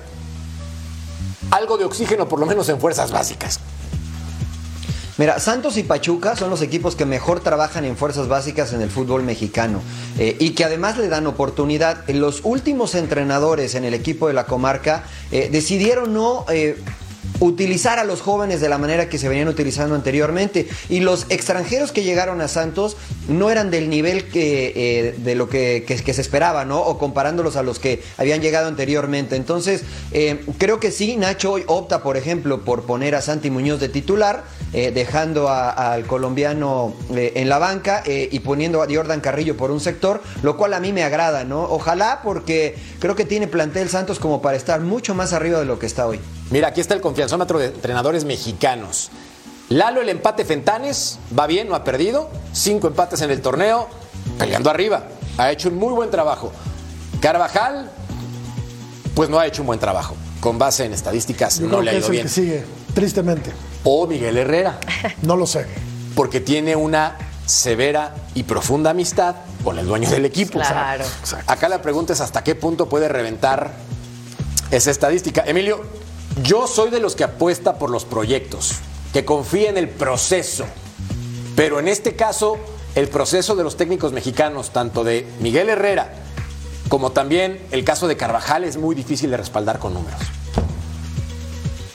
algo 1.51 1.77
de 1.77 1.85
oxígeno, 1.85 2.29
por 2.29 2.41
lo 2.41 2.47
menos 2.47 2.69
en 2.69 2.81
fuerzas 2.81 3.11
básicas. 3.13 3.61
Mira, 5.17 5.39
Santos 5.39 5.77
y 5.77 5.85
Pachuca 5.85 6.35
son 6.35 6.51
los 6.51 6.61
equipos 6.61 6.97
que 6.97 7.07
mejor 7.07 7.39
trabajan 7.39 7.85
en 7.85 7.97
fuerzas 7.97 8.27
básicas 8.27 8.73
en 8.73 8.83
el 8.83 8.91
fútbol 8.91 9.23
mexicano 9.23 9.81
eh, 10.19 10.37
y 10.41 10.51
que 10.51 10.65
además 10.65 10.99
le 10.99 11.07
dan 11.09 11.29
oportunidad. 11.29 12.05
Los 12.09 12.41
últimos 12.43 12.97
entrenadores 12.97 13.77
en 13.77 13.85
el 13.85 13.95
equipo 13.95 14.27
de 14.27 14.35
la 14.35 14.47
comarca 14.47 15.05
eh, 15.31 15.51
decidieron 15.53 16.13
no 16.15 16.45
eh, 16.51 16.83
utilizar 17.41 17.99
a 17.99 18.05
los 18.05 18.21
jóvenes 18.21 18.61
de 18.61 18.69
la 18.69 18.79
manera 18.79 19.09
que 19.09 19.19
se 19.19 19.29
venían 19.29 19.49
utilizando 19.49 19.95
anteriormente 19.95 20.69
y 20.89 21.01
los 21.01 21.27
extranjeros 21.31 21.93
que 21.93 22.03
llegaron 22.03 22.41
a 22.41 22.49
Santos 22.49 22.97
no 23.29 23.51
eran 23.51 23.71
del 23.71 23.91
nivel 23.91 24.29
que 24.29 24.73
eh, 24.75 25.15
de 25.19 25.35
lo 25.35 25.49
que, 25.49 25.85
se 26.05 26.21
esperaba, 26.21 26.65
¿no? 26.65 26.81
O 26.81 26.99
comparándolos 26.99 27.57
a 27.57 27.63
los 27.63 27.79
que 27.79 28.03
habían 28.19 28.41
llegado 28.41 28.69
anteriormente. 28.69 29.37
Entonces, 29.37 29.83
eh, 30.13 30.45
creo 30.59 30.81
que 30.81 30.91
sí, 30.91 31.17
Nacho 31.17 31.53
hoy 31.53 31.65
opta, 31.67 32.03
por 32.03 32.17
ejemplo, 32.17 32.65
por 32.65 32.83
poner 32.83 33.15
a 33.15 33.23
Santi 33.23 33.51
Muñoz 33.51 33.81
de 33.81 33.89
titular, 33.89 34.45
eh, 34.73 34.93
dejando 34.95 35.49
al 35.49 36.07
colombiano 36.07 36.95
en 37.15 37.49
la 37.49 37.59
banca 37.59 38.03
y 38.07 38.39
poniendo 38.41 38.83
a 38.83 38.87
Jordan 38.91 39.21
Carrillo 39.21 39.57
por 39.57 39.71
un 39.71 39.81
sector, 39.81 40.23
lo 40.43 40.57
cual 40.57 40.75
a 40.75 40.81
mí 40.81 40.93
me 40.93 41.03
agrada, 41.03 41.45
¿no? 41.45 41.63
Ojalá 41.63 42.21
porque 42.23 42.77
creo 43.01 43.17
que 43.17 43.25
tiene 43.25 43.47
plantel 43.47 43.89
Santos 43.89 44.19
como 44.19 44.43
para 44.43 44.57
estar 44.57 44.81
mucho 44.81 45.15
más 45.15 45.33
arriba 45.33 45.59
de 45.59 45.67
lo 45.67 45.79
que 45.79 45.87
está 45.87 46.07
hoy. 46.07 46.21
Mira, 46.51 46.69
aquí 46.69 46.81
está 46.81 46.95
el 46.95 47.01
confianzómetro 47.01 47.59
de 47.59 47.67
entrenadores 47.67 48.25
mexicanos. 48.25 49.11
Lalo, 49.71 50.01
el 50.03 50.09
empate 50.09 50.45
Fentanes, 50.45 51.19
va 51.37 51.47
bien, 51.47 51.69
no 51.69 51.75
ha 51.75 51.85
perdido. 51.85 52.31
Cinco 52.53 52.87
empates 52.87 53.23
en 53.23 53.31
el 53.31 53.41
torneo, 53.41 53.89
peleando 54.39 54.71
arriba. 54.71 55.05
Ha 55.39 55.51
hecho 55.51 55.69
un 55.71 55.77
muy 55.77 55.93
buen 55.95 56.11
trabajo. 56.11 56.53
Carvajal, 57.21 57.91
pues 59.15 59.31
no 59.31 59.39
ha 59.39 59.47
hecho 59.47 59.63
un 59.63 59.67
buen 59.69 59.81
trabajo. 59.81 60.15
Con 60.41 60.59
base 60.59 60.85
en 60.85 60.93
estadísticas, 60.93 61.59
Yo 61.59 61.65
no 61.67 61.69
creo 61.79 61.83
le 61.83 61.91
ha 61.91 61.93
que 61.95 61.99
ido 61.99 62.07
es 62.07 62.09
el 62.09 62.13
bien. 62.13 62.27
que 62.27 62.33
sigue, 62.33 62.65
tristemente. 62.95 63.51
O 63.85 64.07
Miguel 64.07 64.37
Herrera, 64.37 64.79
No 65.23 65.37
lo 65.37 65.47
sé. 65.47 65.67
porque 66.15 66.41
tiene 66.41 66.77
una 66.77 67.17
severa 67.47 68.15
y 68.35 68.43
profunda 68.43 68.91
amistad 68.91 69.37
con 69.65 69.79
el 69.79 69.87
dueño 69.87 70.09
del 70.11 70.27
equipo. 70.27 70.59
Claro. 70.61 71.05
Acá 71.47 71.69
la 71.71 71.81
pregunta 71.81 72.13
es 72.13 72.21
hasta 72.21 72.45
qué 72.45 72.55
punto 72.55 72.89
puede 72.89 73.09
reventar 73.09 73.73
esa 74.71 74.91
estadística. 74.91 75.43
Emilio, 75.47 75.83
yo 76.42 76.66
soy 76.66 76.90
de 76.90 77.01
los 77.01 77.14
que 77.16 77.25
apuesta 77.25 77.79
por 77.79 77.90
los 77.90 78.05
proyectos, 78.05 78.75
que 79.12 79.25
confía 79.25 79.70
en 79.70 79.79
el 79.79 79.88
proceso. 79.88 80.64
Pero 81.57 81.79
en 81.79 81.88
este 81.88 82.16
caso, 82.16 82.59
el 82.94 83.09
proceso 83.09 83.55
de 83.55 83.64
los 83.64 83.77
técnicos 83.77 84.12
mexicanos, 84.12 84.70
tanto 84.70 85.05
de 85.05 85.27
Miguel 85.40 85.68
Herrera 85.68 86.25
como 86.88 87.12
también 87.12 87.59
el 87.70 87.85
caso 87.85 88.09
de 88.09 88.16
Carvajal, 88.16 88.64
es 88.64 88.77
muy 88.77 88.94
difícil 88.94 89.31
de 89.31 89.37
respaldar 89.37 89.79
con 89.79 89.94
números. 89.94 90.20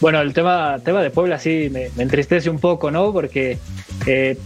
Bueno, 0.02 0.22
el 0.22 0.34
tema, 0.34 0.80
tema 0.84 1.02
de 1.02 1.10
Puebla 1.10 1.40
sí 1.40 1.70
me, 1.72 1.90
entristece 2.02 2.50
un 2.50 2.60
poco, 2.60 2.90
¿no? 2.90 3.12
Porque 3.12 3.60
eh, 4.06 4.38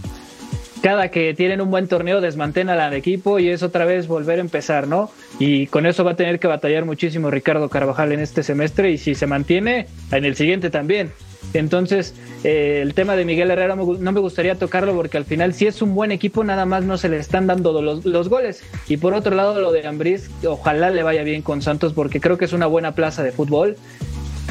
cada 0.84 1.08
que 1.08 1.32
tienen 1.32 1.62
un 1.62 1.70
buen 1.70 1.88
torneo 1.88 2.20
desmantelan 2.20 2.78
al 2.78 2.92
equipo 2.92 3.38
y 3.38 3.48
es 3.48 3.62
otra 3.62 3.86
vez 3.86 4.06
volver 4.06 4.36
a 4.36 4.42
empezar, 4.42 4.86
¿no? 4.86 5.10
Y 5.38 5.66
con 5.68 5.86
eso 5.86 6.04
va 6.04 6.10
a 6.10 6.14
tener 6.14 6.38
que 6.38 6.46
batallar 6.46 6.84
muchísimo 6.84 7.30
Ricardo 7.30 7.70
Carvajal 7.70 8.12
en 8.12 8.20
este 8.20 8.42
semestre 8.42 8.90
y 8.90 8.98
si 8.98 9.14
se 9.14 9.26
mantiene, 9.26 9.86
en 10.12 10.26
el 10.26 10.36
siguiente 10.36 10.68
también. 10.68 11.10
Entonces, 11.54 12.14
eh, 12.44 12.80
el 12.82 12.92
tema 12.92 13.16
de 13.16 13.24
Miguel 13.24 13.50
Herrera 13.50 13.76
no 13.76 14.12
me 14.12 14.20
gustaría 14.20 14.56
tocarlo 14.56 14.94
porque 14.94 15.16
al 15.16 15.24
final, 15.24 15.54
si 15.54 15.66
es 15.66 15.80
un 15.80 15.94
buen 15.94 16.12
equipo, 16.12 16.44
nada 16.44 16.66
más 16.66 16.84
no 16.84 16.98
se 16.98 17.08
le 17.08 17.16
están 17.16 17.46
dando 17.46 17.80
los, 17.80 18.04
los 18.04 18.28
goles. 18.28 18.62
Y 18.86 18.98
por 18.98 19.14
otro 19.14 19.34
lado, 19.34 19.58
lo 19.62 19.72
de 19.72 19.86
Ambriz, 19.86 20.28
ojalá 20.46 20.90
le 20.90 21.02
vaya 21.02 21.22
bien 21.22 21.40
con 21.40 21.62
Santos 21.62 21.94
porque 21.94 22.20
creo 22.20 22.36
que 22.36 22.44
es 22.44 22.52
una 22.52 22.66
buena 22.66 22.94
plaza 22.94 23.22
de 23.22 23.32
fútbol. 23.32 23.78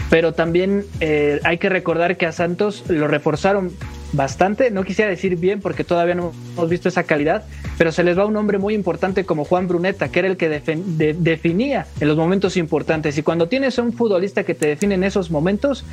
Pero 0.10 0.34
también 0.34 0.84
eh, 1.00 1.40
hay 1.44 1.60
que 1.60 1.70
recordar 1.70 2.18
que 2.18 2.26
a 2.26 2.32
Santos 2.32 2.86
lo 2.88 3.08
reforzaron 3.08 3.72
bastante. 4.14 4.72
No 4.72 4.84
quisiera 4.84 5.12
decir 5.12 5.36
bien 5.36 5.60
porque 5.60 5.84
todavía 5.84 6.16
no 6.16 6.32
hemos 6.56 6.70
visto 6.70 6.88
esa 6.90 7.04
calidad, 7.04 7.44
pero 7.78 7.92
se 7.92 8.04
les 8.04 8.18
va 8.18 8.26
un 8.26 8.36
hombre 8.38 8.58
muy 8.58 8.74
importante 8.74 9.26
como 9.26 9.46
Juan 9.46 9.68
Bruneta, 9.68 10.10
que 10.10 10.20
era 10.20 10.28
el 10.28 10.38
que 10.38 10.50
de- 10.50 11.14
definía 11.14 11.88
en 12.00 12.08
los 12.08 12.18
momentos 12.18 12.58
importantes. 12.58 13.18
Y 13.18 13.24
cuando 13.24 13.48
tienes 13.48 13.80
a 13.80 13.82
un 13.82 13.94
futbolista 13.94 14.44
que 14.44 14.54
te 14.56 14.68
define 14.68 14.96
en 14.96 15.04
esos 15.04 15.32
momentos, 15.32 15.84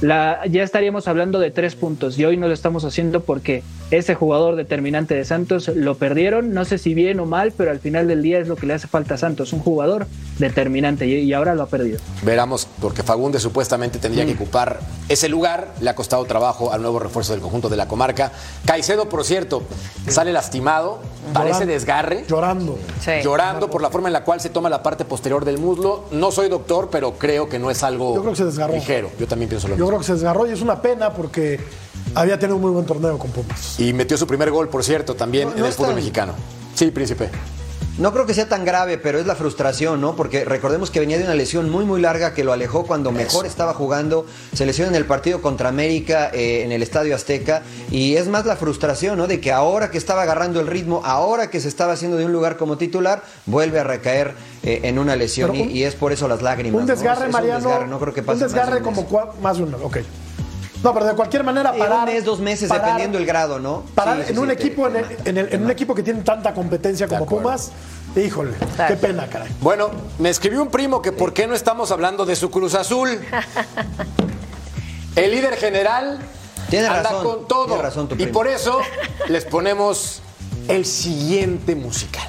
la, 0.00 0.40
ya 0.50 0.62
estaríamos 0.62 1.08
hablando 1.08 1.38
de 1.38 1.50
tres 1.50 1.74
puntos. 1.74 2.18
Y 2.18 2.24
hoy 2.24 2.36
no 2.36 2.48
lo 2.48 2.54
estamos 2.54 2.84
haciendo 2.84 3.22
porque 3.22 3.62
ese 3.90 4.14
jugador 4.14 4.56
determinante 4.56 5.14
de 5.14 5.24
Santos 5.24 5.68
lo 5.68 5.96
perdieron. 5.96 6.52
No 6.54 6.64
sé 6.64 6.78
si 6.78 6.94
bien 6.94 7.20
o 7.20 7.26
mal, 7.26 7.52
pero 7.56 7.70
al 7.70 7.80
final 7.80 8.06
del 8.08 8.22
día 8.22 8.38
es 8.38 8.48
lo 8.48 8.56
que 8.56 8.66
le 8.66 8.74
hace 8.74 8.86
falta 8.86 9.14
a 9.14 9.18
Santos, 9.18 9.52
un 9.52 9.60
jugador 9.60 10.06
determinante 10.38 11.06
y, 11.06 11.14
y 11.16 11.32
ahora 11.32 11.54
lo 11.54 11.62
ha 11.62 11.66
perdido. 11.68 11.98
Veramos, 12.22 12.66
porque 12.80 13.02
Fagundes 13.02 13.42
supuestamente 13.42 13.98
tendría 13.98 14.24
que 14.26 14.32
ocupar 14.34 14.80
ese 15.08 15.28
lugar. 15.28 15.74
Le 15.80 15.90
ha 15.90 15.94
costado 15.94 16.24
trabajo 16.24 16.72
al 16.72 16.82
nuevo 16.82 16.98
refuerzo 16.98 17.32
del 17.32 17.40
conjunto 17.42 17.68
de 17.68 17.76
la 17.76 17.88
comarca. 17.88 18.32
Caicedo, 18.64 19.08
por 19.08 19.24
cierto, 19.24 19.62
sale 20.08 20.32
lastimado, 20.32 21.00
parece 21.32 21.52
Llorando. 21.60 21.72
desgarre. 21.72 22.24
Llorando. 22.28 22.78
Llorando 23.22 23.70
por 23.70 23.82
la 23.82 23.90
forma 23.90 24.08
en 24.08 24.12
la 24.12 24.24
cual 24.24 24.40
se 24.40 24.50
toma 24.50 24.68
la 24.68 24.82
parte 24.82 25.04
posterior 25.04 25.44
del 25.44 25.58
muslo. 25.58 26.04
No 26.10 26.30
soy 26.30 26.48
doctor, 26.48 26.88
pero 26.90 27.12
creo 27.14 27.48
que 27.48 27.58
no 27.58 27.70
es 27.70 27.82
algo 27.82 28.14
Yo 28.14 28.20
creo 28.20 28.32
que 28.32 28.38
se 28.38 28.44
desgarró. 28.44 28.74
ligero. 28.74 29.10
Yo 29.18 29.26
también 29.26 29.48
pienso 29.48 29.68
lo 29.68 29.74
Yo 29.74 29.76
mismo. 29.78 29.88
creo 29.88 29.98
que 30.00 30.06
se 30.06 30.12
desgarró 30.14 30.46
y 30.46 30.50
es 30.52 30.60
una 30.62 30.80
pena 30.82 31.12
porque 31.12 31.60
había 32.14 32.38
tenido 32.38 32.56
un 32.56 32.62
muy 32.62 32.70
buen 32.70 32.86
torneo 32.86 33.18
con 33.18 33.30
Pumas. 33.30 33.78
Y 33.80 33.92
metió 33.92 34.16
su 34.16 34.26
primer 34.26 34.50
gol, 34.50 34.68
por 34.68 34.82
cierto, 34.84 35.14
también 35.14 35.48
No, 35.48 35.54
en 35.54 35.60
no 35.60 35.66
el 35.66 35.72
fútbol 35.72 35.94
mexicano. 35.94 36.32
Sí, 36.74 36.90
príncipe. 36.90 37.28
No 38.00 38.14
creo 38.14 38.24
que 38.24 38.32
sea 38.32 38.48
tan 38.48 38.64
grave, 38.64 38.96
pero 38.96 39.18
es 39.18 39.26
la 39.26 39.34
frustración, 39.34 40.00
¿no? 40.00 40.16
Porque 40.16 40.46
recordemos 40.46 40.90
que 40.90 41.00
venía 41.00 41.18
de 41.18 41.24
una 41.24 41.34
lesión 41.34 41.68
muy, 41.68 41.84
muy 41.84 42.00
larga 42.00 42.32
que 42.32 42.44
lo 42.44 42.54
alejó 42.54 42.86
cuando 42.86 43.12
mejor 43.12 43.44
estaba 43.44 43.74
jugando. 43.74 44.24
Se 44.54 44.64
lesionó 44.64 44.88
en 44.88 44.96
el 44.96 45.04
partido 45.04 45.42
contra 45.42 45.68
América 45.68 46.30
eh, 46.32 46.62
en 46.64 46.72
el 46.72 46.82
Estadio 46.82 47.14
Azteca. 47.14 47.62
Y 47.90 48.16
es 48.16 48.26
más 48.28 48.46
la 48.46 48.56
frustración, 48.56 49.18
¿no? 49.18 49.26
De 49.26 49.38
que 49.38 49.52
ahora 49.52 49.90
que 49.90 49.98
estaba 49.98 50.22
agarrando 50.22 50.60
el 50.60 50.66
ritmo, 50.66 51.02
ahora 51.04 51.50
que 51.50 51.60
se 51.60 51.68
estaba 51.68 51.92
haciendo 51.92 52.16
de 52.16 52.24
un 52.24 52.32
lugar 52.32 52.56
como 52.56 52.78
titular, 52.78 53.22
vuelve 53.44 53.80
a 53.80 53.84
recaer 53.84 54.32
eh, 54.62 54.80
en 54.84 54.98
una 54.98 55.14
lesión. 55.14 55.54
Y, 55.54 55.82
es 55.82 55.94
por 55.94 56.12
eso 56.12 56.26
las 56.26 56.40
lágrimas. 56.40 56.80
Un 56.80 56.86
¿no? 56.88 56.94
desgarre, 56.94 57.20
Es 57.20 57.26
un 57.26 57.32
Mariano. 57.32 57.68
desgarre, 57.68 57.86
no 57.86 58.00
creo 58.00 58.14
que 58.14 58.22
pase 58.22 58.36
un 58.36 58.40
más 58.44 58.52
de 58.52 58.58
desgarre 58.58 58.78
un 58.78 58.84
como 58.94 59.34
más 59.42 59.58
de 59.58 59.62
un 59.62 59.72
mes, 59.72 59.80
ok. 59.82 59.98
No, 60.82 60.94
pero 60.94 61.04
de 61.06 61.14
cualquier 61.14 61.44
manera, 61.44 61.72
Sí, 61.74 61.78
parar. 61.78 62.08
un 62.08 62.14
mes, 62.14 62.24
dos 62.24 62.40
meses, 62.40 62.68
parar- 62.68 62.84
dependiendo 62.86 63.18
el 63.18 63.26
grado, 63.26 63.58
¿no? 63.58 63.82
Parar 63.94 64.24
Sí, 64.24 64.32
en 64.32 64.38
un 64.38 64.46
sí, 64.46 64.52
equipo, 64.52 64.86
en, 64.86 64.96
el- 64.96 65.06
en 65.26 65.36
el- 65.38 65.52
en 65.54 65.62
un 65.64 65.70
equipo 65.70 65.94
que 65.94 66.02
tiene 66.02 66.22
tanta 66.22 66.54
competencia 66.54 67.06
como 67.06 67.26
Pumas, 67.26 67.70
híjole, 68.16 68.52
qué 68.88 68.96
pena, 68.96 69.26
caray. 69.26 69.50
Bueno, 69.60 69.90
me 70.18 70.30
escribió 70.30 70.62
un 70.62 70.70
primo 70.70 71.02
que 71.02 71.12
por 71.12 71.34
qué 71.34 71.46
no 71.46 71.54
estamos 71.54 71.90
hablando 71.90 72.24
de 72.24 72.34
su 72.34 72.50
Cruz 72.50 72.74
Azul. 72.74 73.18
El 75.16 75.30
líder 75.32 75.56
general 75.56 76.18
Tiene 76.70 76.86
anda 76.86 77.02
razón, 77.02 77.24
con 77.24 77.48
todo. 77.48 77.66
tiene 77.66 77.82
razón 77.82 78.08
tu 78.08 78.14
y 78.14 78.26
por 78.26 78.46
eso 78.48 78.80
les 79.28 79.44
ponemos 79.44 80.22
el 80.68 80.86
siguiente 80.86 81.74
musical. 81.74 82.26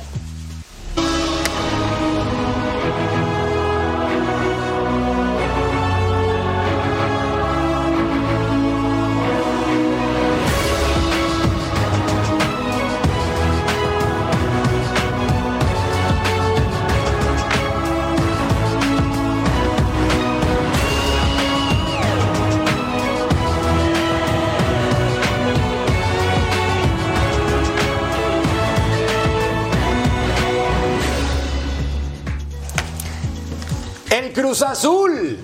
Cruz 34.52 34.64
Azul 34.64 35.38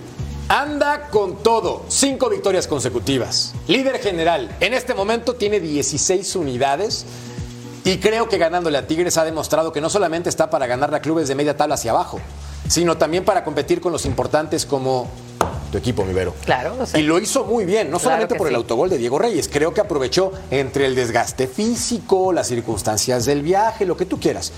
anda 0.49 1.07
con 1.07 1.41
todo. 1.41 1.85
Cinco 1.87 2.29
victorias 2.29 2.67
consecutivas. 2.67 3.53
Líder 3.65 3.99
general. 3.99 4.53
En 4.59 4.73
este 4.73 4.93
momento 4.93 5.35
tiene 5.35 5.61
16 5.61 6.35
unidades. 6.35 7.05
Y 7.85 7.99
creo 7.99 8.27
que 8.27 8.37
ganándole 8.37 8.77
a 8.77 8.85
Tigres 8.85 9.17
ha 9.17 9.23
demostrado 9.23 9.71
que 9.71 9.79
no 9.79 9.89
solamente 9.89 10.27
está 10.27 10.49
para 10.49 10.67
ganar 10.67 10.93
a 10.93 10.99
clubes 10.99 11.29
de 11.29 11.35
media 11.35 11.55
tabla 11.55 11.75
hacia 11.75 11.91
abajo, 11.91 12.19
sino 12.67 12.97
también 12.97 13.23
para 13.23 13.45
competir 13.45 13.79
con 13.79 13.93
los 13.93 14.05
importantes 14.05 14.65
como 14.65 15.09
tu 15.71 15.77
equipo, 15.77 16.03
mi 16.03 16.11
Vero. 16.13 16.33
Claro. 16.43 16.75
Y 16.93 17.03
lo 17.03 17.17
hizo 17.19 17.45
muy 17.45 17.63
bien, 17.63 17.89
no 17.89 17.99
solamente 17.99 18.35
por 18.35 18.49
el 18.49 18.55
autogol 18.55 18.89
de 18.89 18.97
Diego 18.97 19.19
Reyes, 19.19 19.47
creo 19.47 19.73
que 19.73 19.79
aprovechó 19.79 20.33
entre 20.51 20.85
el 20.85 20.95
desgaste 20.95 21.47
físico, 21.47 22.33
las 22.33 22.47
circunstancias 22.47 23.25
del 23.25 23.41
viaje, 23.41 23.85
lo 23.85 23.95
que 23.95 24.05
tú 24.05 24.19
quieras. 24.19 24.51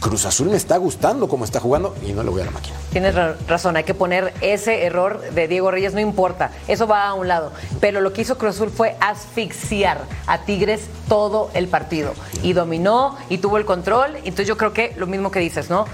Cruz 0.00 0.24
Azul 0.24 0.48
me 0.48 0.56
está 0.56 0.78
gustando 0.78 1.28
cómo 1.28 1.44
está 1.44 1.60
jugando 1.60 1.94
y 2.04 2.12
no 2.14 2.22
le 2.22 2.30
voy 2.30 2.40
a 2.40 2.46
la 2.46 2.50
máquina. 2.52 2.74
Tienes 2.90 3.14
ra- 3.14 3.36
razón, 3.46 3.76
hay 3.76 3.84
que 3.84 3.92
poner 3.92 4.32
ese 4.40 4.84
error 4.86 5.20
de 5.32 5.46
Diego 5.46 5.70
Reyes, 5.70 5.92
no 5.92 6.00
importa, 6.00 6.50
eso 6.68 6.86
va 6.86 7.06
a 7.06 7.12
un 7.14 7.28
lado. 7.28 7.52
Pero 7.80 8.00
lo 8.00 8.12
que 8.14 8.22
hizo 8.22 8.38
Cruz 8.38 8.56
Azul 8.56 8.70
fue 8.70 8.96
asfixiar 9.00 10.00
a 10.26 10.38
Tigres 10.44 10.82
todo 11.08 11.50
el 11.54 11.68
partido. 11.68 12.14
Y 12.42 12.54
dominó 12.54 13.16
y 13.28 13.38
tuvo 13.38 13.58
el 13.58 13.66
control. 13.66 14.16
Entonces 14.16 14.46
yo 14.48 14.56
creo 14.56 14.72
que 14.72 14.94
lo 14.96 15.06
mismo 15.06 15.30
que 15.30 15.38
dices, 15.40 15.68
¿no? 15.68 15.84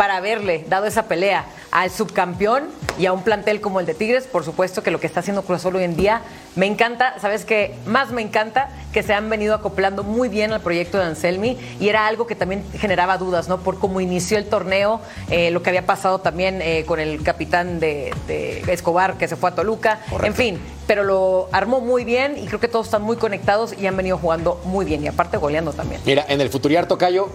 Para 0.00 0.16
haberle 0.16 0.64
dado 0.66 0.86
esa 0.86 1.02
pelea 1.02 1.44
al 1.72 1.90
subcampeón 1.90 2.70
y 2.98 3.04
a 3.04 3.12
un 3.12 3.22
plantel 3.22 3.60
como 3.60 3.80
el 3.80 3.86
de 3.86 3.92
Tigres, 3.92 4.26
por 4.26 4.46
supuesto 4.46 4.82
que 4.82 4.90
lo 4.90 4.98
que 4.98 5.06
está 5.06 5.20
haciendo 5.20 5.42
Cruz 5.42 5.58
Azul 5.58 5.76
hoy 5.76 5.84
en 5.84 5.94
día 5.94 6.22
me 6.56 6.64
encanta, 6.64 7.16
¿sabes 7.20 7.44
qué? 7.44 7.74
Más 7.84 8.10
me 8.10 8.22
encanta 8.22 8.70
que 8.94 9.02
se 9.02 9.12
han 9.12 9.28
venido 9.28 9.54
acoplando 9.54 10.02
muy 10.02 10.30
bien 10.30 10.54
al 10.54 10.62
proyecto 10.62 10.96
de 10.96 11.04
Anselmi 11.04 11.58
y 11.78 11.90
era 11.90 12.06
algo 12.06 12.26
que 12.26 12.34
también 12.34 12.64
generaba 12.78 13.18
dudas, 13.18 13.46
¿no? 13.48 13.58
Por 13.58 13.78
cómo 13.78 14.00
inició 14.00 14.38
el 14.38 14.46
torneo, 14.46 15.02
eh, 15.28 15.50
lo 15.50 15.62
que 15.62 15.68
había 15.68 15.84
pasado 15.84 16.20
también 16.20 16.62
eh, 16.62 16.86
con 16.86 16.98
el 16.98 17.22
capitán 17.22 17.78
de, 17.78 18.14
de 18.26 18.60
Escobar 18.72 19.18
que 19.18 19.28
se 19.28 19.36
fue 19.36 19.50
a 19.50 19.54
Toluca, 19.54 20.00
en 20.22 20.32
fin, 20.32 20.58
pero 20.86 21.04
lo 21.04 21.50
armó 21.52 21.82
muy 21.82 22.04
bien 22.04 22.38
y 22.38 22.46
creo 22.46 22.58
que 22.58 22.68
todos 22.68 22.86
están 22.86 23.02
muy 23.02 23.18
conectados 23.18 23.74
y 23.78 23.86
han 23.86 23.98
venido 23.98 24.16
jugando 24.16 24.62
muy 24.64 24.86
bien 24.86 25.04
y 25.04 25.08
aparte 25.08 25.36
goleando 25.36 25.74
también. 25.74 26.00
Mira, 26.06 26.24
en 26.26 26.40
el 26.40 26.48
Futuriar 26.48 26.88
Tocayo, 26.88 27.28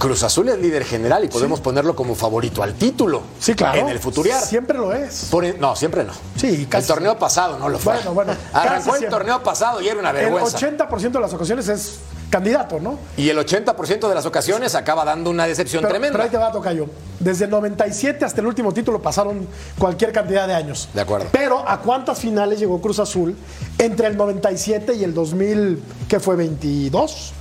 Cruz 0.00 0.22
Azul 0.22 0.48
es 0.48 0.58
líder 0.58 0.82
general 0.86 1.24
y 1.24 1.28
podemos 1.28 1.60
ponerlo 1.60 1.94
como 1.94 2.14
favorito 2.14 2.62
al 2.62 2.72
título. 2.72 3.20
Sí, 3.38 3.52
claro. 3.54 3.80
En 3.80 3.88
el 3.90 3.98
Futuriar. 3.98 4.40
Siempre 4.42 4.78
lo 4.78 4.94
es. 4.94 5.26
Por 5.30 5.44
en- 5.44 5.60
no, 5.60 5.76
siempre 5.76 6.04
no. 6.04 6.14
Sí, 6.36 6.66
El 6.72 6.86
torneo 6.86 7.18
pasado 7.18 7.58
no 7.58 7.68
lo 7.68 7.78
fue. 7.78 7.92
Bueno, 7.96 8.14
bueno, 8.14 8.32
Arrancó 8.54 8.92
casi 8.92 9.04
el 9.04 9.10
torneo 9.10 9.42
pasado 9.42 9.78
y 9.82 9.88
era 9.88 10.00
una 10.00 10.08
El 10.08 10.16
vergüenza. 10.16 10.56
80% 10.58 11.10
de 11.12 11.20
las 11.20 11.34
ocasiones 11.34 11.68
es 11.68 11.98
candidato, 12.30 12.80
¿no? 12.80 12.98
Y 13.18 13.28
el 13.28 13.36
80% 13.38 14.08
de 14.08 14.14
las 14.14 14.24
ocasiones 14.24 14.74
acaba 14.74 15.04
dando 15.04 15.28
una 15.28 15.46
decepción 15.46 15.82
Pero, 15.82 15.90
tremenda. 15.92 16.12
pero 16.14 16.24
ahí 16.24 16.30
te 16.30 16.38
va, 16.38 16.50
Tocayo. 16.50 16.86
Desde 17.18 17.44
el 17.44 17.50
97 17.50 18.24
hasta 18.24 18.40
el 18.40 18.46
último 18.46 18.72
título 18.72 19.02
pasaron 19.02 19.46
cualquier 19.78 20.12
cantidad 20.12 20.48
de 20.48 20.54
años. 20.54 20.88
De 20.94 21.02
acuerdo. 21.02 21.26
Pero 21.30 21.62
¿a 21.68 21.78
cuántas 21.80 22.18
finales 22.18 22.58
llegó 22.58 22.80
Cruz 22.80 23.00
Azul 23.00 23.36
entre 23.76 24.06
el 24.06 24.16
97 24.16 24.94
y 24.94 25.04
el 25.04 25.12
2000, 25.12 25.82
¿qué 26.08 26.18
fue? 26.20 26.36
¿22? 26.36 27.32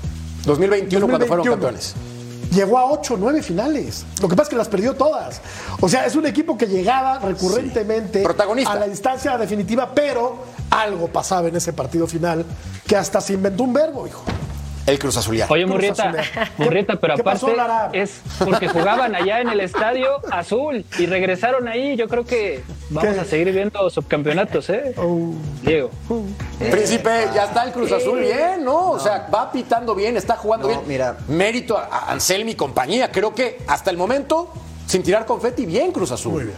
2021 0.45 1.07
cuando 1.07 1.25
fueron 1.25 1.45
2021. 1.45 1.51
campeones. 1.51 1.93
Llegó 2.51 2.77
a 2.79 2.85
8 2.91 3.13
o 3.13 3.17
9 3.17 3.43
finales. 3.43 4.05
Lo 4.21 4.27
que 4.27 4.35
pasa 4.35 4.47
es 4.47 4.49
que 4.49 4.55
las 4.55 4.67
perdió 4.67 4.95
todas. 4.95 5.41
O 5.79 5.87
sea, 5.87 6.05
es 6.05 6.15
un 6.15 6.25
equipo 6.25 6.57
que 6.57 6.65
llegaba 6.65 7.19
recurrentemente 7.19 8.23
a 8.65 8.75
la 8.75 8.87
instancia 8.87 9.37
definitiva, 9.37 9.91
pero 9.93 10.43
algo 10.69 11.07
pasaba 11.07 11.47
en 11.47 11.55
ese 11.55 11.73
partido 11.73 12.07
final 12.07 12.45
que 12.87 12.95
hasta 12.95 13.21
se 13.21 13.33
inventó 13.33 13.63
un 13.63 13.73
verbo, 13.73 14.07
hijo. 14.07 14.23
El 14.89 14.97
Cruz 14.99 15.17
Azuliar. 15.17 15.51
Oye, 15.51 15.63
Cruz 15.63 15.73
Murrieta. 15.75 16.13
Murrieta, 16.57 16.95
pero 16.99 17.15
¿Qué 17.15 17.21
aparte 17.21 17.45
pasó, 17.45 17.89
es 17.93 18.21
porque 18.39 18.67
jugaban 18.67 19.15
allá 19.15 19.39
en 19.41 19.49
el 19.49 19.59
estadio 19.59 20.19
azul 20.31 20.83
y 20.97 21.05
regresaron 21.05 21.67
ahí. 21.67 21.95
Yo 21.95 22.07
creo 22.07 22.25
que 22.25 22.63
vamos 22.89 23.13
¿Qué? 23.13 23.19
a 23.19 23.25
seguir 23.25 23.51
viendo 23.51 23.89
subcampeonatos, 23.89 24.69
¿eh? 24.71 24.93
Oh. 24.97 25.33
Diego. 25.61 25.91
Príncipe, 26.57 27.27
ya 27.33 27.45
está 27.45 27.63
el 27.63 27.71
Cruz 27.71 27.91
Azul 27.91 28.19
bien, 28.19 28.63
¿no? 28.63 28.91
O 28.91 28.99
sea, 28.99 29.27
va 29.33 29.51
pitando 29.51 29.93
bien, 29.95 30.17
está 30.17 30.35
jugando 30.35 30.67
No, 30.67 30.73
bien. 30.75 30.87
mira. 30.87 31.17
Mérito 31.27 31.77
a, 31.77 31.85
a 31.85 32.11
Anselmi 32.11 32.51
y 32.51 32.55
compañía. 32.55 33.11
Creo 33.11 33.33
que 33.33 33.59
hasta 33.67 33.91
el 33.91 33.97
momento, 33.97 34.51
sin 34.87 35.03
tirar 35.03 35.25
confeti, 35.25 35.65
bien 35.65 35.91
Cruz 35.91 36.11
Azul. 36.11 36.31
Muy 36.33 36.43
bien. 36.45 36.57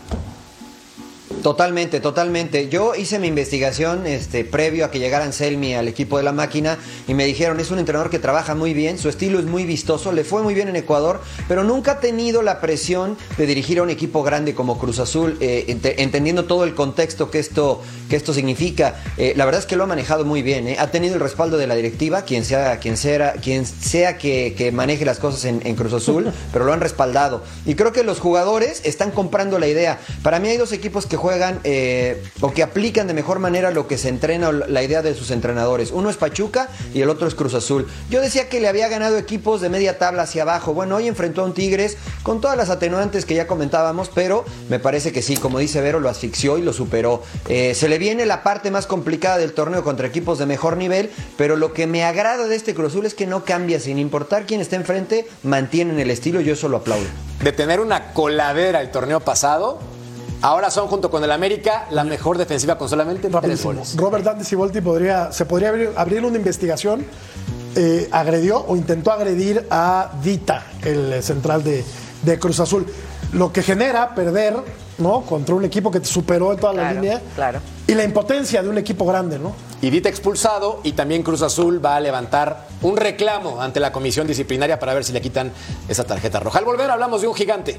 Totalmente, 1.42 2.00
totalmente. 2.00 2.70
Yo 2.70 2.94
hice 2.94 3.18
mi 3.18 3.28
investigación 3.28 4.06
este, 4.06 4.46
previo 4.46 4.86
a 4.86 4.92
que 4.92 5.00
llegara 5.00 5.26
Anselmi 5.26 5.74
al 5.74 5.88
equipo 5.88 6.18
de 6.18 6.24
la 6.24 6.32
máquina 6.32 6.78
y 7.08 7.14
me 7.16 7.26
dijeron, 7.26 7.60
es 7.60 7.72
un 7.72 7.80
entrenador 7.80 8.10
que 8.12 8.20
trabaja 8.20 8.54
muy 8.54 8.74
bien, 8.76 9.00
su 9.00 9.10
estilo 9.10 9.40
es 9.40 9.46
muy 9.46 9.66
vistoso, 9.66 10.12
le 10.12 10.24
fue 10.24 10.44
muy 10.44 10.54
bien 10.54 10.68
en 10.68 10.76
Ecuador, 10.76 11.20
pero 11.48 11.64
nunca 11.64 11.94
ha 11.94 12.00
tenido 12.00 12.44
la 12.44 12.62
presión 12.62 13.18
de 13.38 13.46
dirigir 13.48 13.80
a 13.80 13.84
un 13.84 13.90
equipo 13.90 14.22
grande 14.22 14.54
como 14.54 14.78
Cruz 14.78 15.00
Azul, 15.00 15.38
eh, 15.42 15.66
ent- 15.68 15.96
entendiendo 15.98 16.46
todo 16.46 16.64
el 16.64 16.76
contexto 16.76 17.32
que 17.32 17.40
esto, 17.40 17.82
que 18.08 18.16
esto 18.18 18.34
significa. 18.34 19.02
Eh, 19.18 19.34
la 19.36 19.46
verdad 19.46 19.62
es 19.62 19.66
que 19.66 19.76
lo 19.76 19.86
ha 19.86 19.88
manejado 19.88 20.26
muy 20.26 20.44
bien, 20.44 20.68
¿eh? 20.68 20.76
ha 20.80 20.92
tenido 20.92 21.16
el 21.16 21.22
respaldo 21.22 21.58
de 21.58 21.66
la 21.66 21.76
directiva, 21.76 22.22
quien 22.22 22.46
sea, 22.46 22.80
quien 22.80 22.98
sea, 22.98 23.34
quien 23.34 23.66
sea 23.66 24.18
que, 24.20 24.54
que 24.56 24.72
maneje 24.72 25.06
las 25.06 25.18
cosas 25.18 25.46
en, 25.46 25.62
en 25.66 25.76
Cruz 25.76 25.94
Azul, 25.94 26.32
pero 26.54 26.66
lo 26.66 26.74
han 26.74 26.82
respaldado. 26.82 27.44
Y 27.66 27.74
creo 27.74 27.92
que 27.94 28.04
los 28.04 28.20
jugadores 28.20 28.82
están 28.86 29.10
comprando 29.10 29.58
la 29.58 29.68
idea. 29.68 30.00
Para 30.22 30.38
mí 30.40 30.48
hay 30.50 30.58
dos 30.58 30.72
equipos 30.72 31.08
que 31.08 31.18
juegan 31.18 31.31
eh, 31.64 32.24
o 32.42 32.52
que 32.52 32.64
aplican 32.64 33.08
de 33.08 33.14
mejor 33.14 33.40
manera 33.40 33.72
lo 33.72 33.88
que 33.88 33.98
se 33.98 34.10
entrena 34.10 34.50
o 34.50 34.52
la 34.52 34.84
idea 34.84 35.02
de 35.02 35.16
sus 35.16 35.32
entrenadores. 35.32 35.92
Uno 35.92 36.10
es 36.10 36.18
Pachuca 36.18 36.70
y 36.94 37.02
el 37.02 37.10
otro 37.10 37.28
es 37.28 37.36
Cruz 37.36 37.54
Azul. 37.54 37.88
Yo 38.10 38.22
decía 38.22 38.50
que 38.50 38.60
le 38.60 38.68
había 38.68 38.88
ganado 38.88 39.18
equipos 39.18 39.62
de 39.62 39.70
media 39.70 39.98
tabla 39.98 40.24
hacia 40.24 40.44
abajo. 40.44 40.74
Bueno, 40.74 40.96
hoy 40.96 41.08
enfrentó 41.08 41.42
a 41.42 41.46
un 41.46 41.54
Tigres 41.54 41.98
con 42.24 42.42
todas 42.42 42.58
las 42.58 42.70
atenuantes 42.70 43.26
que 43.26 43.36
ya 43.36 43.48
comentábamos, 43.48 44.10
pero 44.14 44.46
me 44.70 44.80
parece 44.80 45.12
que 45.12 45.22
sí, 45.22 45.38
como 45.38 45.60
dice 45.60 45.82
Vero, 45.82 46.00
lo 46.00 46.10
asfixió 46.10 46.58
y 46.58 46.62
lo 46.62 46.74
superó. 46.74 47.24
Eh, 47.48 47.74
se 47.76 47.90
le 47.90 47.98
viene 47.98 48.26
la 48.26 48.44
parte 48.44 48.72
más 48.72 48.88
complicada 48.88 49.38
del 49.38 49.54
torneo 49.54 49.84
contra 49.84 50.08
equipos 50.08 50.40
de 50.40 50.46
mejor 50.46 50.78
nivel, 50.78 51.10
pero 51.38 51.56
lo 51.56 51.74
que 51.74 51.88
me 51.88 52.04
agrada 52.04 52.48
de 52.48 52.56
este 52.56 52.74
Cruz 52.74 52.92
Azul 52.92 53.06
es 53.06 53.14
que 53.14 53.28
no 53.28 53.46
cambia, 53.46 53.80
sin 53.80 53.98
importar 54.00 54.46
quién 54.46 54.62
esté 54.62 54.76
enfrente, 54.76 55.28
mantienen 55.44 56.00
el 56.00 56.10
estilo 56.10 56.42
y 56.42 56.46
yo 56.46 56.54
eso 56.54 56.70
lo 56.70 56.78
aplaudo. 56.78 57.06
De 57.44 57.52
tener 57.52 57.80
una 57.80 58.14
coladera 58.14 58.82
el 58.82 58.92
torneo 58.92 59.20
pasado, 59.20 59.80
ahora 60.42 60.70
son 60.72 60.88
junto 60.88 61.10
con 61.10 61.24
el 61.24 61.32
América 61.32 61.86
la 61.92 62.04
mejor 62.04 62.38
defensiva 62.38 62.78
con 62.78 62.90
solamente 62.90 63.30
tres 63.30 63.64
goles. 63.64 63.96
Robert 63.98 64.24
Dante 64.24 64.44
Siboldi 64.44 64.82
podría, 64.82 65.32
se 65.32 65.46
podría 65.46 65.70
abrir, 65.70 65.92
abrir 65.96 66.26
una 66.26 66.38
investigación. 66.38 67.06
eh, 67.76 68.10
agredió 68.12 68.60
o 68.68 68.76
intentó 68.76 69.12
agredir 69.12 69.66
a 69.70 70.12
Dita, 70.22 70.66
el 70.84 71.14
eh, 71.14 71.22
central 71.22 71.64
de, 71.64 71.86
de 72.24 72.38
Cruz 72.40 72.60
Azul. 72.60 72.86
Lo 73.32 73.54
que 73.54 73.64
genera 73.64 74.14
perder 74.14 74.58
¿no? 74.98 75.22
contra 75.22 75.56
un 75.56 75.64
equipo 75.64 75.90
que 75.90 76.02
te 76.02 76.06
superó 76.08 76.52
en 76.52 76.60
toda 76.60 76.74
la 76.74 76.92
línea. 76.94 77.22
claro. 77.34 77.60
Y 77.88 77.94
la 77.94 78.04
impotencia 78.04 78.62
de 78.62 78.70
un 78.70 78.78
equipo 78.78 79.06
grande, 79.06 79.40
¿no? 79.40 79.54
Y 79.82 79.90
Dita 79.90 80.10
expulsado 80.10 80.82
y 80.84 80.92
también 80.94 81.24
Cruz 81.24 81.42
Azul 81.42 81.84
va 81.84 81.96
a 81.96 82.00
levantar 82.00 82.68
un 82.82 82.98
reclamo 82.98 83.62
ante 83.62 83.80
la 83.80 83.92
comisión 83.92 84.28
disciplinaria 84.28 84.78
para 84.80 84.94
ver 84.94 85.04
si 85.04 85.14
le 85.14 85.22
quitan 85.22 85.52
esa 85.88 86.04
tarjeta 86.04 86.40
roja. 86.40 86.60
Al 86.60 86.66
volver 86.66 86.90
hablamos 86.92 87.22
de 87.22 87.28
un 87.28 87.36
gigante. 87.36 87.78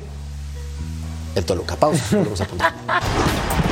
El 1.34 1.44
Toluca. 1.44 1.76
Pausa. 1.76 2.02
Volvemos 2.16 2.40
a 2.40 2.44
apuntar. 2.44 3.71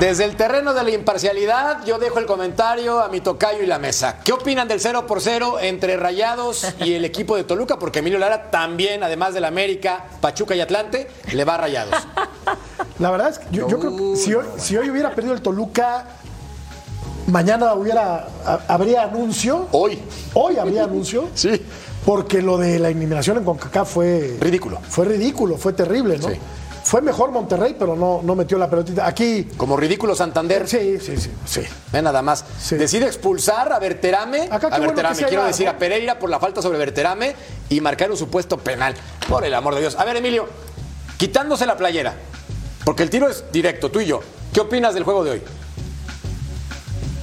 Desde 0.00 0.24
el 0.24 0.34
terreno 0.34 0.72
de 0.72 0.82
la 0.82 0.90
imparcialidad, 0.92 1.84
yo 1.84 1.98
dejo 1.98 2.18
el 2.18 2.24
comentario 2.26 3.00
a 3.00 3.08
mi 3.10 3.20
tocayo 3.20 3.62
y 3.62 3.66
la 3.66 3.78
mesa. 3.78 4.18
¿Qué 4.24 4.32
opinan 4.32 4.66
del 4.66 4.80
0 4.80 5.06
por 5.06 5.20
0 5.20 5.58
entre 5.60 5.96
Rayados 5.98 6.66
y 6.80 6.94
el 6.94 7.04
equipo 7.04 7.36
de 7.36 7.44
Toluca? 7.44 7.78
Porque 7.78 7.98
Emilio 7.98 8.18
Lara 8.18 8.50
también, 8.50 9.02
además 9.04 9.34
del 9.34 9.44
América, 9.44 10.06
Pachuca 10.22 10.54
y 10.56 10.60
Atlante, 10.62 11.08
le 11.32 11.44
va 11.44 11.56
a 11.56 11.58
Rayados. 11.58 11.94
La 12.98 13.10
verdad 13.10 13.28
es 13.28 13.38
que 13.40 13.46
yo, 13.54 13.68
yo 13.68 13.78
creo 13.78 13.94
que 13.96 14.16
si 14.16 14.34
hoy, 14.34 14.46
si 14.56 14.74
hoy 14.78 14.88
hubiera 14.88 15.14
perdido 15.14 15.34
el 15.34 15.42
Toluca, 15.42 16.06
mañana 17.26 17.74
hubiera 17.74 18.26
ha- 18.46 18.60
habría 18.68 19.02
anuncio. 19.02 19.68
Hoy. 19.72 19.98
Hoy 20.32 20.56
habría 20.56 20.84
anuncio. 20.84 21.28
Sí. 21.34 21.60
Porque 22.06 22.40
lo 22.40 22.56
de 22.56 22.78
la 22.78 22.88
eliminación 22.88 23.36
en 23.36 23.44
CONCACAF 23.44 23.92
fue. 23.92 24.38
Ridículo. 24.40 24.78
Fue 24.88 25.04
ridículo, 25.04 25.58
fue 25.58 25.74
terrible, 25.74 26.16
¿no? 26.18 26.28
Sí. 26.30 26.34
Fue 26.90 27.00
mejor 27.00 27.30
Monterrey, 27.30 27.76
pero 27.78 27.94
no, 27.94 28.20
no 28.20 28.34
metió 28.34 28.58
la 28.58 28.68
pelotita. 28.68 29.06
Aquí. 29.06 29.46
Como 29.56 29.76
ridículo 29.76 30.16
Santander. 30.16 30.66
Sí, 30.66 30.98
sí, 30.98 31.16
sí. 31.18 31.30
sí. 31.46 31.60
Ve 31.92 32.02
nada 32.02 32.20
más. 32.20 32.44
Decide 32.68 33.06
expulsar 33.06 33.72
a 33.72 33.78
Berterame. 33.78 34.48
Acá 34.50 34.66
a 34.72 34.78
Berterame, 34.80 35.22
quiero 35.22 35.44
decir, 35.44 35.68
a 35.68 35.78
Pereira 35.78 36.18
por 36.18 36.28
la 36.28 36.40
falta 36.40 36.60
sobre 36.60 36.78
Berterame 36.78 37.36
y 37.68 37.80
marcar 37.80 38.10
un 38.10 38.16
supuesto 38.16 38.58
penal. 38.58 38.96
Por 39.28 39.44
el 39.44 39.54
amor 39.54 39.76
de 39.76 39.82
Dios. 39.82 39.94
A 40.00 40.04
ver, 40.04 40.16
Emilio, 40.16 40.48
quitándose 41.16 41.64
la 41.64 41.76
playera, 41.76 42.16
porque 42.84 43.04
el 43.04 43.10
tiro 43.10 43.28
es 43.28 43.44
directo, 43.52 43.92
tú 43.92 44.00
y 44.00 44.06
yo. 44.06 44.18
¿Qué 44.52 44.58
opinas 44.58 44.92
del 44.92 45.04
juego 45.04 45.22
de 45.22 45.30
hoy? 45.30 45.42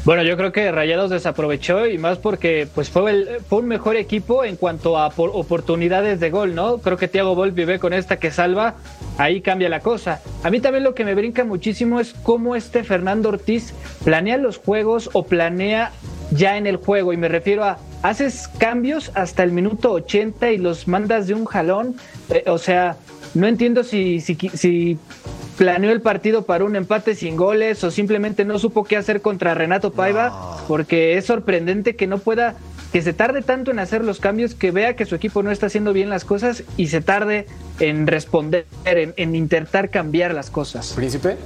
Bueno, 0.08 0.24
yo 0.24 0.38
creo 0.38 0.54
que 0.54 0.72
Rayados 0.72 1.10
desaprovechó 1.10 1.86
y 1.86 1.98
más 1.98 2.18
porque 2.18 2.66
pues 2.74 2.90
fue, 2.90 3.12
el- 3.12 3.28
fue 3.50 3.60
un 3.60 3.68
mejor 3.68 3.98
equipo 3.98 4.46
en 4.46 4.56
cuanto 4.56 4.98
a 4.98 5.10
por- 5.10 5.32
oportunidades 5.34 6.22
de 6.22 6.30
gol, 6.30 6.56
¿no? 6.56 6.78
Creo 6.78 6.96
que 6.96 7.10
Thiago 7.10 7.36
Volpi 7.36 7.66
ve 7.66 7.78
con 7.78 7.92
esta 7.92 8.16
que 8.18 8.32
salva, 8.32 8.76
ahí 9.18 9.42
cambia 9.42 9.68
la 9.68 9.82
cosa. 9.82 10.22
A 10.46 10.50
mí 10.50 10.62
también 10.62 10.86
lo 10.86 10.96
que 10.96 11.04
me 11.04 11.14
brinca 11.14 11.44
muchísimo 11.44 12.00
es 12.00 12.14
cómo 12.24 12.56
este 12.56 12.86
Fernando 12.86 13.28
Ortiz 13.28 13.74
planea 14.06 14.38
los 14.38 14.56
juegos 14.60 15.10
o 15.12 15.24
planea 15.26 15.92
ya 16.32 16.56
en 16.56 16.68
el 16.68 16.78
juego 16.78 17.12
y 17.12 17.18
me 17.18 17.28
refiero 17.28 17.66
a 17.66 17.78
haces 18.02 18.48
cambios 18.48 19.12
hasta 19.14 19.44
el 19.44 19.52
minuto 19.52 19.92
80 19.92 20.52
y 20.52 20.58
los 20.58 20.88
mandas 20.88 21.28
de 21.28 21.34
un 21.34 21.44
jalón, 21.44 21.98
Eh, 22.30 22.44
o 22.48 22.58
sea, 22.58 22.96
no 23.34 23.46
entiendo 23.46 23.84
si, 23.84 24.22
si, 24.22 24.36
si 24.54 24.98
planeó 25.58 25.92
el 25.92 26.02
partido 26.02 26.44
para 26.44 26.64
un 26.64 26.76
empate 26.76 27.16
sin 27.16 27.36
goles 27.36 27.84
o 27.84 27.92
simplemente 27.92 28.46
no 28.46 28.60
supo 28.60 28.84
qué 28.84 28.96
hacer 28.96 29.22
contra 29.22 29.56
Renato 29.56 29.92
Paiva, 29.92 30.58
porque 30.68 31.18
es 31.18 31.26
sorprendente 31.26 31.96
que 31.96 32.08
no 32.08 32.20
pueda, 32.20 32.56
que 32.94 33.02
se 33.02 33.12
tarde 33.14 33.42
tanto 33.42 33.72
en 33.72 33.80
hacer 33.80 34.04
los 34.04 34.20
cambios, 34.20 34.54
que 34.54 34.72
vea 34.72 34.96
que 34.96 35.06
su 35.06 35.16
equipo 35.16 35.44
no 35.44 35.52
está 35.52 35.66
haciendo 35.66 35.94
bien 35.94 36.10
las 36.10 36.26
cosas 36.26 36.64
y 36.78 36.88
se 36.88 37.02
tarde 37.02 37.48
en 37.80 38.08
responder, 38.08 38.66
en, 38.86 39.14
en 39.18 39.36
intentar 39.36 39.90
cambiar 39.90 40.34
las 40.34 40.50
cosas. 40.50 40.94
Príncipe. 40.96 41.38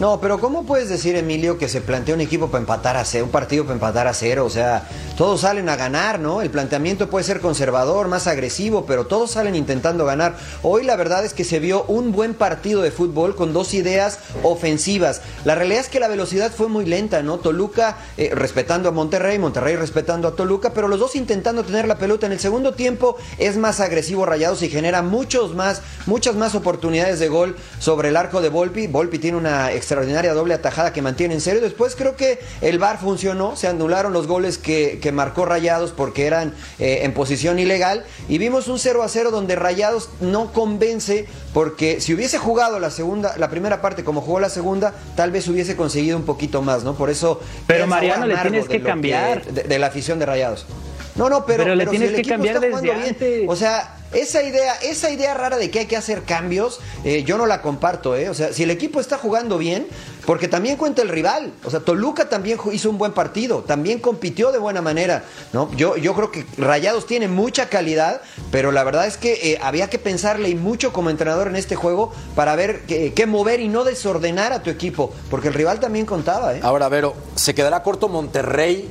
No, 0.00 0.20
pero 0.20 0.40
¿cómo 0.40 0.64
puedes 0.64 0.88
decir, 0.88 1.14
Emilio, 1.14 1.56
que 1.56 1.68
se 1.68 1.80
plantea 1.80 2.16
un 2.16 2.20
equipo 2.20 2.48
para 2.48 2.60
empatar 2.60 2.96
a 2.96 3.04
cero, 3.04 3.26
un 3.26 3.30
partido 3.30 3.62
para 3.62 3.74
empatar 3.74 4.08
a 4.08 4.12
cero? 4.12 4.44
O 4.44 4.50
sea, 4.50 4.88
todos 5.16 5.42
salen 5.42 5.68
a 5.68 5.76
ganar, 5.76 6.18
¿no? 6.18 6.42
El 6.42 6.50
planteamiento 6.50 7.08
puede 7.08 7.24
ser 7.24 7.38
conservador, 7.38 8.08
más 8.08 8.26
agresivo, 8.26 8.86
pero 8.86 9.06
todos 9.06 9.30
salen 9.30 9.54
intentando 9.54 10.04
ganar. 10.04 10.36
Hoy 10.62 10.82
la 10.82 10.96
verdad 10.96 11.24
es 11.24 11.32
que 11.32 11.44
se 11.44 11.60
vio 11.60 11.84
un 11.84 12.10
buen 12.10 12.34
partido 12.34 12.82
de 12.82 12.90
fútbol 12.90 13.36
con 13.36 13.52
dos 13.52 13.72
ideas 13.72 14.18
ofensivas. 14.42 15.22
La 15.44 15.54
realidad 15.54 15.82
es 15.82 15.88
que 15.88 16.00
la 16.00 16.08
velocidad 16.08 16.50
fue 16.50 16.66
muy 16.66 16.86
lenta, 16.86 17.22
¿no? 17.22 17.38
Toluca 17.38 17.96
eh, 18.16 18.32
respetando 18.34 18.88
a 18.88 18.92
Monterrey, 18.92 19.38
Monterrey 19.38 19.76
respetando 19.76 20.26
a 20.26 20.34
Toluca, 20.34 20.72
pero 20.74 20.88
los 20.88 20.98
dos 20.98 21.14
intentando 21.14 21.62
tener 21.62 21.86
la 21.86 21.98
pelota. 21.98 22.26
En 22.26 22.32
el 22.32 22.40
segundo 22.40 22.74
tiempo 22.74 23.16
es 23.38 23.56
más 23.56 23.78
agresivo 23.78 24.26
Rayados 24.26 24.60
y 24.64 24.68
genera 24.68 25.02
muchos 25.02 25.54
más, 25.54 25.82
muchas 26.06 26.34
más 26.34 26.56
oportunidades 26.56 27.20
de 27.20 27.28
gol 27.28 27.54
sobre 27.78 28.08
el 28.08 28.16
arco 28.16 28.40
de 28.40 28.48
Volpi. 28.48 28.88
Volpi 28.88 29.20
tiene 29.20 29.36
una 29.36 29.70
extraordinaria 29.84 30.32
doble 30.32 30.54
atajada 30.54 30.92
que 30.92 31.02
mantiene 31.02 31.34
en 31.34 31.40
serio. 31.40 31.60
Después 31.60 31.94
creo 31.94 32.16
que 32.16 32.38
el 32.62 32.78
VAR 32.78 32.98
funcionó, 32.98 33.54
se 33.54 33.68
anularon 33.68 34.12
los 34.12 34.26
goles 34.26 34.56
que, 34.56 34.98
que 35.00 35.12
marcó 35.12 35.44
Rayados 35.44 35.92
porque 35.92 36.26
eran 36.26 36.54
eh, 36.78 37.00
en 37.02 37.12
posición 37.12 37.58
ilegal 37.58 38.04
y 38.28 38.38
vimos 38.38 38.66
un 38.68 38.78
0 38.78 39.02
a 39.02 39.08
0 39.08 39.30
donde 39.30 39.56
Rayados 39.56 40.08
no 40.20 40.52
convence 40.52 41.26
porque 41.52 42.00
si 42.00 42.14
hubiese 42.14 42.38
jugado 42.38 42.80
la 42.80 42.90
segunda, 42.90 43.36
la 43.36 43.50
primera 43.50 43.80
parte 43.82 44.04
como 44.04 44.22
jugó 44.22 44.40
la 44.40 44.48
segunda, 44.48 44.94
tal 45.16 45.30
vez 45.30 45.46
hubiese 45.48 45.76
conseguido 45.76 46.16
un 46.16 46.24
poquito 46.24 46.62
más, 46.62 46.82
¿no? 46.82 46.94
Por 46.94 47.10
eso 47.10 47.40
Pero 47.66 47.86
Mariano, 47.86 48.26
le 48.26 48.36
tienes 48.38 48.66
de 48.68 48.78
que 48.78 48.82
cambiar. 48.82 49.44
de, 49.44 49.64
de 49.64 49.78
la 49.78 49.88
afición 49.88 50.18
de 50.18 50.26
Rayados. 50.26 50.66
No, 51.14 51.28
no, 51.28 51.46
pero, 51.46 51.62
Pero 51.62 51.76
le 51.76 51.84
si 51.84 51.90
tienes 51.90 52.08
el 52.08 52.14
que 52.16 52.20
equipo 52.22 52.34
cambiar 52.34 52.56
está 52.56 52.66
desde 52.66 52.78
jugando 52.80 53.00
bien, 53.00 53.14
antes. 53.14 53.44
o 53.48 53.54
sea, 53.56 53.96
esa 54.14 54.42
idea, 54.42 54.74
esa 54.82 55.10
idea 55.10 55.34
rara 55.34 55.56
de 55.56 55.70
que 55.70 55.80
hay 55.80 55.86
que 55.86 55.96
hacer 55.96 56.22
cambios, 56.22 56.80
eh, 57.04 57.24
yo 57.24 57.36
no 57.38 57.46
la 57.46 57.62
comparto, 57.62 58.16
¿eh? 58.16 58.28
O 58.28 58.34
sea, 58.34 58.52
si 58.52 58.62
el 58.62 58.70
equipo 58.70 59.00
está 59.00 59.18
jugando 59.18 59.58
bien, 59.58 59.86
porque 60.26 60.48
también 60.48 60.76
cuenta 60.76 61.02
el 61.02 61.08
rival. 61.08 61.52
O 61.64 61.70
sea, 61.70 61.80
Toluca 61.80 62.28
también 62.28 62.58
hizo 62.72 62.90
un 62.90 62.98
buen 62.98 63.12
partido, 63.12 63.62
también 63.62 63.98
compitió 63.98 64.52
de 64.52 64.58
buena 64.58 64.82
manera, 64.82 65.24
¿no? 65.52 65.70
Yo, 65.76 65.96
yo 65.96 66.14
creo 66.14 66.30
que 66.30 66.46
Rayados 66.56 67.06
tiene 67.06 67.28
mucha 67.28 67.68
calidad, 67.68 68.20
pero 68.50 68.72
la 68.72 68.84
verdad 68.84 69.06
es 69.06 69.16
que 69.16 69.34
eh, 69.34 69.58
había 69.62 69.90
que 69.90 69.98
pensarle 69.98 70.48
y 70.48 70.54
mucho 70.54 70.92
como 70.92 71.10
entrenador 71.10 71.48
en 71.48 71.56
este 71.56 71.76
juego 71.76 72.12
para 72.34 72.56
ver 72.56 72.82
qué, 72.86 73.12
qué 73.12 73.26
mover 73.26 73.60
y 73.60 73.68
no 73.68 73.84
desordenar 73.84 74.52
a 74.52 74.62
tu 74.62 74.70
equipo, 74.70 75.12
porque 75.30 75.48
el 75.48 75.54
rival 75.54 75.80
también 75.80 76.06
contaba, 76.06 76.54
¿eh? 76.54 76.60
Ahora, 76.62 76.88
Vero, 76.88 77.14
¿se 77.34 77.54
quedará 77.54 77.82
corto 77.82 78.08
Monterrey 78.08 78.88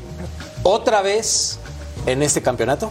otra 0.63 1.01
vez 1.01 1.59
en 2.05 2.21
este 2.21 2.41
campeonato? 2.41 2.89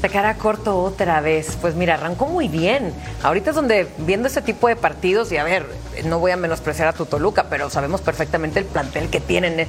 Se 0.00 0.08
quedará 0.08 0.34
corto 0.34 0.80
otra 0.80 1.20
vez. 1.20 1.58
Pues 1.60 1.74
mira, 1.74 1.94
arrancó 1.94 2.26
muy 2.26 2.46
bien. 2.46 2.92
Ahorita 3.22 3.50
es 3.50 3.56
donde, 3.56 3.88
viendo 3.98 4.28
ese 4.28 4.42
tipo 4.42 4.68
de 4.68 4.76
partidos, 4.76 5.32
y 5.32 5.38
a 5.38 5.44
ver, 5.44 5.66
no 6.04 6.20
voy 6.20 6.30
a 6.30 6.36
menospreciar 6.36 6.86
a 6.86 6.92
tu 6.92 7.04
Toluca, 7.04 7.46
pero 7.50 7.68
sabemos 7.68 8.00
perfectamente 8.00 8.60
el 8.60 8.64
plantel 8.64 9.10
que 9.10 9.18
tienen 9.18 9.60
eh, 9.60 9.66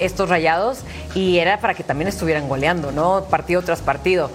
estos 0.00 0.30
rayados, 0.30 0.80
y 1.14 1.38
era 1.38 1.60
para 1.60 1.74
que 1.74 1.84
también 1.84 2.08
estuvieran 2.08 2.48
goleando, 2.48 2.90
¿no? 2.90 3.24
Partido 3.24 3.60
tras 3.62 3.82
partido. 3.82 4.30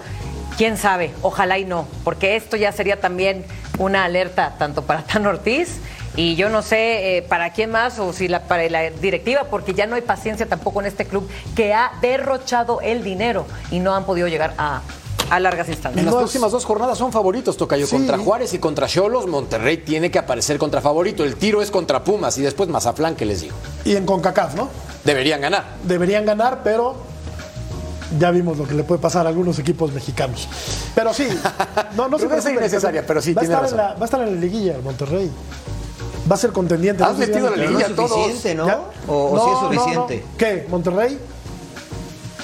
Quién 0.56 0.76
sabe, 0.76 1.10
ojalá 1.22 1.58
y 1.58 1.64
no, 1.64 1.88
porque 2.04 2.36
esto 2.36 2.56
ya 2.56 2.70
sería 2.72 3.00
también 3.00 3.44
una 3.78 4.04
alerta 4.04 4.54
tanto 4.58 4.82
para 4.82 5.02
Tan 5.06 5.26
Ortiz 5.26 5.80
Y 6.14 6.36
yo 6.36 6.50
no 6.50 6.60
sé 6.60 7.16
eh, 7.16 7.22
para 7.22 7.54
quién 7.54 7.70
más 7.70 7.98
o 7.98 8.12
si 8.12 8.28
la, 8.28 8.42
para 8.42 8.68
la 8.68 8.90
directiva, 8.90 9.44
porque 9.50 9.74
ya 9.74 9.86
no 9.86 9.96
hay 9.96 10.02
paciencia 10.02 10.46
tampoco 10.46 10.80
en 10.80 10.86
este 10.86 11.06
club 11.06 11.28
que 11.56 11.72
ha 11.72 11.92
derrochado 12.02 12.80
el 12.82 13.02
dinero 13.02 13.46
y 13.70 13.80
no 13.80 13.94
han 13.96 14.04
podido 14.04 14.28
llegar 14.28 14.52
a, 14.58 14.82
a 15.34 15.40
largas 15.40 15.68
instancias. 15.68 15.98
En 15.98 16.04
las 16.06 16.14
próximas 16.14 16.52
dos 16.52 16.64
jornadas 16.66 16.98
son 16.98 17.10
favoritos, 17.10 17.56
Tocayo. 17.56 17.86
Sí. 17.86 17.96
Contra 17.96 18.18
Juárez 18.18 18.52
y 18.52 18.58
contra 18.58 18.86
Cholos, 18.86 19.26
Monterrey 19.26 19.78
tiene 19.78 20.10
que 20.10 20.18
aparecer 20.18 20.58
contra 20.58 20.80
favorito. 20.82 21.24
El 21.24 21.36
tiro 21.36 21.62
es 21.62 21.70
contra 21.70 22.04
Pumas 22.04 22.36
y 22.38 22.42
después 22.42 22.68
Mazaflán, 22.68 23.16
que 23.16 23.24
les 23.24 23.40
digo. 23.40 23.56
Y 23.84 23.96
en 23.96 24.04
CONCACAF, 24.04 24.54
¿no? 24.54 24.68
Deberían 25.04 25.40
ganar. 25.40 25.64
Deberían 25.84 26.26
ganar, 26.26 26.60
pero 26.62 26.96
ya 28.18 28.30
vimos 28.30 28.58
lo 28.58 28.66
que 28.68 28.74
le 28.74 28.84
puede 28.84 29.00
pasar 29.00 29.24
a 29.26 29.30
algunos 29.30 29.58
equipos 29.58 29.90
mexicanos. 29.92 30.46
Pero 30.94 31.14
sí, 31.14 31.26
no, 31.96 32.08
no 32.08 32.18
se 32.18 32.24
es 32.24 32.30
preocupen, 32.30 32.54
innecesaria, 32.56 33.06
pero 33.06 33.22
sí, 33.22 33.32
va 33.32 33.40
a, 33.40 33.44
tiene 33.44 33.54
estar 33.54 33.70
en 33.70 33.76
razón. 33.78 33.90
la, 33.92 33.94
va 33.98 34.02
a 34.02 34.04
estar 34.04 34.20
en 34.20 34.34
la 34.34 34.40
liguilla 34.40 34.76
el 34.76 34.82
Monterrey. 34.82 35.30
Va 36.30 36.34
a 36.34 36.38
ser 36.38 36.52
contendiente. 36.52 37.02
Has 37.02 37.16
No 37.18 37.24
si 37.24 37.30
metido 37.30 37.50
la 37.50 37.56
liguilla 37.56 37.88
no 37.88 38.04
es 38.04 38.10
suficiente, 38.12 38.54
¿no? 38.54 38.66
O- 39.08 39.30
o 39.32 39.44
sí 39.44 39.50
es 39.50 39.58
suficiente. 39.80 40.24
¿Qué? 40.36 40.66
¿Monterrey? 40.68 41.18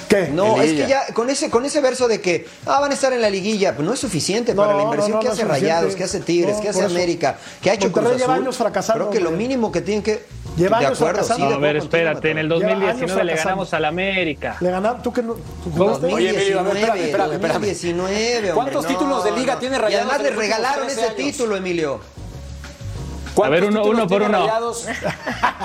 ¿Qué? 0.09 0.27
No, 0.33 0.59
es 0.61 0.71
que 0.73 0.87
ya 0.87 1.13
con 1.13 1.29
ese, 1.29 1.49
con 1.51 1.65
ese 1.65 1.79
verso 1.81 2.07
de 2.07 2.19
que 2.19 2.47
ah, 2.65 2.79
van 2.79 2.89
a 2.91 2.93
estar 2.95 3.13
en 3.13 3.21
la 3.21 3.29
liguilla, 3.29 3.75
pues 3.75 3.87
no 3.87 3.93
es 3.93 3.99
suficiente 3.99 4.53
No, 4.55 4.63
para 4.63 4.73
la 4.73 4.79
no, 4.79 4.83
inversión 4.85 5.11
no, 5.13 5.19
que 5.19 5.27
no 5.27 5.33
hace. 5.33 5.45
Rayados, 5.45 5.95
que 5.95 6.03
hace 6.03 6.19
Tigres, 6.19 6.55
No, 6.55 6.61
que 6.61 6.69
hace. 6.69 6.83
América, 6.83 7.37
que 7.61 7.69
ha 7.69 7.73
hecho 7.75 7.89
Monterrey 7.89 8.09
Cruz 8.09 8.21
lleva 8.21 8.33
Azul. 8.33 8.43
años 8.43 8.57
fracasando, 8.57 9.05
Creo 9.05 9.11
que 9.11 9.19
lo 9.19 9.29
hombre. 9.29 9.47
mínimo 9.47 9.71
que 9.71 9.81
tienen 9.81 10.01
que 10.03 10.25
Lleva 10.57 10.79
de 10.79 10.87
acuerdo, 10.87 11.23
sí, 11.23 11.41
de 11.47 11.53
A 11.53 11.57
ver, 11.57 11.75
espérate, 11.77 12.31
en 12.31 12.37
el 12.39 12.49
Lleva 12.49 12.71
años 12.71 12.79
2019 12.81 13.23
le 13.23 13.35
ganamos 13.35 13.73
al 13.73 13.85
América. 13.85 14.57
Le 14.59 14.71
ganaron, 14.71 15.01
tú 15.03 15.13
que 15.13 15.21
no. 15.21 15.35
tú 15.35 15.69
Mateo. 15.69 15.77
jugaste? 15.85 16.05
Oye, 16.13 16.29
Emilio, 16.31 16.59
a 16.59 16.63
ver, 16.63 16.77
espérame, 16.77 17.01
espérame, 17.03 17.31
espérame. 17.33 17.53
2019, 17.53 18.37
hombre, 18.37 18.53
¿Cuántos 18.55 18.83
no, 18.83 18.89
títulos 18.89 19.23
de 19.23 19.31
liga 19.33 19.53
no. 19.53 19.59
tiene 19.59 19.75
Y 19.75 19.79
Rayados 19.79 20.05
además 20.11 20.17
en 20.27 20.33
le 20.35 20.39
regalaron 20.41 20.85
13 20.87 20.99
ese 21.01 21.09
años? 21.11 21.15
título, 21.17 21.55
Emilio. 21.55 21.99
¿Cuántos 23.39 23.57
A 23.59 23.61
ver, 23.61 23.63
uno- 23.71 23.83
uno 23.89 24.07
por 24.07 24.21
uno. 24.21 24.37
Rayados 24.39 24.85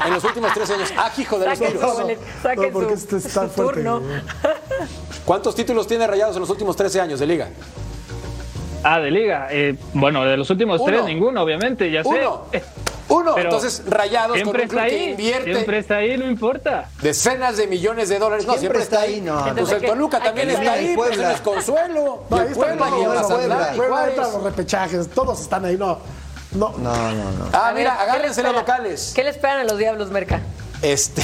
en 0.06 0.14
los 0.14 0.22
últimos 0.24 0.54
13 0.54 0.74
años? 0.74 0.92
Ah, 0.96 1.10
hijo 1.18 1.38
de 1.40 1.48
los 1.48 1.58
títulos. 1.58 1.98
No, 1.98 2.72
porque 2.72 2.96
su- 2.96 3.16
este 3.16 3.16
está 3.16 3.42
su 3.42 3.48
fuerte. 3.50 3.82
turno. 3.82 4.02
¿Cuántos 5.24 5.54
títulos 5.56 5.86
tiene 5.88 6.06
Rayados 6.06 6.36
en 6.36 6.40
los 6.40 6.50
últimos 6.50 6.76
13 6.76 7.00
años 7.00 7.18
de 7.18 7.26
liga? 7.26 7.48
Ah, 8.84 9.00
de 9.00 9.10
liga. 9.10 9.48
Eh, 9.50 9.76
bueno, 9.94 10.24
de 10.24 10.36
los 10.36 10.48
últimos 10.50 10.80
Uno. 10.80 10.92
tres, 10.92 11.04
ninguno, 11.04 11.42
obviamente, 11.42 11.90
ya 11.90 12.02
sé. 12.04 12.08
Uno. 12.10 12.42
Uno. 13.08 13.34
Pero 13.34 13.48
Entonces, 13.48 13.82
Rayados 13.86 14.28
con 14.28 14.36
Siempre 14.38 14.62
un 14.62 14.68
club 14.68 14.80
está 14.80 14.88
que 14.90 14.96
ahí. 15.02 15.10
invierte 15.10 15.52
Siempre 15.52 15.78
está 15.78 15.96
ahí, 15.96 16.16
no 16.16 16.26
importa. 16.26 16.88
decenas 17.02 17.56
de 17.56 17.66
millones 17.66 18.08
de 18.08 18.18
dólares. 18.18 18.46
No, 18.46 18.54
Siempre 18.54 18.80
siempre, 18.80 18.82
está 18.82 19.00
ahí. 19.00 19.18
está 19.18 19.30
ahí, 19.32 19.36
no, 19.36 19.40
Pues 19.40 19.50
Entonces, 19.50 19.74
el 19.76 19.80
¿qué? 19.82 19.86
Toluca 19.88 20.20
también 20.20 20.50
está 20.50 20.72
ahí. 20.72 20.92
Y 20.92 20.96
Pues 20.96 21.08
Puebla. 21.10 21.32
es 21.32 21.40
Consuelo. 21.40 22.24
No, 22.30 22.36
ahí 22.36 22.42
el 22.42 22.48
está 22.52 22.60
Puebla 22.64 22.72
el 22.72 22.78
Puebla, 22.94 23.22
Puebla. 23.26 23.72
Puebla 23.76 24.22
los 24.32 24.42
repechajes, 24.42 25.08
todos 25.08 25.40
están 25.40 25.64
ahí, 25.64 25.76
no. 25.76 25.98
No, 26.54 26.72
No, 26.78 26.94
no, 27.12 27.30
no. 27.32 27.48
Ah, 27.52 27.72
ver, 27.72 27.78
mira, 27.82 27.90
¿qué 27.98 28.04
le 28.04 28.10
agárrense 28.10 28.42
los 28.42 28.54
locales. 28.54 29.12
¿Qué 29.14 29.24
le 29.24 29.30
esperan 29.30 29.58
a 29.60 29.64
los 29.64 29.78
Diablos, 29.78 30.10
Merca? 30.10 30.40
Este. 30.82 31.22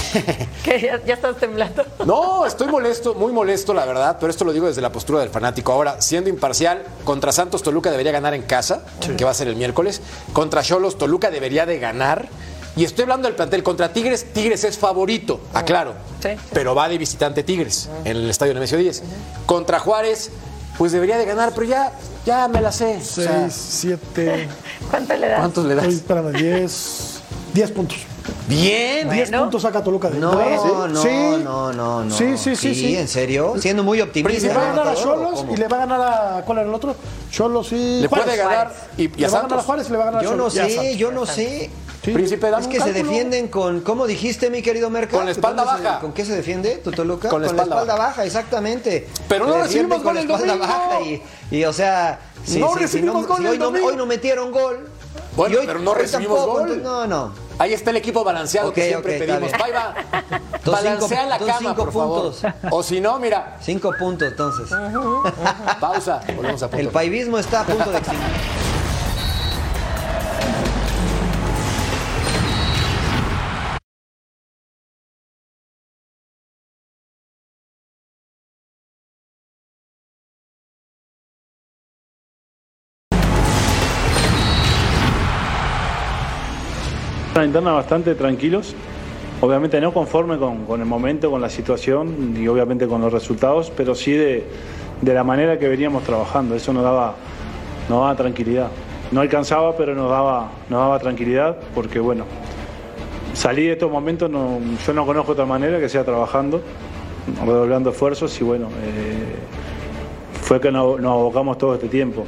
¿Qué? 0.64 0.81
¿Ya, 0.81 1.05
ya 1.05 1.14
estás 1.14 1.37
temblando? 1.37 1.85
No, 2.07 2.47
estoy 2.47 2.68
molesto, 2.68 3.14
muy 3.14 3.31
molesto, 3.31 3.74
la 3.74 3.85
verdad, 3.85 4.16
pero 4.18 4.31
esto 4.31 4.45
lo 4.45 4.53
digo 4.53 4.66
desde 4.66 4.81
la 4.81 4.91
postura 4.91 5.20
del 5.20 5.28
fanático. 5.28 5.72
Ahora, 5.72 6.01
siendo 6.01 6.31
imparcial, 6.31 6.83
contra 7.05 7.31
Santos 7.31 7.62
Toluca 7.62 7.91
debería 7.91 8.11
ganar 8.12 8.33
en 8.35 8.43
casa, 8.43 8.83
que 9.16 9.24
va 9.24 9.33
a 9.33 9.35
ser 9.35 9.49
el 9.49 9.57
miércoles. 9.57 10.01
Contra 10.33 10.62
Cholos 10.62 10.97
Toluca 10.97 11.31
debería 11.31 11.66
de 11.66 11.78
ganar. 11.78 12.28
Y 12.76 12.85
estoy 12.85 13.03
hablando 13.03 13.26
del 13.28 13.35
plantel. 13.37 13.62
Contra 13.62 13.93
Tigres, 13.93 14.33
Tigres 14.33 14.64
es 14.64 14.78
favorito, 14.78 15.41
aclaro. 15.53 15.95
Sí. 16.22 16.31
Pero 16.53 16.74
va 16.74 16.89
de 16.89 16.97
visitante 16.97 17.43
Tigres 17.43 17.91
en 18.05 18.16
el 18.16 18.31
estadio 18.31 18.55
Nemesio 18.55 18.78
10. 18.78 19.03
Contra 19.45 19.78
Juárez, 19.81 20.31
pues 20.81 20.93
debería 20.93 21.18
de 21.18 21.26
ganar, 21.26 21.53
pero 21.55 21.66
ya, 21.66 21.93
ya 22.24 22.49
me 22.49 22.59
la 22.62 22.72
sé. 22.72 22.97
O 22.97 23.05
sea, 23.05 23.51
6, 23.51 23.99
7. 24.09 24.49
¿Cuánto 24.91 25.14
le 25.14 25.28
das? 25.28 25.39
¿Cuántos 25.41 25.64
le 25.66 25.74
das? 25.74 25.85
Espérame, 25.89 26.33
10. 26.33 27.20
10 27.53 27.70
puntos. 27.72 27.99
Bien. 28.49 29.11
10 29.11 29.28
Bueno. 29.28 29.43
puntos 29.45 29.61
saca 29.61 29.85
Toluca 29.85 30.09
de 30.09 30.18
No, 30.18 30.33
¿Sí? 30.33 30.39
no, 30.39 31.03
Sí. 31.03 31.09
no, 31.45 31.72
no, 31.74 32.05
no. 32.05 32.16
Sí, 32.16 32.39
sí, 32.39 32.57
sí, 32.57 32.74
sí. 32.74 32.97
¿en 32.97 33.09
serio? 33.09 33.57
Siendo 33.59 33.83
muy 33.85 33.99
Y 33.99 34.01
optimista. 34.01 34.47
le 34.47 34.55
va 34.55 34.62
a 34.62 34.64
ganar 34.68 34.89
a 34.89 34.91
Matador, 34.95 35.09
¿o 35.18 35.35
Cholos 35.35 35.45
y 35.53 35.57
le 35.59 35.68
va 35.68 35.76
a 35.76 35.81
ganar 35.81 36.01
a. 36.01 36.43
¿Cuál 36.47 36.59
era 36.61 36.66
el 36.68 36.74
otro? 36.74 36.95
Cholos 37.31 37.72
y. 37.72 38.01
Le 38.01 38.09
puede 38.09 38.22
Juárez. 38.22 38.39
ganar 38.39 38.72
y, 38.97 39.03
y 39.03 39.09
Le 39.09 39.26
a 39.26 39.28
va 39.28 39.39
a 39.39 39.43
ganar 39.43 39.45
a 39.45 39.49
Santos. 39.51 39.66
Juárez 39.66 39.87
y 39.87 39.91
le 39.93 39.99
va 39.99 40.03
a 40.05 40.07
ganar 40.07 40.20
a 40.20 40.24
Yo 40.24 40.31
no 40.31 40.37
Cholos. 40.49 40.55
Y 40.55 40.59
a 40.61 40.66
sé, 40.68 40.97
yo 40.97 41.12
no 41.12 41.26
sé. 41.26 41.70
Sí. 42.11 42.14
Príncipe, 42.14 42.50
dame 42.50 42.61
Es 42.61 42.66
un 42.66 42.72
que 42.72 42.78
se 42.78 42.84
cálculo. 42.84 43.04
defienden 43.08 43.48
con, 43.48 43.80
¿cómo 43.80 44.06
dijiste, 44.06 44.50
mi 44.50 44.62
querido 44.62 44.90
Merca? 44.90 45.16
Con 45.16 45.26
la 45.26 45.32
espalda 45.32 45.64
¿Dónde 45.64 45.78
se- 45.78 45.84
baja. 45.88 46.00
¿Con 46.00 46.12
qué 46.12 46.24
se 46.24 46.34
defiende 46.36 46.76
tu 46.76 46.90
Toluca? 46.92 47.28
Con 47.28 47.42
la 47.42 47.48
espalda 47.48 47.96
baja. 47.96 48.24
exactamente. 48.24 49.08
Pero 49.28 49.46
no 49.46 49.54
Se 49.54 49.62
recibimos 49.62 50.02
con 50.02 50.14
la 50.14 50.20
gol 50.22 50.30
el 50.30 50.30
espalda 50.30 50.54
domingo. 50.54 50.66
baja 50.66 51.00
y, 51.02 51.22
y, 51.50 51.64
o 51.64 51.72
sea, 51.72 52.20
si, 52.44 52.58
No 52.58 52.68
si- 52.68 52.74
si 52.74 52.80
recibimos 52.80 53.26
gol 53.26 53.36
si 53.38 53.42
el 53.44 53.48
hoy, 53.50 53.58
no, 53.58 53.64
domingo. 53.66 53.86
hoy 53.88 53.96
no 53.96 54.06
metieron 54.06 54.50
gol. 54.52 54.88
Bueno, 55.36 55.54
y 55.54 55.58
hoy- 55.58 55.66
pero 55.66 55.78
no 55.80 55.94
recibimos 55.94 56.38
tampoco, 56.38 56.58
gol. 56.61 56.82
No, 56.82 57.06
no. 57.06 57.32
Ahí 57.58 57.74
está 57.74 57.90
el 57.90 57.96
equipo 57.96 58.24
balanceado 58.24 58.72
que 58.72 58.88
siempre 58.88 59.18
pedimos. 59.18 59.40
bien. 59.42 59.54
Ahí 59.62 59.72
va. 59.74 59.94
Dos 60.64 60.74
Balancea 60.74 61.08
cinco- 61.08 61.28
la 61.30 61.38
cama, 61.38 61.58
cinco 61.58 61.74
por 61.76 61.92
favor. 61.92 62.34
O 62.70 62.82
si 62.82 63.00
no, 63.00 63.18
mira, 63.18 63.58
Cinco 63.61 63.92
puntos, 63.98 64.28
entonces. 64.28 64.70
pausa. 65.78 66.20
Volvemos 66.36 66.62
a 66.62 66.68
punto. 66.68 66.80
El 66.80 66.88
paivismo 66.88 67.38
está 67.38 67.61
a 67.61 67.64
punto 67.64 67.90
de 67.90 67.98
extinguir. 67.98 68.26
Una 87.41 87.47
interna 87.47 87.72
bastante 87.72 88.14
tranquilos, 88.14 88.74
obviamente 89.41 89.80
no 89.80 89.95
conforme 89.95 90.36
con, 90.36 90.66
el 90.78 90.84
momento, 90.84 91.30
con 91.30 91.41
la 91.41 91.49
situación 91.49 92.34
y 92.38 92.47
obviamente 92.49 92.86
con 92.86 93.01
los 93.01 93.11
resultados, 93.11 93.72
pero 93.74 93.95
sí 93.95 94.12
de, 94.12 94.45
de 95.01 95.14
la 95.14 95.24
manera 95.24 95.59
que 95.59 95.66
veníamos 95.66 96.03
trabajando. 96.05 96.55
Eso 96.55 96.74
nos 96.74 96.82
daba, 96.82 97.14
nos 97.88 98.01
daba 98.03 98.14
tranquilidad. 98.14 98.68
No 99.11 99.22
alcanzaba, 99.22 99.74
pero 99.74 99.95
nos 99.95 100.11
daba, 100.11 100.51
nos 100.68 100.80
daba 100.80 100.99
tranquilidad 100.99 101.57
porque, 101.74 101.99
bueno, 101.99 102.24
salí 103.32 103.64
de 103.64 103.72
estos 103.72 103.91
momentos, 103.91 104.28
no- 104.28 104.59
yo 104.86 104.93
no 104.93 105.07
conozco 105.07 105.32
otra 105.32 105.47
manera 105.47 105.80
que 105.80 105.88
sea 105.88 106.05
trabajando, 106.05 106.61
redoblando 107.47 107.88
esfuerzos 107.88 108.38
y, 108.38 108.45
bueno, 108.45 108.66
eh, 108.66 109.36
fue 110.43 110.61
que 110.61 110.70
nos, 110.70 111.01
nos 111.01 111.12
abocamos 111.12 111.57
todo 111.57 111.72
este 111.72 111.88
tiempo. 111.88 112.26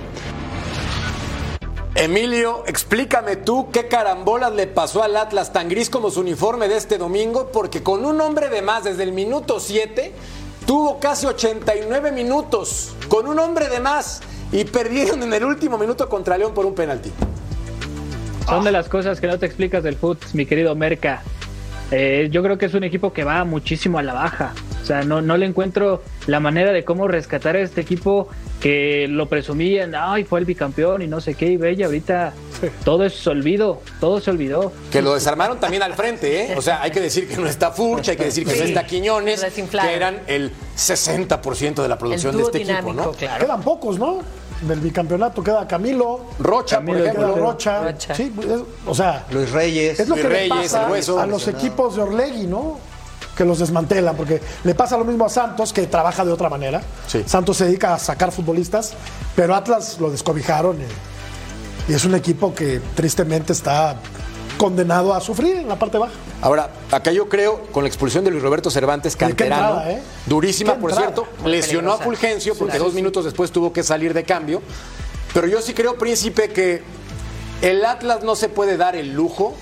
Emilio, 2.03 2.65
explícame 2.67 3.37
tú 3.37 3.71
qué 3.71 3.87
carambolas 3.87 4.53
le 4.53 4.67
pasó 4.67 5.05
al 5.05 5.17
Atlas 5.17 5.53
tan 5.53 5.69
gris 5.69 5.89
como 5.89 6.11
su 6.11 6.19
uniforme 6.19 6.67
de 6.67 6.77
este 6.77 6.99
domingo, 6.99 7.53
porque 7.53 7.85
con 7.85 8.05
un 8.05 8.21
hombre 8.21 8.49
de 8.49 8.61
más 8.61 8.83
desde 8.83 9.05
el 9.05 9.13
minuto 9.13 9.61
7 9.61 10.13
tuvo 10.67 10.99
casi 10.99 11.27
89 11.27 12.11
minutos 12.11 12.93
con 13.07 13.29
un 13.29 13.39
hombre 13.39 13.69
de 13.69 13.79
más 13.79 14.21
y 14.51 14.65
perdieron 14.65 15.23
en 15.23 15.33
el 15.33 15.45
último 15.45 15.79
minuto 15.79 16.09
contra 16.09 16.37
León 16.37 16.55
por 16.55 16.67
un 16.67 16.75
penalti. 16.75 17.13
Son 18.49 18.65
de 18.65 18.73
las 18.73 18.89
cosas 18.89 19.21
que 19.21 19.29
no 19.29 19.39
te 19.39 19.47
explicas 19.47 19.85
del 19.85 19.95
fútbol, 19.95 20.27
mi 20.33 20.45
querido 20.45 20.75
Merca. 20.75 21.23
Eh, 21.93 22.31
yo 22.33 22.43
creo 22.43 22.59
que 22.59 22.67
es 22.67 22.75
un 22.75 22.83
equipo 22.83 23.13
que 23.13 23.23
va 23.23 23.45
muchísimo 23.45 24.01
a 24.01 24.03
la 24.03 24.15
baja. 24.15 24.55
O 24.83 24.85
sea, 24.85 25.05
no, 25.05 25.23
no 25.23 25.37
le 25.37 25.47
encuentro 25.47 26.03
la 26.27 26.41
manera 26.41 26.73
de 26.73 26.85
cómo 26.85 27.07
rescatar 27.07 27.55
a 27.55 27.61
este 27.61 27.81
equipo 27.81 28.27
que 28.63 29.07
lo 29.09 29.29
presumían, 29.29 29.93
ay, 29.97 30.23
fue 30.25 30.39
el 30.39 30.47
bicampeón 30.47 31.03
y 31.03 31.09
no 31.09 31.21
sé 31.21 31.35
qué, 31.35 31.47
y 31.53 31.81
y 31.81 31.83
ahorita 31.83 32.33
todo 32.85 33.05
es 33.05 33.27
olvido, 33.27 33.83
todo 33.99 34.21
se 34.21 34.31
olvidó. 34.31 34.73
Que 34.93 35.03
lo 35.03 35.15
desarmaron 35.15 35.59
también 35.59 35.83
al 35.83 35.95
frente, 35.95 36.43
¿eh? 36.53 36.55
O 36.57 36.63
sea, 36.63 36.81
hay 36.81 36.93
que 36.93 37.01
decir 37.01 37.27
que 37.29 37.37
no 37.37 37.49
está 37.49 37.73
Furch, 37.73 38.11
hay 38.11 38.17
que 38.17 38.25
decir 38.27 38.47
que 38.47 38.55
no 38.57 38.63
está 38.63 38.87
Quiñones, 38.87 39.45
que 39.45 39.95
eran 39.95 40.21
el 40.29 40.53
60% 40.77 41.83
de 41.83 41.89
la 41.89 41.99
producción 41.99 42.37
de 42.37 42.43
este 42.45 42.63
equipo, 42.63 42.93
¿no? 42.93 43.11
claro. 43.13 43.45
Quedan 43.45 43.63
pocos, 43.63 43.99
¿no? 43.99 44.21
Del 44.63 44.79
bicampeonato 44.79 45.43
queda 45.43 45.67
Camilo. 45.67 46.21
Rocha, 46.39 46.81
por 46.81 46.97
ejemplo. 46.97 47.35
Rocha. 47.35 47.83
Rocha. 47.83 48.15
Sí, 48.15 48.33
es- 48.43 48.61
o 48.87 48.95
sea, 48.95 49.27
Luis 49.33 49.51
Reyes. 49.51 49.99
es 49.99 50.09
lo 50.09 50.15
Luis 50.15 50.25
que 50.25 50.33
le 50.33 50.39
Reyes, 50.39 50.73
pasa 50.73 50.85
el 50.87 50.93
Hueso. 50.93 51.19
a 51.19 51.27
los 51.27 51.49
equipos 51.49 51.97
de 51.97 52.03
Orlegui, 52.03 52.47
¿no? 52.47 52.79
Que 53.37 53.45
los 53.45 53.59
desmantelan, 53.59 54.17
porque 54.17 54.41
le 54.65 54.75
pasa 54.75 54.97
lo 54.99 55.05
mismo 55.05 55.25
a 55.25 55.29
Santos, 55.29 55.73
que 55.73 55.87
trabaja 55.87 56.25
de 56.25 56.33
otra 56.33 56.49
manera. 56.49 56.83
Sí. 57.07 57.25
Santos 57.27 57.57
se 57.57 57.65
dedica 57.65 57.95
a 57.95 57.99
sacar 57.99 58.31
futbolistas, 58.31 58.93
pero 59.35 59.55
Atlas 59.55 59.99
lo 59.99 60.11
descobijaron 60.11 60.79
y, 60.81 61.91
y 61.93 61.95
es 61.95 62.05
un 62.05 62.15
equipo 62.15 62.55
que 62.55 62.81
tristemente 62.95 63.53
está 63.53 63.97
condenado 64.63 65.15
a 65.15 65.21
sufrir 65.21 65.57
en 65.57 65.69
la 65.69 65.77
parte 65.77 65.99
baja. 65.99 66.13
Ahora, 66.41 66.71
acá 66.91 67.13
yo 67.13 67.29
creo, 67.29 67.63
con 67.73 67.85
la 67.85 67.89
expulsión 67.89 68.25
de 68.25 68.31
Luis 68.31 68.43
Roberto 68.43 68.71
Cervantes, 68.71 69.17
canterano, 69.17 69.67
entrada, 69.67 69.91
¿eh? 69.93 70.03
durísima, 70.27 70.75
por 70.75 70.95
cierto, 70.95 71.27
Muy 71.41 71.53
lesionó 71.53 71.93
a. 71.93 71.99
Fulgencio 71.99 72.55
porque 72.55 72.79
dos 72.79 72.95
minutos 72.95 73.25
después 73.25 73.51
tuvo 73.51 73.73
que 73.73 73.83
salir 73.83 74.15
de 74.15 74.25
cambio. 74.25 74.63
Pero 75.35 75.47
yo 75.47 75.63
sí 75.63 75.73
creo, 75.73 75.97
Príncipe, 75.97 76.49
que 76.51 76.83
el 77.63 77.85
Atlas 77.85 78.23
no 78.23 78.37
se 78.37 78.49
puede 78.49 78.77
dar 78.77 78.97
el 78.97 79.15
lujo 79.15 79.55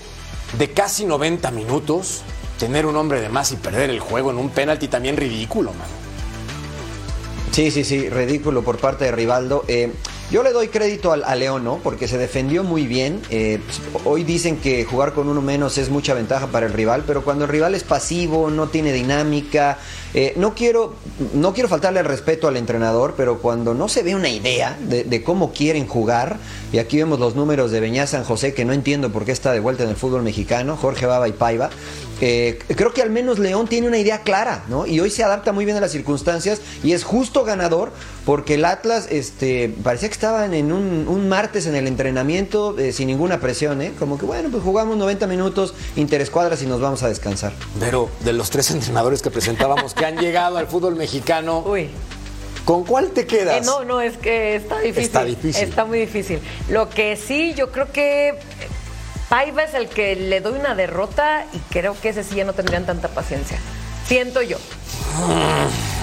de 0.57 0.71
casi 0.71 1.05
90 1.05 1.49
minutos 1.51 2.21
tener 2.61 2.85
un 2.85 2.95
hombre 2.95 3.19
de 3.21 3.27
más 3.29 3.51
y 3.51 3.55
perder 3.55 3.89
el 3.89 3.99
juego 3.99 4.29
en 4.29 4.37
un 4.37 4.49
penalti 4.51 4.87
también 4.87 5.17
ridículo, 5.17 5.71
man. 5.73 5.87
Sí, 7.51 7.71
sí, 7.71 7.83
sí, 7.83 8.07
ridículo 8.09 8.61
por 8.63 8.77
parte 8.77 9.05
de 9.05 9.11
Rivaldo. 9.11 9.65
Eh, 9.67 9.91
Yo 10.31 10.43
le 10.43 10.53
doy 10.53 10.69
crédito 10.69 11.11
al- 11.11 11.25
a, 11.25 11.35
León, 11.35 11.65
¿no? 11.65 11.79
Porque 11.83 12.07
se 12.07 12.17
defendió 12.17 12.63
muy 12.63 12.87
bien. 12.87 13.19
Eh, 13.31 13.59
hoy 14.05 14.23
dicen 14.23 14.55
que 14.55 14.85
jugar 14.85 15.11
con 15.11 15.27
uno 15.27 15.41
menos 15.41 15.77
es 15.77 15.89
mucha 15.89 16.13
ventaja 16.13 16.47
para 16.47 16.65
el 16.67 16.71
rival, 16.71 17.03
pero 17.05 17.25
cuando 17.25 17.43
el 17.43 17.51
rival 17.51 17.75
es 17.75 17.83
pasivo, 17.83 18.49
no 18.49 18.69
tiene 18.69 18.93
dinámica, 18.93 19.77
eh, 20.13 20.31
no 20.37 20.55
quiero 20.55 20.95
no 21.33 21.51
quiero 21.53 21.67
faltarle 21.67 21.99
el 21.99 22.05
respeto 22.05 22.47
al 22.47 22.55
entrenador, 22.55 23.15
pero 23.17 23.39
cuando 23.39 23.73
no 23.73 23.89
se 23.89 24.03
ve 24.03 24.15
una 24.15 24.29
idea 24.29 24.77
de, 24.79 25.03
de 25.03 25.21
cómo 25.21 25.51
quieren 25.51 25.85
jugar, 25.85 26.37
y 26.71 26.77
aquí 26.77 26.95
vemos 26.95 27.19
los 27.19 27.35
números 27.35 27.69
de 27.71 27.81
Beñá 27.81 28.07
San 28.07 28.23
José, 28.23 28.53
que 28.53 28.63
no 28.63 28.71
entiendo 28.71 29.09
por 29.11 29.25
qué 29.25 29.33
está 29.33 29.51
de 29.51 29.59
vuelta 29.59 29.83
en 29.83 29.89
el 29.89 29.97
fútbol 29.97 30.23
mexicano, 30.23 30.77
Jorge 30.77 31.07
Baba 31.07 31.27
y 31.27 31.33
Paiva, 31.33 31.69
eh, 32.21 32.59
creo 32.75 32.93
que 32.93 33.01
al 33.01 33.09
menos 33.09 33.39
León 33.39 33.67
tiene 33.67 33.87
una 33.87 33.97
idea 33.97 34.21
clara, 34.21 34.63
¿no? 34.69 34.85
Y 34.85 34.99
hoy 34.99 35.09
se 35.09 35.23
adapta 35.23 35.51
muy 35.51 35.65
bien 35.65 35.75
a 35.75 35.81
las 35.81 35.91
circunstancias 35.91 36.61
y 36.83 36.93
es 36.93 37.03
justo 37.03 37.43
ganador 37.43 37.91
porque 38.25 38.53
el 38.53 38.65
Atlas 38.65 39.07
este, 39.09 39.73
parecía 39.83 40.07
que 40.09 40.13
estaban 40.13 40.53
en 40.53 40.71
un, 40.71 41.07
un 41.07 41.27
martes 41.27 41.65
en 41.65 41.75
el 41.75 41.87
entrenamiento 41.87 42.77
eh, 42.77 42.91
sin 42.91 43.07
ninguna 43.07 43.39
presión, 43.39 43.81
¿eh? 43.81 43.91
Como 43.97 44.19
que 44.19 44.25
bueno, 44.25 44.49
pues 44.51 44.63
jugamos 44.63 44.97
90 44.97 45.25
minutos 45.25 45.73
interescuadras 45.95 46.61
y 46.61 46.67
nos 46.67 46.79
vamos 46.79 47.01
a 47.01 47.09
descansar. 47.09 47.53
Pero 47.79 48.09
de 48.23 48.33
los 48.33 48.51
tres 48.51 48.69
entrenadores 48.71 49.23
que 49.23 49.31
presentábamos 49.31 49.95
que 49.95 50.05
han 50.05 50.17
llegado 50.17 50.57
al 50.57 50.67
fútbol 50.67 50.95
mexicano, 50.95 51.65
¿con 52.65 52.83
cuál 52.83 53.09
te 53.09 53.25
quedas? 53.25 53.57
Eh, 53.57 53.65
no, 53.65 53.83
no, 53.83 53.99
es 53.99 54.17
que 54.17 54.55
está 54.55 54.79
difícil. 54.79 55.03
Está 55.03 55.25
difícil. 55.25 55.63
Está 55.63 55.85
muy 55.85 55.99
difícil. 55.99 56.39
Lo 56.69 56.87
que 56.89 57.15
sí, 57.15 57.55
yo 57.55 57.71
creo 57.71 57.91
que 57.91 58.29
eh, 58.29 58.35
Paiva 59.31 59.63
es 59.63 59.73
el 59.75 59.87
que 59.87 60.17
le 60.17 60.41
doy 60.41 60.59
una 60.59 60.75
derrota 60.75 61.45
y 61.53 61.59
creo 61.71 61.95
que 62.01 62.09
ese 62.09 62.21
sí 62.21 62.35
ya 62.35 62.43
no 62.43 62.51
tendrían 62.51 62.85
tanta 62.85 63.07
paciencia. 63.07 63.57
Siento 64.05 64.41
yo. 64.41 64.57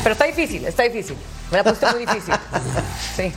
Pero 0.02 0.14
está 0.14 0.24
difícil, 0.24 0.64
está 0.64 0.84
difícil. 0.84 1.14
Me 1.50 1.58
la 1.58 1.64
puse 1.64 1.86
muy 1.92 2.06
difícil. 2.06 2.32
Sí. 3.16 3.30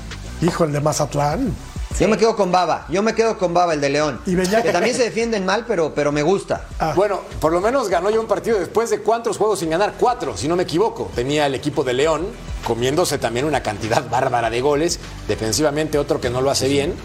Hijo, 0.44 0.64
el 0.64 0.72
de 0.72 0.80
Mazatlán. 0.80 1.54
Yo 2.00 2.08
me 2.08 2.18
quedo 2.18 2.38
con 2.38 2.54
Baba, 2.54 2.86
yo 2.88 3.04
me 3.04 3.14
quedo 3.14 3.38
con 3.38 3.54
Baba, 3.54 3.74
el 3.74 3.82
de 3.82 3.89
León. 3.89 4.22
Y 4.26 4.36
que 4.38 4.72
también 4.72 4.96
se 4.96 5.04
defienden 5.04 5.46
mal, 5.46 5.66
pero, 5.68 5.94
pero 5.94 6.14
me 6.14 6.24
gusta. 6.24 6.68
Bueno, 6.96 7.20
por 7.42 7.52
lo 7.52 7.60
menos 7.60 7.89
ganó 7.89 8.10
ya 8.10 8.20
un 8.22 8.28
partido 8.28 8.60
después 8.60 8.89
de 8.92 9.02
cuántos 9.02 9.38
juegos 9.38 9.60
sin 9.60 9.72
ganar, 9.72 9.96
cuatro, 10.00 10.38
si 10.38 10.48
no 10.48 10.56
me 10.56 10.64
equivoco. 10.64 11.12
Tenía 11.16 11.48
el 11.48 11.54
equipo 11.54 11.84
de 11.84 11.94
León 11.94 12.28
comiéndose 12.66 13.18
también 13.18 13.46
una 13.46 13.62
cantidad 13.62 14.08
bárbara 14.10 14.50
de 14.50 14.62
goles, 14.62 15.02
defensivamente 15.28 15.98
otro 15.98 16.22
que 16.22 16.30
no 16.30 16.39
lo 16.39 16.50
hace 16.50 16.70
bien. 16.70 16.96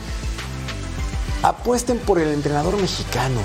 Apuesten 1.43 1.99
por 1.99 2.19
el 2.19 2.33
entrenador 2.33 2.77
mexicano. 2.81 3.41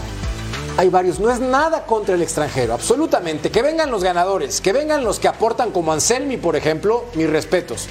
Hay 0.78 0.90
varios, 0.90 1.20
no 1.20 1.30
es 1.30 1.40
nada 1.40 1.86
contra 1.86 2.16
el 2.16 2.22
extranjero, 2.22 2.74
absolutamente. 2.74 3.52
Que 3.52 3.62
vengan 3.62 3.92
los 3.92 4.04
ganadores, 4.04 4.62
que 4.62 4.74
vengan 4.74 5.04
los 5.04 5.20
que 5.20 5.28
aportan 5.28 5.72
como 5.72 5.92
Anselmi, 5.92 6.38
por 6.38 6.56
ejemplo, 6.56 7.06
mis 7.16 7.30
respetos. 7.30 7.88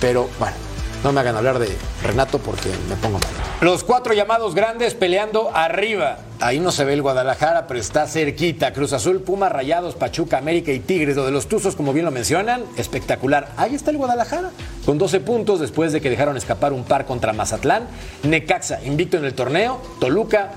Pero 0.00 0.28
bueno, 0.38 0.56
no 1.04 1.12
me 1.12 1.20
hagan 1.20 1.36
hablar 1.36 1.58
de 1.58 1.68
Renato 2.02 2.38
porque 2.38 2.68
me 2.88 2.96
pongo 2.96 3.18
mal. 3.18 3.28
Los 3.60 3.84
cuatro 3.84 4.12
llamados 4.12 4.54
grandes 4.54 4.94
peleando 4.94 5.50
arriba. 5.54 6.18
Ahí 6.40 6.60
no 6.60 6.72
se 6.72 6.84
ve 6.84 6.92
el 6.92 7.02
Guadalajara, 7.02 7.66
pero 7.66 7.80
está 7.80 8.06
cerquita. 8.06 8.72
Cruz 8.72 8.92
Azul, 8.92 9.20
Puma, 9.20 9.48
Rayados, 9.48 9.94
Pachuca, 9.94 10.36
América 10.36 10.72
y 10.72 10.80
Tigres. 10.80 11.16
Lo 11.16 11.24
de 11.24 11.32
los 11.32 11.46
Tuzos, 11.46 11.76
como 11.76 11.92
bien 11.92 12.04
lo 12.04 12.10
mencionan, 12.10 12.64
espectacular. 12.76 13.52
Ahí 13.56 13.74
está 13.74 13.90
el 13.90 13.96
Guadalajara, 13.96 14.50
con 14.84 14.98
12 14.98 15.20
puntos 15.20 15.60
después 15.60 15.92
de 15.92 16.00
que 16.00 16.10
dejaron 16.10 16.36
escapar 16.36 16.72
un 16.72 16.84
par 16.84 17.06
contra 17.06 17.32
Mazatlán. 17.32 17.88
Necaxa, 18.24 18.82
invicto 18.84 19.16
en 19.16 19.24
el 19.24 19.34
torneo. 19.34 19.80
Toluca. 20.00 20.52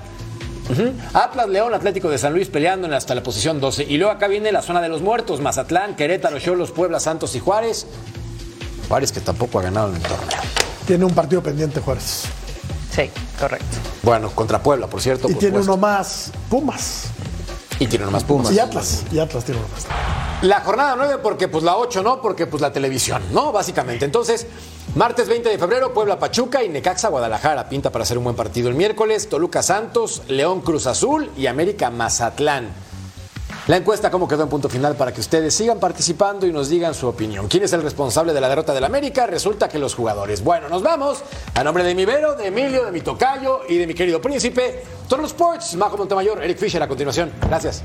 Atlas, 1.14 1.48
León, 1.48 1.74
Atlético 1.74 2.10
de 2.10 2.18
San 2.18 2.32
Luis 2.32 2.48
peleando 2.48 2.94
hasta 2.94 3.14
la 3.14 3.22
posición 3.22 3.60
12. 3.60 3.84
Y 3.84 3.96
luego 3.96 4.12
acá 4.12 4.28
viene 4.28 4.52
la 4.52 4.62
zona 4.62 4.80
de 4.80 4.88
los 4.88 5.00
muertos: 5.02 5.40
Mazatlán, 5.40 5.96
Querétaro, 5.96 6.38
Cholos, 6.38 6.70
Puebla, 6.70 7.00
Santos 7.00 7.34
y 7.34 7.40
Juárez. 7.40 7.86
Juárez 8.90 9.12
que 9.12 9.20
tampoco 9.20 9.60
ha 9.60 9.62
ganado 9.62 9.90
en 9.90 9.94
el 9.94 10.02
torneo. 10.02 10.40
Tiene 10.84 11.04
un 11.04 11.14
partido 11.14 11.40
pendiente, 11.40 11.80
Juárez. 11.80 12.24
Sí, 12.90 13.08
correcto. 13.38 13.76
Bueno, 14.02 14.32
contra 14.32 14.60
Puebla, 14.60 14.88
por 14.88 15.00
cierto. 15.00 15.28
Y 15.28 15.34
por 15.34 15.38
tiene 15.38 15.58
supuesto. 15.58 15.74
uno 15.74 15.80
más, 15.80 16.32
Pumas. 16.48 17.04
Y 17.78 17.86
tiene 17.86 18.02
uno 18.04 18.10
más 18.10 18.24
Pumas. 18.24 18.50
Y 18.50 18.58
Atlas. 18.58 19.04
Y 19.12 19.20
Atlas 19.20 19.44
tiene 19.44 19.60
uno 19.60 19.68
más. 19.72 19.86
La 20.42 20.62
jornada 20.62 20.96
9 20.96 21.18
porque 21.22 21.46
pues 21.46 21.62
la 21.62 21.76
8 21.76 22.02
no, 22.02 22.20
porque 22.20 22.48
pues 22.48 22.60
la 22.60 22.72
televisión, 22.72 23.22
¿no? 23.30 23.52
Básicamente. 23.52 24.04
Entonces, 24.04 24.48
martes 24.96 25.28
20 25.28 25.50
de 25.50 25.58
febrero, 25.58 25.94
Puebla 25.94 26.18
Pachuca 26.18 26.64
y 26.64 26.68
Necaxa 26.68 27.10
Guadalajara. 27.10 27.68
Pinta 27.68 27.92
para 27.92 28.02
hacer 28.02 28.18
un 28.18 28.24
buen 28.24 28.34
partido. 28.34 28.68
El 28.70 28.74
miércoles, 28.74 29.28
Toluca 29.28 29.62
Santos, 29.62 30.22
León 30.26 30.62
Cruz 30.62 30.88
Azul 30.88 31.30
y 31.36 31.46
América 31.46 31.90
Mazatlán. 31.90 32.70
La 33.70 33.76
encuesta, 33.76 34.10
cómo 34.10 34.26
quedó 34.26 34.42
en 34.42 34.48
punto 34.48 34.68
final 34.68 34.96
para 34.96 35.14
que 35.14 35.20
ustedes 35.20 35.54
sigan 35.54 35.78
participando 35.78 36.44
y 36.44 36.50
nos 36.50 36.68
digan 36.68 36.92
su 36.92 37.06
opinión. 37.06 37.46
¿Quién 37.46 37.62
es 37.62 37.72
el 37.72 37.84
responsable 37.84 38.32
de 38.32 38.40
la 38.40 38.48
derrota 38.48 38.74
del 38.74 38.82
América? 38.82 39.28
Resulta 39.28 39.68
que 39.68 39.78
los 39.78 39.94
jugadores. 39.94 40.42
Bueno, 40.42 40.68
nos 40.68 40.82
vamos. 40.82 41.22
A 41.54 41.62
nombre 41.62 41.84
de 41.84 41.94
mi 41.94 42.04
Vero, 42.04 42.34
de 42.34 42.48
Emilio, 42.48 42.84
de 42.84 42.90
mi 42.90 43.00
Tocayo 43.00 43.60
y 43.68 43.76
de 43.76 43.86
mi 43.86 43.94
querido 43.94 44.20
príncipe, 44.20 44.82
Total 45.08 45.24
Sports, 45.26 45.76
Majo 45.76 45.96
Montemayor, 45.96 46.42
Eric 46.42 46.58
Fisher 46.58 46.82
a 46.82 46.88
continuación. 46.88 47.30
Gracias. 47.46 47.84